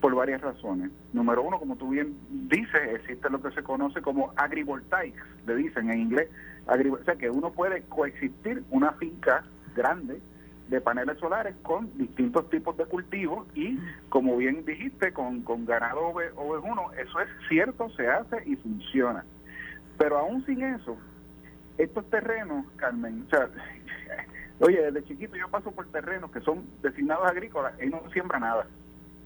por 0.00 0.14
varias 0.14 0.40
razones. 0.40 0.90
Número 1.12 1.42
uno, 1.42 1.58
como 1.58 1.76
tú 1.76 1.90
bien 1.90 2.16
dices, 2.48 2.94
existe 2.94 3.28
lo 3.28 3.42
que 3.42 3.50
se 3.50 3.62
conoce 3.62 4.00
como 4.00 4.32
agrivoltaics, 4.36 5.22
le 5.46 5.54
dicen 5.54 5.90
en 5.90 6.00
inglés. 6.00 6.30
o 6.66 7.04
sea, 7.04 7.16
que 7.16 7.28
uno 7.28 7.52
puede 7.52 7.82
coexistir 7.82 8.64
una 8.70 8.92
finca 8.92 9.44
grande 9.74 10.20
de 10.68 10.80
paneles 10.80 11.18
solares 11.18 11.54
con 11.62 11.96
distintos 11.98 12.48
tipos 12.48 12.76
de 12.76 12.86
cultivos 12.86 13.46
y, 13.54 13.78
como 14.08 14.36
bien 14.36 14.64
dijiste, 14.64 15.12
con, 15.12 15.42
con 15.42 15.66
ganado 15.66 16.00
ovejuno, 16.36 16.92
eso 16.92 17.20
es 17.20 17.28
cierto, 17.48 17.90
se 17.90 18.08
hace 18.08 18.42
y 18.46 18.56
funciona. 18.56 19.24
Pero 19.98 20.18
aún 20.18 20.44
sin 20.46 20.62
eso, 20.62 20.96
estos 21.78 22.08
terrenos, 22.08 22.66
Carmen, 22.76 23.24
o 23.26 23.30
sea, 23.30 23.48
oye, 24.60 24.80
desde 24.90 25.04
chiquito 25.04 25.36
yo 25.36 25.48
paso 25.48 25.72
por 25.72 25.86
terrenos 25.88 26.30
que 26.30 26.40
son 26.40 26.64
designados 26.82 27.30
agrícolas 27.30 27.74
y 27.82 27.86
no 27.86 28.02
siembra 28.12 28.38
nada. 28.38 28.66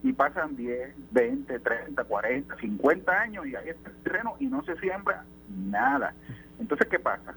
Y 0.03 0.13
pasan 0.13 0.55
10, 0.55 1.11
20, 1.11 1.59
30, 1.59 2.03
40, 2.03 2.55
50 2.57 3.11
años 3.11 3.47
y 3.47 3.55
hay 3.55 3.69
este 3.69 3.89
terreno 4.03 4.35
y 4.39 4.47
no 4.47 4.63
se 4.63 4.75
siembra 4.77 5.23
nada. 5.49 6.13
Entonces, 6.59 6.87
¿qué 6.87 6.99
pasa? 6.99 7.35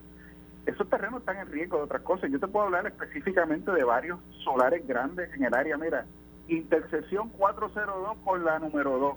Esos 0.71 0.89
terrenos 0.89 1.21
están 1.21 1.37
en 1.39 1.51
riesgo 1.51 1.79
de 1.79 1.85
otras 1.85 2.03
cosas. 2.03 2.31
Yo 2.31 2.39
te 2.39 2.47
puedo 2.47 2.67
hablar 2.67 2.87
específicamente 2.87 3.73
de 3.73 3.83
varios 3.83 4.21
solares 4.45 4.87
grandes 4.87 5.33
en 5.35 5.45
el 5.45 5.55
área. 5.55 5.77
Mira, 5.77 6.07
intersección 6.47 7.29
402 7.31 8.19
con 8.25 8.45
la 8.45 8.59
número 8.61 8.99
2 8.99 9.17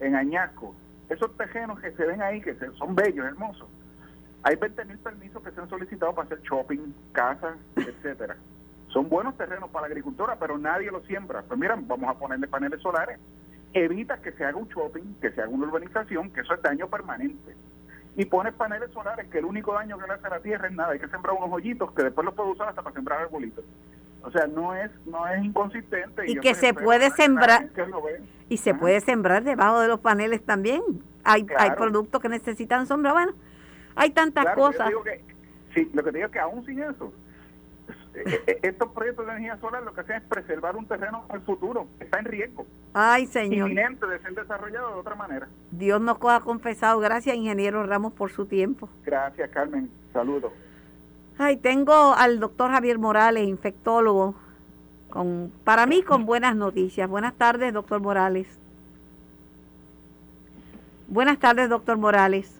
en 0.00 0.16
Añasco. 0.16 0.74
Esos 1.08 1.34
terrenos 1.36 1.80
que 1.80 1.92
se 1.92 2.04
ven 2.04 2.20
ahí, 2.20 2.40
que 2.42 2.54
son 2.78 2.94
bellos, 2.94 3.26
hermosos. 3.26 3.68
Hay 4.42 4.56
20 4.56 4.84
mil 4.84 4.98
permisos 4.98 5.42
que 5.42 5.50
se 5.50 5.60
han 5.60 5.68
solicitado 5.68 6.14
para 6.14 6.26
hacer 6.26 6.40
shopping, 6.42 6.92
casas, 7.12 7.56
etcétera. 7.76 8.36
Son 8.88 9.08
buenos 9.08 9.36
terrenos 9.36 9.70
para 9.70 9.82
la 9.82 9.92
agricultura, 9.92 10.36
pero 10.38 10.58
nadie 10.58 10.90
los 10.90 11.04
siembra. 11.06 11.42
Pues 11.42 11.58
mira, 11.58 11.78
vamos 11.80 12.08
a 12.08 12.18
ponerle 12.18 12.48
paneles 12.48 12.80
solares. 12.82 13.18
Evita 13.72 14.20
que 14.20 14.32
se 14.32 14.44
haga 14.44 14.58
un 14.58 14.68
shopping, 14.68 15.14
que 15.20 15.30
se 15.30 15.40
haga 15.40 15.50
una 15.50 15.66
urbanización, 15.66 16.30
que 16.30 16.40
eso 16.40 16.54
es 16.54 16.62
daño 16.62 16.88
permanente 16.88 17.54
y 18.16 18.24
pones 18.24 18.54
paneles 18.54 18.90
solares 18.92 19.28
que 19.28 19.38
el 19.38 19.44
único 19.44 19.72
daño 19.72 19.98
que 19.98 20.06
le 20.06 20.14
hace 20.14 20.26
a 20.26 20.30
la 20.30 20.40
tierra 20.40 20.68
es 20.68 20.74
nada, 20.74 20.92
hay 20.92 20.98
que 20.98 21.08
sembrar 21.08 21.36
unos 21.36 21.50
hoyitos 21.52 21.92
que 21.92 22.02
después 22.02 22.24
los 22.24 22.34
puedo 22.34 22.50
usar 22.50 22.68
hasta 22.68 22.82
para 22.82 22.94
sembrar 22.94 23.20
arbolitos. 23.20 23.64
O 24.22 24.30
sea, 24.30 24.46
no 24.46 24.74
es 24.74 24.90
no 25.06 25.26
es 25.26 25.42
inconsistente. 25.42 26.30
Y, 26.30 26.36
que 26.36 26.54
se 26.54 26.74
puede 26.74 27.10
sembrar 27.10 27.70
y 28.48 28.56
se 28.58 28.74
puede 28.74 29.00
sembrar 29.00 29.44
debajo 29.44 29.80
de 29.80 29.88
los 29.88 30.00
paneles 30.00 30.44
también. 30.44 30.82
Hay 31.24 31.46
hay 31.56 31.70
productos 31.72 32.20
que 32.20 32.28
necesitan 32.28 32.86
sombra, 32.86 33.12
bueno, 33.12 33.32
hay 33.94 34.10
tantas 34.10 34.54
cosas. 34.54 34.90
sí, 35.74 35.90
lo 35.94 36.02
que 36.02 36.10
te 36.10 36.18
digo 36.18 36.26
es 36.26 36.32
que 36.32 36.40
aún 36.40 36.64
sin 36.66 36.82
eso, 36.82 37.12
estos 38.62 38.90
proyectos 38.92 39.26
de 39.26 39.32
energía 39.32 39.56
solar 39.58 39.82
lo 39.82 39.94
que 39.94 40.00
hacen 40.00 40.16
es 40.16 40.22
preservar 40.22 40.76
un 40.76 40.86
terreno 40.86 41.24
para 41.26 41.38
el 41.38 41.44
futuro, 41.44 41.86
está 42.00 42.18
en 42.18 42.24
riesgo. 42.24 42.66
Ay, 42.92 43.26
señor. 43.26 43.70
Inminente 43.70 44.06
de 44.06 44.18
ser 44.18 44.34
desarrollado 44.34 44.94
de 44.94 45.00
otra 45.00 45.14
manera. 45.14 45.48
Dios 45.70 46.00
nos 46.00 46.18
ha 46.24 46.40
confesado. 46.40 46.98
Gracias, 47.00 47.36
ingeniero 47.36 47.86
Ramos, 47.86 48.12
por 48.12 48.30
su 48.32 48.46
tiempo. 48.46 48.88
Gracias, 49.04 49.48
Carmen. 49.50 49.90
Saludos. 50.12 50.52
Ay, 51.38 51.56
tengo 51.56 52.14
al 52.14 52.40
doctor 52.40 52.70
Javier 52.70 52.98
Morales, 52.98 53.48
infectólogo, 53.48 54.34
con, 55.08 55.52
para 55.64 55.86
mí 55.86 56.02
con 56.02 56.26
buenas 56.26 56.54
noticias. 56.54 57.08
Buenas 57.08 57.34
tardes, 57.34 57.72
doctor 57.72 58.00
Morales. 58.00 58.58
Buenas 61.08 61.38
tardes, 61.38 61.68
doctor 61.68 61.96
Morales. 61.96 62.58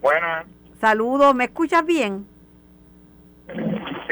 Buenas. 0.00 0.46
Saludos, 0.80 1.34
¿me 1.34 1.44
escuchas 1.44 1.86
bien? 1.86 2.26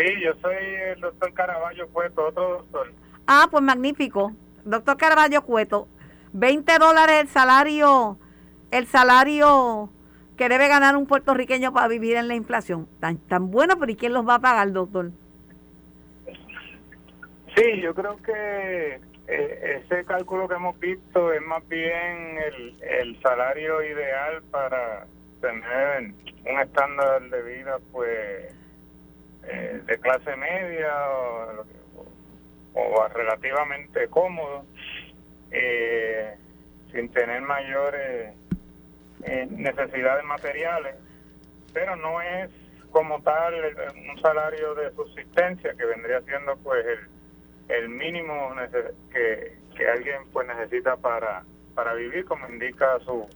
Sí, 0.01 0.07
yo 0.25 0.33
soy 0.41 0.57
el 0.95 1.01
doctor 1.01 1.33
Caraballo, 1.35 1.87
pues 1.89 2.11
otro 2.17 2.49
doctor. 2.49 2.91
Ah, 3.27 3.49
pues 3.51 3.63
magnífico. 3.63 4.33
Doctor 4.65 4.97
Caraballo 4.97 5.43
Cueto, 5.43 5.89
20 6.33 6.79
dólares 6.79 7.21
el 7.21 7.29
salario, 7.29 8.19
el 8.71 8.87
salario 8.87 9.91
que 10.39 10.49
debe 10.49 10.69
ganar 10.69 10.97
un 10.97 11.07
puertorriqueño 11.07 11.75
para 11.75 11.89
vivir 11.89 12.17
en 12.17 12.29
la 12.29 12.35
inflación. 12.35 12.89
Tan, 12.99 13.19
tan 13.19 13.51
bueno, 13.51 13.79
pero 13.79 13.93
¿y 13.93 13.97
quién 13.97 14.15
los 14.15 14.27
va 14.27 14.37
a 14.37 14.41
pagar, 14.41 14.73
doctor? 14.73 15.11
Sí, 17.55 17.81
yo 17.83 17.95
creo 17.95 18.17
que 18.23 19.01
eh, 19.29 19.83
ese 19.85 20.05
cálculo 20.07 20.49
que 20.49 20.55
hemos 20.55 20.79
visto 20.81 21.31
es 21.31 21.43
más 21.43 21.67
bien 21.69 22.39
el, 22.81 23.21
salario 23.21 23.83
ideal 23.83 24.43
para 24.51 25.07
tener 25.43 26.15
un 26.51 26.59
estándar 26.59 27.29
de 27.29 27.43
vida 27.43 27.79
pues 27.93 28.60
eh, 29.45 29.81
de 29.85 29.99
clase 29.99 30.37
media 30.37 30.93
o, 32.75 33.09
relativamente 33.09 34.09
cómodo 34.09 34.65
eh, 35.51 36.37
sin 36.93 37.09
tener 37.11 37.43
mayores 37.43 38.35
necesidades 39.51 40.25
materiales. 40.25 40.95
Pero 41.75 41.95
no 41.97 42.23
es 42.23 42.51
como 42.91 43.21
tal 43.23 43.55
un 44.11 44.21
salario 44.21 44.75
de 44.75 44.93
subsistencia 44.93 45.75
que 45.75 45.85
vendría 45.85 46.21
siendo 46.23 46.57
pues 46.57 46.85
el 46.87 47.21
el 47.71 47.89
mínimo 47.89 48.55
que, 49.13 49.59
que 49.77 49.89
alguien 49.89 50.23
pues 50.33 50.47
necesita 50.49 50.97
para, 50.97 51.45
para 51.75 51.95
vivir, 51.95 52.25
como 52.25 52.49
indica 52.49 52.99
su, 53.01 53.29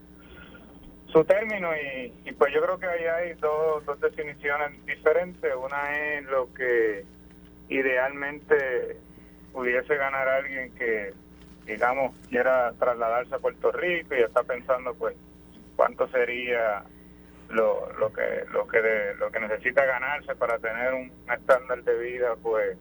su 1.14 1.24
término. 1.24 1.70
Y, 1.76 2.32
pues 2.32 2.52
yo 2.52 2.60
creo 2.60 2.78
que 2.78 2.86
ahí 2.86 3.04
hay 3.04 3.34
dos, 3.34 3.86
dos 3.86 4.00
definiciones 4.00 4.84
diferentes. 4.84 5.52
Una 5.54 5.96
es 5.96 6.24
lo 6.24 6.52
que 6.52 7.04
idealmente 7.68 8.96
pudiese 9.52 9.94
ganar 9.96 10.28
alguien 10.28 10.74
que, 10.74 11.14
digamos, 11.66 12.16
quiera 12.28 12.72
trasladarse 12.78 13.36
a 13.36 13.38
Puerto 13.38 13.70
Rico 13.70 14.16
y 14.16 14.22
está 14.22 14.42
pensando, 14.42 14.92
pues, 14.94 15.16
cuánto 15.76 16.08
sería 16.08 16.82
lo, 17.48 17.92
lo 17.98 18.12
que 18.12 18.44
lo 18.52 18.66
que 18.66 18.80
lo 19.18 19.30
que 19.30 19.38
necesita 19.38 19.84
ganarse 19.84 20.34
para 20.34 20.58
tener 20.58 20.94
un 20.94 21.12
estándar 21.32 21.84
de 21.84 21.96
vida, 21.96 22.34
pues, 22.42 22.76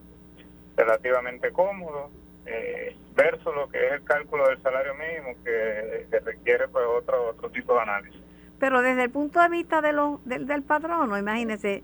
relativamente 0.76 1.52
cómodo, 1.52 2.10
eh, 2.46 2.96
versus 3.16 3.54
lo 3.56 3.70
que 3.70 3.86
es 3.86 3.94
el 3.94 4.04
cálculo 4.04 4.48
del 4.48 4.62
salario 4.62 4.94
mínimo, 4.96 5.36
que, 5.44 6.08
requiere 6.24 6.68
pues 6.68 6.86
otro, 6.88 7.30
otro 7.30 7.50
tipo 7.50 7.74
de 7.74 7.82
análisis. 7.82 8.22
Pero 8.60 8.82
desde 8.82 9.04
el 9.04 9.10
punto 9.10 9.42
de 9.42 9.50
vista 9.50 9.82
de 9.82 9.94
los, 9.94 10.24
del, 10.26 10.48
del 10.48 10.64
patrono, 10.64 11.18
imagínese, 11.18 11.84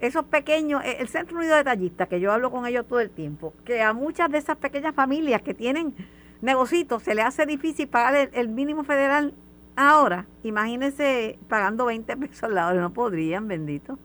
esos 0.00 0.24
pequeños, 0.24 0.84
eh, 0.84 0.96
el 1.00 1.08
Centro 1.08 1.38
Unido 1.38 1.56
de 1.56 1.64
Tallistas, 1.64 2.08
que 2.08 2.20
yo 2.20 2.32
hablo 2.32 2.50
con 2.50 2.66
ellos 2.66 2.86
todo 2.86 3.00
el 3.00 3.10
tiempo, 3.10 3.54
que 3.64 3.82
a 3.82 3.92
muchas 3.92 4.30
de 4.30 4.38
esas 4.38 4.56
pequeñas 4.56 4.94
familias 4.94 5.42
que 5.42 5.54
tienen 5.54 5.94
negocios 6.40 7.02
se 7.02 7.14
le 7.14 7.22
hace 7.22 7.46
difícil 7.46 7.88
pagar 7.88 8.14
el, 8.16 8.30
el 8.32 8.48
mínimo 8.48 8.84
federal 8.84 9.34
ahora, 9.76 10.26
imagínense 10.42 11.38
pagando 11.48 11.86
20 11.86 12.16
pesos 12.16 12.50
la 12.50 12.68
hora, 12.68 12.80
no 12.80 12.92
podrían, 12.92 13.48
bendito. 13.48 13.98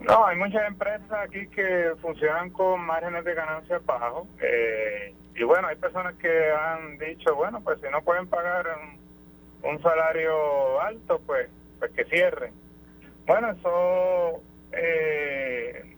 No, 0.00 0.26
hay 0.26 0.36
muchas 0.36 0.66
empresas 0.66 1.12
aquí 1.12 1.46
que 1.48 1.92
funcionan 2.00 2.50
con 2.50 2.80
márgenes 2.80 3.24
de 3.24 3.34
ganancias 3.34 3.84
bajos. 3.84 4.26
Eh, 4.40 5.14
y 5.34 5.44
bueno, 5.44 5.68
hay 5.68 5.76
personas 5.76 6.14
que 6.16 6.50
han 6.50 6.98
dicho, 6.98 7.34
bueno, 7.34 7.60
pues 7.62 7.80
si 7.80 7.88
no 7.90 8.02
pueden 8.02 8.26
pagar 8.26 8.66
un, 9.62 9.82
salario 9.82 10.80
alto, 10.80 11.20
pues, 11.26 11.48
pues 11.78 11.92
que 11.92 12.04
cierren. 12.04 12.52
Bueno, 13.26 13.50
eso, 13.50 14.42
eh, 14.72 15.96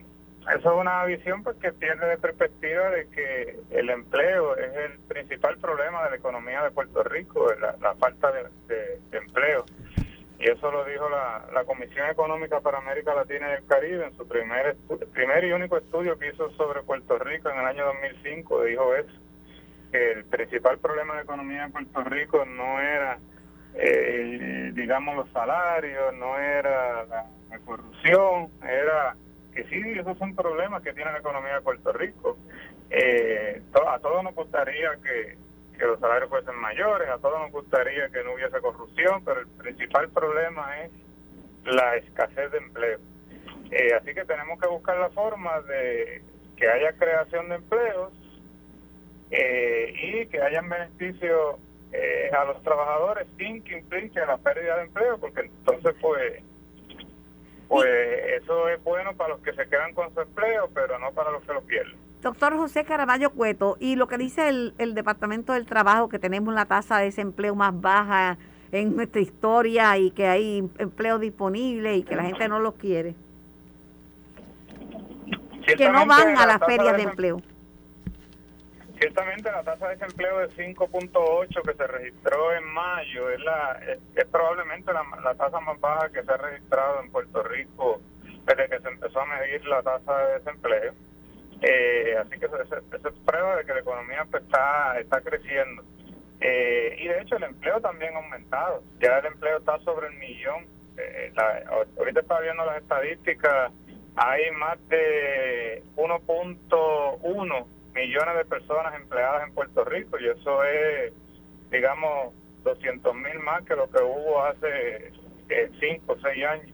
eso 0.54 0.72
es 0.72 0.80
una 0.80 1.04
visión 1.04 1.44
pues, 1.44 1.56
que 1.58 1.72
pierde 1.72 2.08
de 2.08 2.18
perspectiva 2.18 2.90
de 2.90 3.08
que 3.08 3.60
el 3.70 3.88
empleo 3.88 4.56
es 4.56 4.74
el 4.76 4.98
principal 5.08 5.58
problema 5.58 6.04
de 6.04 6.10
la 6.10 6.16
economía 6.16 6.62
de 6.64 6.72
Puerto 6.72 7.04
Rico, 7.04 7.48
la, 7.80 7.94
falta 7.94 8.32
de 8.32 8.98
empleo 9.12 9.64
y 10.42 10.50
eso 10.50 10.72
lo 10.72 10.84
dijo 10.84 11.08
la, 11.08 11.46
la 11.54 11.64
Comisión 11.64 12.10
Económica 12.10 12.60
para 12.60 12.78
América 12.78 13.14
Latina 13.14 13.48
y 13.50 13.52
el 13.58 13.64
Caribe 13.64 14.06
en 14.06 14.16
su 14.16 14.26
primer, 14.26 14.76
primer 15.12 15.44
y 15.44 15.52
único 15.52 15.78
estudio 15.78 16.18
que 16.18 16.30
hizo 16.30 16.50
sobre 16.52 16.82
Puerto 16.82 17.16
Rico 17.20 17.48
en 17.48 17.60
el 17.60 17.64
año 17.64 17.86
2005, 17.86 18.64
dijo 18.64 18.92
eso, 18.96 19.12
que 19.92 20.10
el 20.10 20.24
principal 20.24 20.78
problema 20.78 21.14
de 21.14 21.22
economía 21.22 21.64
en 21.64 21.70
Puerto 21.70 22.02
Rico 22.02 22.44
no 22.44 22.80
era, 22.80 23.20
eh, 23.76 24.72
digamos, 24.74 25.14
los 25.14 25.30
salarios, 25.30 26.12
no 26.14 26.36
era 26.36 27.04
la, 27.04 27.26
corrupción, 27.64 28.48
era 28.64 29.14
que 29.54 29.62
sí, 29.64 29.80
esos 29.96 30.18
son 30.18 30.34
problemas 30.34 30.82
que 30.82 30.92
tiene 30.92 31.12
la 31.12 31.18
economía 31.18 31.54
de 31.54 31.60
Puerto 31.60 31.92
Rico. 31.92 32.36
Eh, 32.90 33.62
a 33.86 33.98
todos 34.00 34.24
nos 34.24 34.34
gustaría 34.34 34.90
que 35.04 35.36
que 35.78 35.86
los 35.86 35.98
salarios 36.00 36.30
fuesen 36.30 36.56
mayores, 36.56 37.08
a 37.08 37.18
todos 37.18 37.38
nos 37.40 37.52
gustaría 37.52 38.08
que 38.10 38.22
no 38.24 38.34
hubiese 38.34 38.60
corrupción, 38.60 39.24
pero 39.24 39.40
el 39.40 39.46
principal 39.48 40.08
problema 40.10 40.80
es 40.80 40.90
la 41.64 41.96
escasez 41.96 42.50
de 42.50 42.58
empleo. 42.58 42.98
Eh, 43.70 43.94
así 43.94 44.14
que 44.14 44.24
tenemos 44.24 44.60
que 44.60 44.68
buscar 44.68 44.98
la 44.98 45.10
forma 45.10 45.60
de 45.62 46.22
que 46.56 46.68
haya 46.68 46.92
creación 46.92 47.48
de 47.48 47.54
empleos 47.56 48.12
eh, 49.30 49.94
y 49.94 50.26
que 50.26 50.42
hayan 50.42 50.68
beneficios 50.68 51.56
eh, 51.92 52.30
a 52.32 52.44
los 52.44 52.62
trabajadores 52.62 53.26
sin 53.38 53.62
que 53.62 53.78
implique 53.78 54.20
la 54.20 54.36
pérdida 54.38 54.76
de 54.76 54.82
empleo, 54.84 55.18
porque 55.18 55.40
entonces 55.40 55.94
pues 56.00 56.42
pues 57.68 57.88
eso 58.42 58.68
es 58.68 58.82
bueno 58.84 59.14
para 59.16 59.30
los 59.30 59.40
que 59.40 59.54
se 59.54 59.66
quedan 59.66 59.94
con 59.94 60.12
su 60.12 60.20
empleo, 60.20 60.68
pero 60.74 60.98
no 60.98 61.10
para 61.12 61.30
los 61.30 61.42
que 61.42 61.54
lo 61.54 61.62
pierden. 61.62 62.01
Doctor 62.22 62.56
José 62.56 62.84
Caraballo 62.84 63.30
Cueto, 63.30 63.76
y 63.80 63.96
lo 63.96 64.06
que 64.06 64.16
dice 64.16 64.48
el, 64.48 64.74
el 64.78 64.94
Departamento 64.94 65.54
del 65.54 65.66
Trabajo, 65.66 66.08
que 66.08 66.20
tenemos 66.20 66.54
la 66.54 66.66
tasa 66.66 66.98
de 66.98 67.06
desempleo 67.06 67.56
más 67.56 67.78
baja 67.78 68.38
en 68.70 68.94
nuestra 68.94 69.20
historia 69.20 69.98
y 69.98 70.12
que 70.12 70.28
hay 70.28 70.58
empleo 70.78 71.18
disponible 71.18 71.96
y 71.96 72.04
que 72.04 72.14
la 72.14 72.22
gente 72.22 72.48
no 72.48 72.60
los 72.60 72.74
quiere. 72.74 73.14
que 75.66 75.88
no 75.88 76.06
van 76.06 76.36
a 76.38 76.46
las 76.46 76.58
ferias 76.58 76.96
de, 76.96 77.02
empleo. 77.02 77.42
Ciertamente 78.98 79.50
la 79.50 79.64
tasa 79.64 79.88
de 79.88 79.96
desempleo 79.96 80.38
de 80.38 80.48
5.8 80.50 81.62
que 81.62 81.74
se 81.74 81.86
registró 81.88 82.54
en 82.54 82.64
mayo 82.72 83.30
es, 83.30 83.40
la, 83.40 83.80
es, 84.14 84.24
probablemente 84.26 84.92
la, 84.92 85.04
la, 85.24 85.34
tasa 85.34 85.58
más 85.58 85.78
baja 85.80 86.08
que 86.10 86.22
se 86.22 86.30
ha 86.30 86.36
registrado 86.36 87.00
en 87.00 87.10
Puerto 87.10 87.42
Rico 87.42 88.00
desde 88.46 88.68
que 88.68 88.80
se 88.80 88.88
empezó 88.88 89.20
a 89.20 89.26
medir 89.26 89.64
la 89.66 89.82
tasa 89.82 90.18
de 90.18 90.38
desempleo. 90.38 90.94
Eh, 91.62 92.16
así 92.18 92.38
que 92.40 92.46
eso, 92.46 92.58
es 92.60 93.14
prueba 93.24 93.56
de 93.56 93.64
que 93.64 93.72
la 93.72 93.80
economía 93.80 94.26
pues, 94.30 94.42
está, 94.42 94.98
está 94.98 95.20
creciendo. 95.20 95.84
Eh, 96.40 96.96
y 96.98 97.06
de 97.06 97.20
hecho 97.20 97.36
el 97.36 97.44
empleo 97.44 97.80
también 97.80 98.14
ha 98.14 98.18
aumentado. 98.18 98.82
Ya 99.00 99.18
el 99.18 99.26
empleo 99.26 99.58
está 99.58 99.78
sobre 99.80 100.08
el 100.08 100.14
millón. 100.14 100.66
Eh, 100.98 101.32
ahorita 101.98 102.20
estaba 102.20 102.40
viendo 102.40 102.64
las 102.64 102.82
estadísticas. 102.82 103.72
Hay 104.16 104.50
más 104.52 104.76
de 104.88 105.82
1.1 105.96 107.66
millones 107.94 108.36
de 108.36 108.44
personas 108.44 108.94
empleadas 108.94 109.46
en 109.46 109.54
Puerto 109.54 109.84
Rico 109.84 110.18
y 110.18 110.28
eso 110.28 110.64
es, 110.64 111.12
digamos, 111.70 112.34
200 112.64 113.14
mil 113.14 113.38
más 113.40 113.64
que 113.64 113.76
lo 113.76 113.88
que 113.90 114.02
hubo 114.02 114.42
hace 114.44 115.12
5 115.80 116.12
o 116.12 116.16
6 116.20 116.44
años 116.44 116.72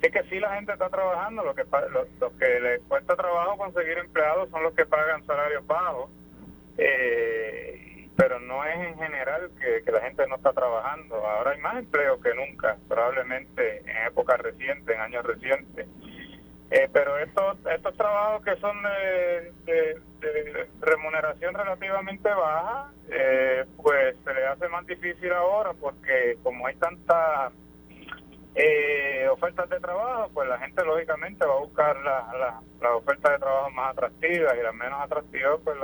es 0.00 0.12
que 0.12 0.22
sí 0.24 0.38
la 0.38 0.54
gente 0.54 0.72
está 0.72 0.88
trabajando, 0.88 1.42
lo 1.42 1.54
que 1.54 1.64
lo, 2.20 2.38
que 2.38 2.57
les 2.57 2.57
cuesta 2.98 3.14
trabajo 3.14 3.56
conseguir 3.56 3.96
empleados 3.98 4.50
son 4.50 4.64
los 4.64 4.74
que 4.74 4.84
pagan 4.84 5.24
salarios 5.24 5.64
bajos, 5.68 6.10
eh, 6.78 8.08
pero 8.16 8.40
no 8.40 8.64
es 8.64 8.76
en 8.76 8.98
general 8.98 9.50
que, 9.60 9.92
la 9.92 10.00
gente 10.00 10.26
no 10.26 10.34
está 10.34 10.52
trabajando. 10.52 11.14
Ahora 11.14 11.52
hay 11.52 11.60
más 11.60 11.76
empleo 11.76 12.20
que 12.20 12.34
nunca, 12.34 12.76
probablemente 12.88 13.82
en 13.88 14.06
épocas 14.08 14.40
recientes, 14.40 14.92
en 14.92 15.00
años 15.00 15.24
recientes. 15.24 15.86
Eh, 16.70 16.88
pero 16.92 17.18
estos 17.18 17.56
estos 17.72 17.96
trabajos 17.96 18.44
que 18.44 18.56
son 18.56 18.76
de, 19.64 20.00
remuneración 20.80 21.54
relativamente 21.54 22.28
baja, 22.28 22.90
eh, 23.10 23.64
pues 23.80 24.16
se 24.24 24.34
le 24.34 24.46
hace 24.46 24.68
más 24.68 24.84
difícil 24.86 25.32
ahora 25.32 25.72
porque 25.74 26.36
como 26.42 26.66
hay 26.66 26.74
tanta 26.74 27.52
eh, 28.60 29.28
ofertas 29.28 29.70
de 29.70 29.78
trabajo, 29.78 30.30
pues 30.34 30.48
la 30.48 30.58
gente 30.58 30.84
lógicamente 30.84 31.46
va 31.46 31.54
a 31.54 31.60
buscar 31.60 31.96
las 31.98 32.32
la, 32.34 32.60
la 32.80 32.96
ofertas 32.96 33.32
de 33.32 33.38
trabajo 33.38 33.70
más 33.70 33.92
atractivas 33.92 34.54
y 34.58 34.62
las 34.62 34.74
menos 34.74 35.00
atractivas 35.00 35.60
pues 35.62 35.76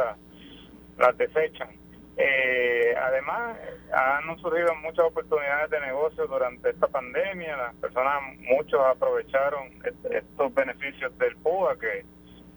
las 0.99 1.17
desechan. 1.17 1.69
Eh, 2.17 2.95
además, 3.01 3.57
han 3.93 4.39
surgido 4.39 4.75
muchas 4.83 5.05
oportunidades 5.07 5.71
de 5.71 5.81
negocio 5.81 6.27
durante 6.27 6.71
esta 6.71 6.89
pandemia. 6.89 7.57
Las 7.57 7.75
personas, 7.77 8.23
muchos 8.41 8.81
aprovecharon 8.81 9.71
estos 10.11 10.55
beneficios 10.55 11.17
del 11.19 11.37
PUA, 11.37 11.79
que 11.79 12.05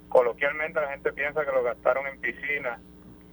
coloquialmente 0.10 0.82
la 0.82 0.90
gente 0.90 1.14
piensa 1.14 1.46
que 1.46 1.52
lo 1.52 1.62
gastaron 1.64 2.08
en 2.08 2.20
piscinas 2.20 2.80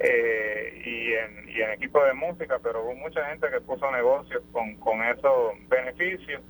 eh, 0.01 0.83
y, 0.85 1.13
en, 1.15 1.49
y 1.49 1.63
en 1.63 1.71
equipo 1.71 2.05
de 2.05 2.13
música, 2.13 2.59
pero 2.63 2.83
hubo 2.83 2.95
mucha 2.95 3.25
gente 3.27 3.49
que 3.51 3.61
puso 3.61 3.91
negocios 3.91 4.43
con, 4.53 4.75
con 4.77 5.03
esos 5.03 5.53
beneficios. 5.69 6.43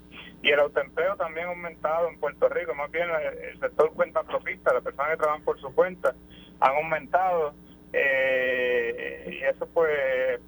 Y 0.45 0.51
el 0.51 0.61
autoempleo 0.61 1.17
también 1.17 1.47
ha 1.47 1.51
aumentado 1.51 2.07
en 2.07 2.21
Puerto 2.21 2.51
Rico, 2.51 2.75
más 2.75 2.91
bien 2.91 3.09
el, 3.51 3.59
sector 3.59 3.91
cuenta 3.95 4.23
propista, 4.25 4.75
las 4.75 4.83
personas 4.83 5.13
que 5.13 5.17
trabajan 5.17 5.43
por 5.43 5.59
su 5.59 5.75
cuenta, 5.75 6.15
han 6.61 6.77
aumentado 6.77 7.55
eh, 7.95 9.39
y 9.41 9.43
eso 9.43 9.67
pues 9.73 9.89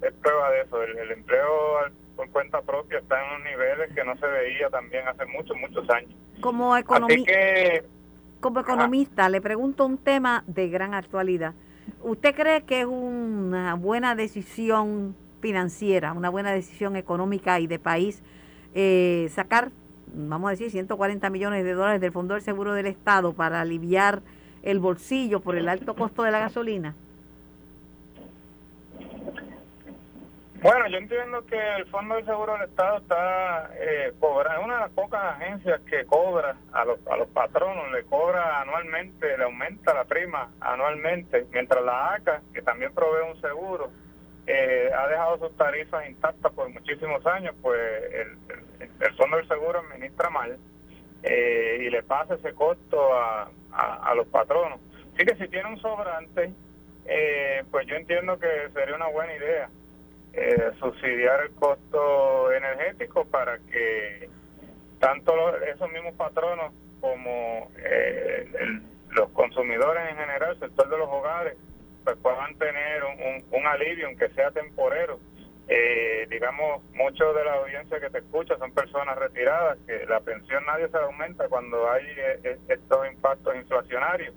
es 0.03 0.13
prueba 0.21 0.51
de 0.51 0.61
eso. 0.61 0.83
El, 0.83 1.11
empleo 1.11 1.79
por 2.15 2.29
cuenta 2.29 2.61
propia 2.61 2.99
está 2.99 3.19
en 3.19 3.31
unos 3.31 3.43
niveles 3.45 3.91
que 3.95 4.03
no 4.03 4.15
se 4.17 4.27
veía 4.27 4.69
también 4.69 5.07
hace 5.07 5.25
muchos, 5.25 5.57
muchos 5.57 5.89
años. 5.89 6.11
Como, 6.41 6.75
como 8.39 8.59
economista, 8.59 9.29
le 9.29 9.41
pregunto 9.41 9.83
un 9.83 9.97
tema 9.97 10.43
de 10.45 10.69
gran 10.69 10.93
actualidad. 10.93 11.55
¿Usted 12.03 12.35
cree 12.35 12.61
que 12.65 12.81
es 12.81 12.85
una 12.85 13.73
buena 13.73 14.13
decisión 14.13 15.15
financiera, 15.41 16.13
una 16.13 16.29
buena 16.29 16.51
decisión 16.51 16.95
económica 16.95 17.59
y 17.59 17.65
de 17.65 17.79
país 17.79 18.21
eh, 18.79 19.27
sacar, 19.31 19.71
vamos 20.13 20.47
a 20.47 20.51
decir, 20.51 20.71
140 20.71 21.29
millones 21.29 21.63
de 21.63 21.73
dólares 21.73 22.01
del 22.01 22.11
Fondo 22.11 22.33
del 22.33 22.43
Seguro 22.43 22.73
del 22.73 22.87
Estado 22.87 23.33
para 23.33 23.61
aliviar 23.61 24.21
el 24.63 24.79
bolsillo 24.79 25.39
por 25.39 25.55
el 25.55 25.69
alto 25.69 25.95
costo 25.95 26.23
de 26.23 26.31
la 26.31 26.39
gasolina? 26.39 26.95
Bueno, 30.59 30.87
yo 30.89 30.97
entiendo 30.97 31.45
que 31.45 31.75
el 31.77 31.85
Fondo 31.85 32.15
del 32.15 32.25
Seguro 32.25 32.53
del 32.53 32.63
Estado 32.63 32.97
está 32.97 33.69
eh, 33.75 34.11
cobrando, 34.19 34.65
una 34.65 34.73
de 34.73 34.79
las 34.81 34.91
pocas 34.91 35.23
agencias 35.23 35.79
que 35.81 36.03
cobra 36.05 36.57
a 36.73 36.83
los, 36.83 36.99
a 37.07 37.15
los 37.15 37.27
patronos, 37.27 37.91
le 37.91 38.03
cobra 38.05 38.61
anualmente, 38.61 39.37
le 39.37 39.43
aumenta 39.43 39.93
la 39.93 40.05
prima 40.05 40.49
anualmente, 40.59 41.45
mientras 41.53 41.83
la 41.85 42.15
ACA, 42.15 42.41
que 42.53 42.63
también 42.63 42.91
provee 42.91 43.31
un 43.31 43.39
seguro, 43.39 43.91
eh, 44.47 44.89
ha 44.97 45.07
dejado 45.07 45.37
sus 45.39 45.57
tarifas 45.57 46.07
intactas 46.07 46.53
por 46.53 46.69
muchísimos 46.69 47.25
años, 47.25 47.53
pues 47.61 47.79
el, 48.13 48.87
el, 49.01 49.13
Fondo 49.15 49.37
del 49.37 49.47
Seguro 49.47 49.79
administra 49.79 50.29
mal 50.29 50.57
eh, 51.23 51.79
y 51.81 51.89
le 51.89 52.01
pasa 52.03 52.35
ese 52.35 52.53
costo 52.53 53.13
a, 53.13 53.49
a, 53.71 54.15
los 54.15 54.27
patronos. 54.27 54.79
Así 55.13 55.25
que 55.25 55.35
si 55.35 55.47
tiene 55.49 55.69
un 55.69 55.79
sobrante, 55.79 56.51
eh, 57.05 57.63
pues 57.71 57.85
yo 57.87 57.95
entiendo 57.95 58.39
que 58.39 58.69
sería 58.73 58.95
una 58.95 59.07
buena 59.07 59.35
idea 59.35 59.69
eh, 60.33 60.71
subsidiar 60.79 61.41
el 61.43 61.51
costo 61.55 62.51
energético 62.53 63.25
para 63.25 63.57
que 63.59 64.29
tanto 64.99 65.33
esos 65.65 65.91
mismos 65.91 66.13
patronos 66.13 66.73
como 67.01 67.69
eh, 67.77 68.49
los 69.11 69.29
consumidores 69.29 70.09
en 70.09 70.17
general, 70.17 70.51
el 70.51 70.59
sector 70.59 70.89
de 70.89 70.97
los 70.97 71.09
hogares, 71.09 71.57
pues 72.07 72.19
puedan 72.21 72.55
tener 72.55 73.03
un, 73.51 73.67
alivio, 73.67 74.07
aunque 74.07 74.29
sea 74.29 74.49
temporero. 74.51 75.19
Eh, 75.67 76.25
digamos, 76.29 76.81
muchos 76.93 77.35
de 77.35 77.43
la 77.43 77.55
audiencia 77.55 77.99
que 77.99 78.09
te 78.09 78.19
escucha 78.19 78.57
son 78.57 78.71
personas 78.71 79.17
retiradas, 79.17 79.77
que 79.85 80.05
la 80.05 80.21
pensión 80.21 80.63
nadie 80.65 80.87
se 80.87 80.97
aumenta 80.97 81.49
cuando 81.49 81.91
hay 81.91 82.05
estos 82.69 83.07
impactos 83.11 83.55
inflacionarios 83.57 84.33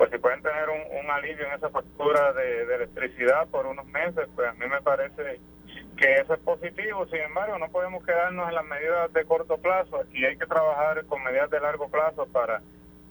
pues 0.00 0.10
si 0.12 0.16
pueden 0.16 0.40
tener 0.40 0.66
un, 0.70 1.10
alivio 1.10 1.46
en 1.46 1.52
esa 1.52 1.68
factura 1.68 2.32
de, 2.32 2.62
electricidad 2.62 3.46
por 3.48 3.66
unos 3.66 3.84
meses, 3.88 4.30
pues 4.34 4.48
a 4.48 4.54
mí 4.54 4.66
me 4.66 4.80
parece 4.80 5.40
que 5.98 6.14
eso 6.14 6.32
es 6.32 6.40
positivo. 6.40 7.04
Sin 7.08 7.20
embargo, 7.20 7.58
no 7.58 7.68
podemos 7.68 8.02
quedarnos 8.06 8.48
en 8.48 8.54
las 8.54 8.64
medidas 8.64 9.12
de 9.12 9.26
corto 9.26 9.58
plazo. 9.58 10.04
y 10.14 10.24
hay 10.24 10.38
que 10.38 10.46
trabajar 10.46 11.04
con 11.04 11.22
medidas 11.22 11.50
de 11.50 11.60
largo 11.60 11.90
plazo 11.90 12.24
para 12.32 12.62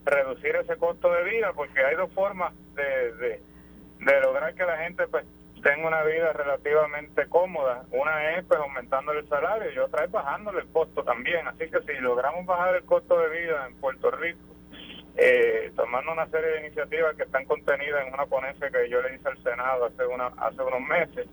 reducir 0.04 0.56
ese 0.56 0.78
costo 0.78 1.12
de 1.12 1.26
vida, 1.26 1.54
porque 1.54 1.80
hay 1.84 1.96
dos 1.96 2.12
formas 2.14 2.54
de, 2.74 3.14
de, 3.18 3.42
lograr 4.00 4.54
que 4.54 4.66
la 4.66 4.78
gente 4.78 5.08
pues 5.08 5.26
tenga 5.62 5.88
una 5.88 6.04
vida 6.04 6.34
relativamente 6.34 7.28
cómoda. 7.28 7.84
Una 7.92 8.38
es 8.38 8.46
pues 8.46 8.60
aumentando 8.60 9.12
el 9.12 9.28
salario 9.28 9.72
y 9.72 9.78
otra 9.78 10.06
es 10.06 10.12
bajándole 10.12 10.62
el 10.62 10.68
costo 10.70 11.04
también. 11.04 11.48
Así 11.48 11.70
que 11.70 11.82
si 11.82 12.00
logramos 12.02 12.46
bajar 12.46 12.76
el 12.76 12.84
costo 12.84 13.20
de 13.20 13.30
vida 13.30 13.68
en 13.68 13.76
Puerto 13.76 14.12
Rico, 14.12 14.40
eh, 15.18 15.72
tomando 15.76 16.14
una 16.14 16.28
serie 16.28 16.50
de 16.50 16.60
iniciativas 16.68 17.16
que 17.16 17.24
están 17.24 17.46
contenidas 17.46 18.08
en 18.08 18.14
una 18.14 18.26
ponencia 18.26 18.70
que 18.70 18.90
yo 18.90 19.02
le 19.02 19.16
hice 19.16 19.28
al 19.28 19.44
Senado 19.44 19.86
hace, 19.86 20.06
una, 20.06 20.28
hace 20.38 20.62
unos 20.62 20.82
meses, 20.82 21.28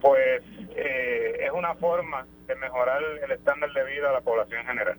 pues 0.00 0.42
eh, 0.76 1.38
es 1.40 1.50
una 1.52 1.74
forma 1.76 2.26
de 2.46 2.54
mejorar 2.56 3.02
el 3.22 3.30
estándar 3.30 3.72
de 3.72 3.84
vida 3.84 4.08
de 4.08 4.12
la 4.12 4.20
población 4.20 4.66
general. 4.66 4.98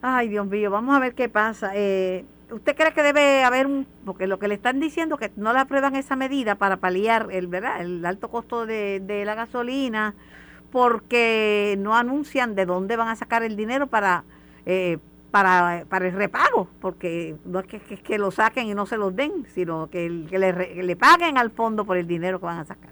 Ay, 0.00 0.28
Dios 0.28 0.46
mío, 0.46 0.70
vamos 0.70 0.96
a 0.96 1.00
ver 1.00 1.14
qué 1.14 1.28
pasa. 1.28 1.72
Eh, 1.74 2.24
¿Usted 2.50 2.76
cree 2.76 2.92
que 2.92 3.02
debe 3.02 3.42
haber 3.42 3.66
un, 3.66 3.86
porque 4.04 4.26
lo 4.26 4.38
que 4.38 4.48
le 4.48 4.54
están 4.54 4.80
diciendo 4.80 5.16
que 5.16 5.30
no 5.36 5.52
le 5.52 5.60
aprueban 5.60 5.96
esa 5.96 6.16
medida 6.16 6.54
para 6.56 6.76
paliar 6.76 7.28
el, 7.30 7.46
¿verdad? 7.46 7.80
el 7.80 8.04
alto 8.04 8.28
costo 8.28 8.66
de, 8.66 9.00
de 9.00 9.24
la 9.24 9.34
gasolina, 9.34 10.14
porque 10.70 11.76
no 11.78 11.96
anuncian 11.96 12.54
de 12.54 12.66
dónde 12.66 12.96
van 12.96 13.08
a 13.08 13.16
sacar 13.16 13.42
el 13.42 13.56
dinero 13.56 13.86
para 13.86 14.24
eh, 14.66 14.98
para, 15.34 15.84
para 15.88 16.06
el 16.06 16.12
repago, 16.12 16.68
porque 16.80 17.34
no 17.44 17.58
es 17.58 17.66
que, 17.66 17.80
que, 17.80 18.18
lo 18.18 18.30
saquen 18.30 18.68
y 18.68 18.74
no 18.74 18.86
se 18.86 18.96
los 18.96 19.16
den, 19.16 19.44
sino 19.46 19.90
que, 19.90 20.08
le, 20.08 20.94
paguen 20.94 21.38
al 21.38 21.50
fondo 21.50 21.84
por 21.84 21.96
el 21.96 22.06
dinero 22.06 22.38
que 22.38 22.46
van 22.46 22.58
a 22.58 22.64
sacar. 22.64 22.90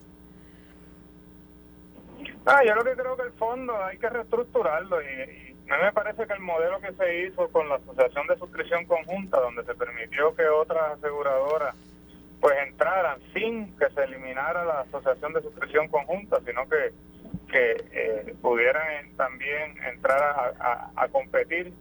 Ah, 2.45 2.65
yo 2.67 2.75
lo 2.75 2.83
que 2.83 2.95
creo 2.95 3.17
que 3.17 3.23
el 3.23 3.33
fondo 3.35 3.73
hay 3.85 3.97
que 3.97 4.11
reestructurarlo 4.11 5.01
y, 5.03 5.52
a 5.73 5.77
mí 5.77 5.83
me 5.85 5.93
parece 5.93 6.27
que 6.27 6.33
el 6.33 6.41
modelo 6.41 6.81
que 6.81 6.93
se 6.93 7.21
hizo 7.21 7.49
con 7.49 7.69
la 7.69 7.77
Asociación 7.77 8.27
de 8.27 8.37
Suscripción 8.37 8.85
Conjunta, 8.87 9.41
donde 9.41 9.65
se 9.65 9.75
permitió 9.75 10.35
que 10.35 10.47
otras 10.47 10.99
aseguradoras 10.99 11.75
pues 12.41 12.57
entraran 12.67 13.19
sin 13.33 13.77
que 13.79 13.89
se 13.91 14.05
eliminara 14.05 14.65
la 14.65 14.81
Asociación 14.81 15.33
de 15.33 15.43
Suscripción 15.43 15.89
Conjunta, 15.89 16.41
sino 16.45 16.69
que, 16.69 16.93
que 17.51 17.85
eh, 17.93 18.35
pudieran 18.43 19.17
también 19.17 19.77
entrar 19.85 20.55
a 20.95 21.09
competir 21.09 21.73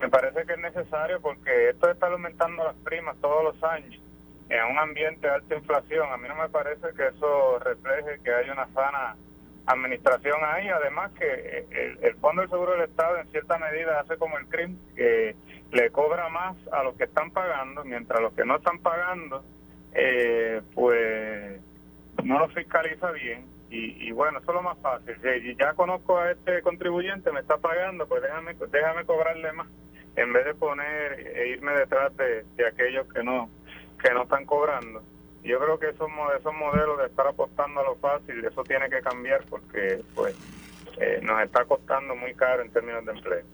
me 0.00 0.08
parece 0.08 0.46
que 0.46 0.54
es 0.54 0.58
necesario 0.58 1.20
porque 1.20 1.70
esto 1.70 1.90
está 1.90 2.06
aumentando 2.06 2.64
las 2.64 2.76
primas 2.76 3.16
todos 3.20 3.44
los 3.44 3.62
años 3.64 4.00
en 4.48 4.64
un 4.64 4.78
ambiente 4.78 5.26
de 5.26 5.34
alta 5.34 5.54
inflación. 5.54 6.10
A 6.10 6.16
mí 6.16 6.26
no 6.26 6.36
me 6.36 6.48
parece 6.48 6.88
que 6.96 7.08
eso 7.08 7.58
refleje 7.58 8.18
que 8.24 8.32
hay 8.32 8.48
una 8.48 8.66
sana 8.72 9.16
administración 9.72 10.38
ahí. 10.44 10.68
Además 10.68 11.12
que 11.12 11.66
el, 12.02 12.14
Fondo 12.16 12.42
del 12.42 12.50
Seguro 12.50 12.72
del 12.72 12.82
Estado 12.82 13.18
en 13.18 13.28
cierta 13.30 13.58
medida 13.58 14.00
hace 14.00 14.16
como 14.16 14.38
el 14.38 14.46
CRIM, 14.46 14.76
que 14.94 15.34
le 15.72 15.90
cobra 15.90 16.28
más 16.28 16.56
a 16.72 16.82
los 16.82 16.96
que 16.96 17.04
están 17.04 17.30
pagando, 17.30 17.84
mientras 17.84 18.20
los 18.20 18.32
que 18.34 18.44
no 18.44 18.56
están 18.56 18.78
pagando, 18.80 19.44
eh, 19.92 20.62
pues 20.74 21.60
no 22.24 22.38
lo 22.38 22.48
fiscaliza 22.48 23.10
bien. 23.12 23.44
Y, 23.70 24.08
y, 24.08 24.10
bueno, 24.10 24.40
eso 24.40 24.50
es 24.50 24.54
lo 24.56 24.62
más 24.62 24.78
fácil. 24.80 25.14
Si 25.22 25.54
ya 25.54 25.74
conozco 25.74 26.18
a 26.18 26.32
este 26.32 26.60
contribuyente, 26.60 27.30
me 27.30 27.38
está 27.38 27.56
pagando, 27.58 28.08
pues 28.08 28.20
déjame, 28.22 28.54
déjame 28.54 29.04
cobrarle 29.04 29.52
más 29.52 29.68
en 30.16 30.32
vez 30.32 30.44
de 30.44 30.54
poner 30.54 31.36
e 31.36 31.48
irme 31.50 31.72
detrás 31.72 32.12
de, 32.16 32.44
aquellos 32.66 33.06
que 33.12 33.22
no 33.22 33.48
que 34.02 34.12
no 34.12 34.22
están 34.22 34.46
cobrando. 34.46 35.02
Yo 35.42 35.58
creo 35.58 35.78
que 35.78 35.88
esos, 35.88 36.08
esos 36.38 36.54
modelos 36.54 36.98
de 36.98 37.06
estar 37.06 37.26
apostando 37.26 37.80
a 37.80 37.84
lo 37.84 37.94
fácil, 37.96 38.44
eso 38.44 38.62
tiene 38.62 38.90
que 38.90 39.00
cambiar 39.00 39.44
porque 39.48 40.02
pues 40.14 40.36
eh, 40.98 41.20
nos 41.22 41.42
está 41.42 41.64
costando 41.64 42.14
muy 42.14 42.34
caro 42.34 42.62
en 42.62 42.70
términos 42.70 43.04
de 43.06 43.12
empleo. 43.12 43.44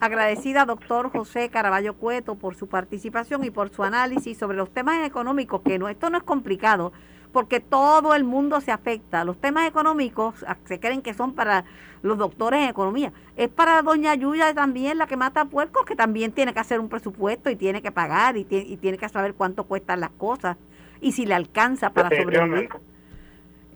Agradecida, 0.00 0.66
doctor 0.66 1.10
José 1.10 1.48
Caraballo 1.48 1.94
Cueto, 1.94 2.34
por 2.34 2.54
su 2.56 2.66
participación 2.68 3.44
y 3.44 3.50
por 3.50 3.70
su 3.70 3.84
análisis 3.84 4.36
sobre 4.36 4.56
los 4.56 4.70
temas 4.70 5.06
económicos, 5.06 5.62
que 5.62 5.78
no, 5.78 5.88
esto 5.88 6.10
no 6.10 6.18
es 6.18 6.24
complicado, 6.24 6.92
porque 7.32 7.60
todo 7.60 8.14
el 8.14 8.24
mundo 8.24 8.60
se 8.60 8.72
afecta. 8.72 9.24
Los 9.24 9.40
temas 9.40 9.66
económicos 9.66 10.44
ah, 10.46 10.56
se 10.64 10.80
creen 10.80 11.02
que 11.02 11.14
son 11.14 11.34
para 11.34 11.64
los 12.02 12.18
doctores 12.18 12.62
en 12.62 12.68
economía. 12.68 13.12
Es 13.36 13.48
para 13.48 13.80
doña 13.80 14.14
Yuya 14.16 14.52
también 14.52 14.98
la 14.98 15.06
que 15.06 15.16
mata 15.16 15.46
puercos, 15.46 15.86
que 15.86 15.96
también 15.96 16.32
tiene 16.32 16.52
que 16.52 16.60
hacer 16.60 16.80
un 16.80 16.88
presupuesto 16.88 17.48
y 17.48 17.56
tiene 17.56 17.80
que 17.80 17.92
pagar 17.92 18.36
y 18.36 18.44
tiene, 18.44 18.66
y 18.66 18.76
tiene 18.76 18.98
que 18.98 19.08
saber 19.08 19.34
cuánto 19.34 19.64
cuestan 19.64 20.00
las 20.00 20.10
cosas 20.10 20.56
y 21.02 21.12
si 21.12 21.26
le 21.26 21.34
alcanza 21.34 21.90
para 21.90 22.08
sobrevivir. 22.08 22.70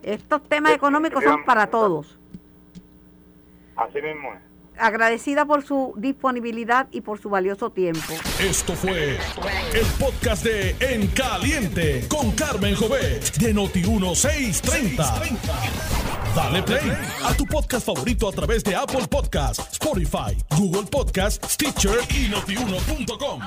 Estos 0.03 0.43
temas 0.49 0.73
económicos 0.73 1.23
son 1.23 1.45
para 1.45 1.67
todos. 1.67 2.19
Así 3.77 4.01
mismo 4.01 4.33
es 4.33 4.47
agradecida 4.79 5.45
por 5.45 5.65
su 5.65 5.95
disponibilidad 5.97 6.89
y 6.91 7.01
por 7.01 7.19
su 7.21 7.31
valioso 7.31 7.71
tiempo. 7.71 8.15
Esto 8.41 8.75
fue 8.75 9.19
el 9.73 9.87
podcast 9.99 10.45
de 10.45 10.77
En 10.81 11.07
Caliente 11.09 12.07
con 12.09 12.33
Carmen 12.33 12.75
Jovet 12.75 13.37
de 13.37 13.55
Noti1630. 13.55 15.39
Dale 16.35 16.63
play 16.63 16.93
a 17.25 17.35
tu 17.35 17.47
podcast 17.47 17.87
favorito 17.87 18.29
a 18.29 18.33
través 18.33 18.63
de 18.63 18.77
Apple 18.77 19.07
Podcasts, 19.09 19.73
Spotify, 19.73 20.37
Google 20.57 20.85
Podcasts, 20.91 21.55
Stitcher 21.55 21.99
y 22.11 22.29
notiuno.com. 22.29 23.41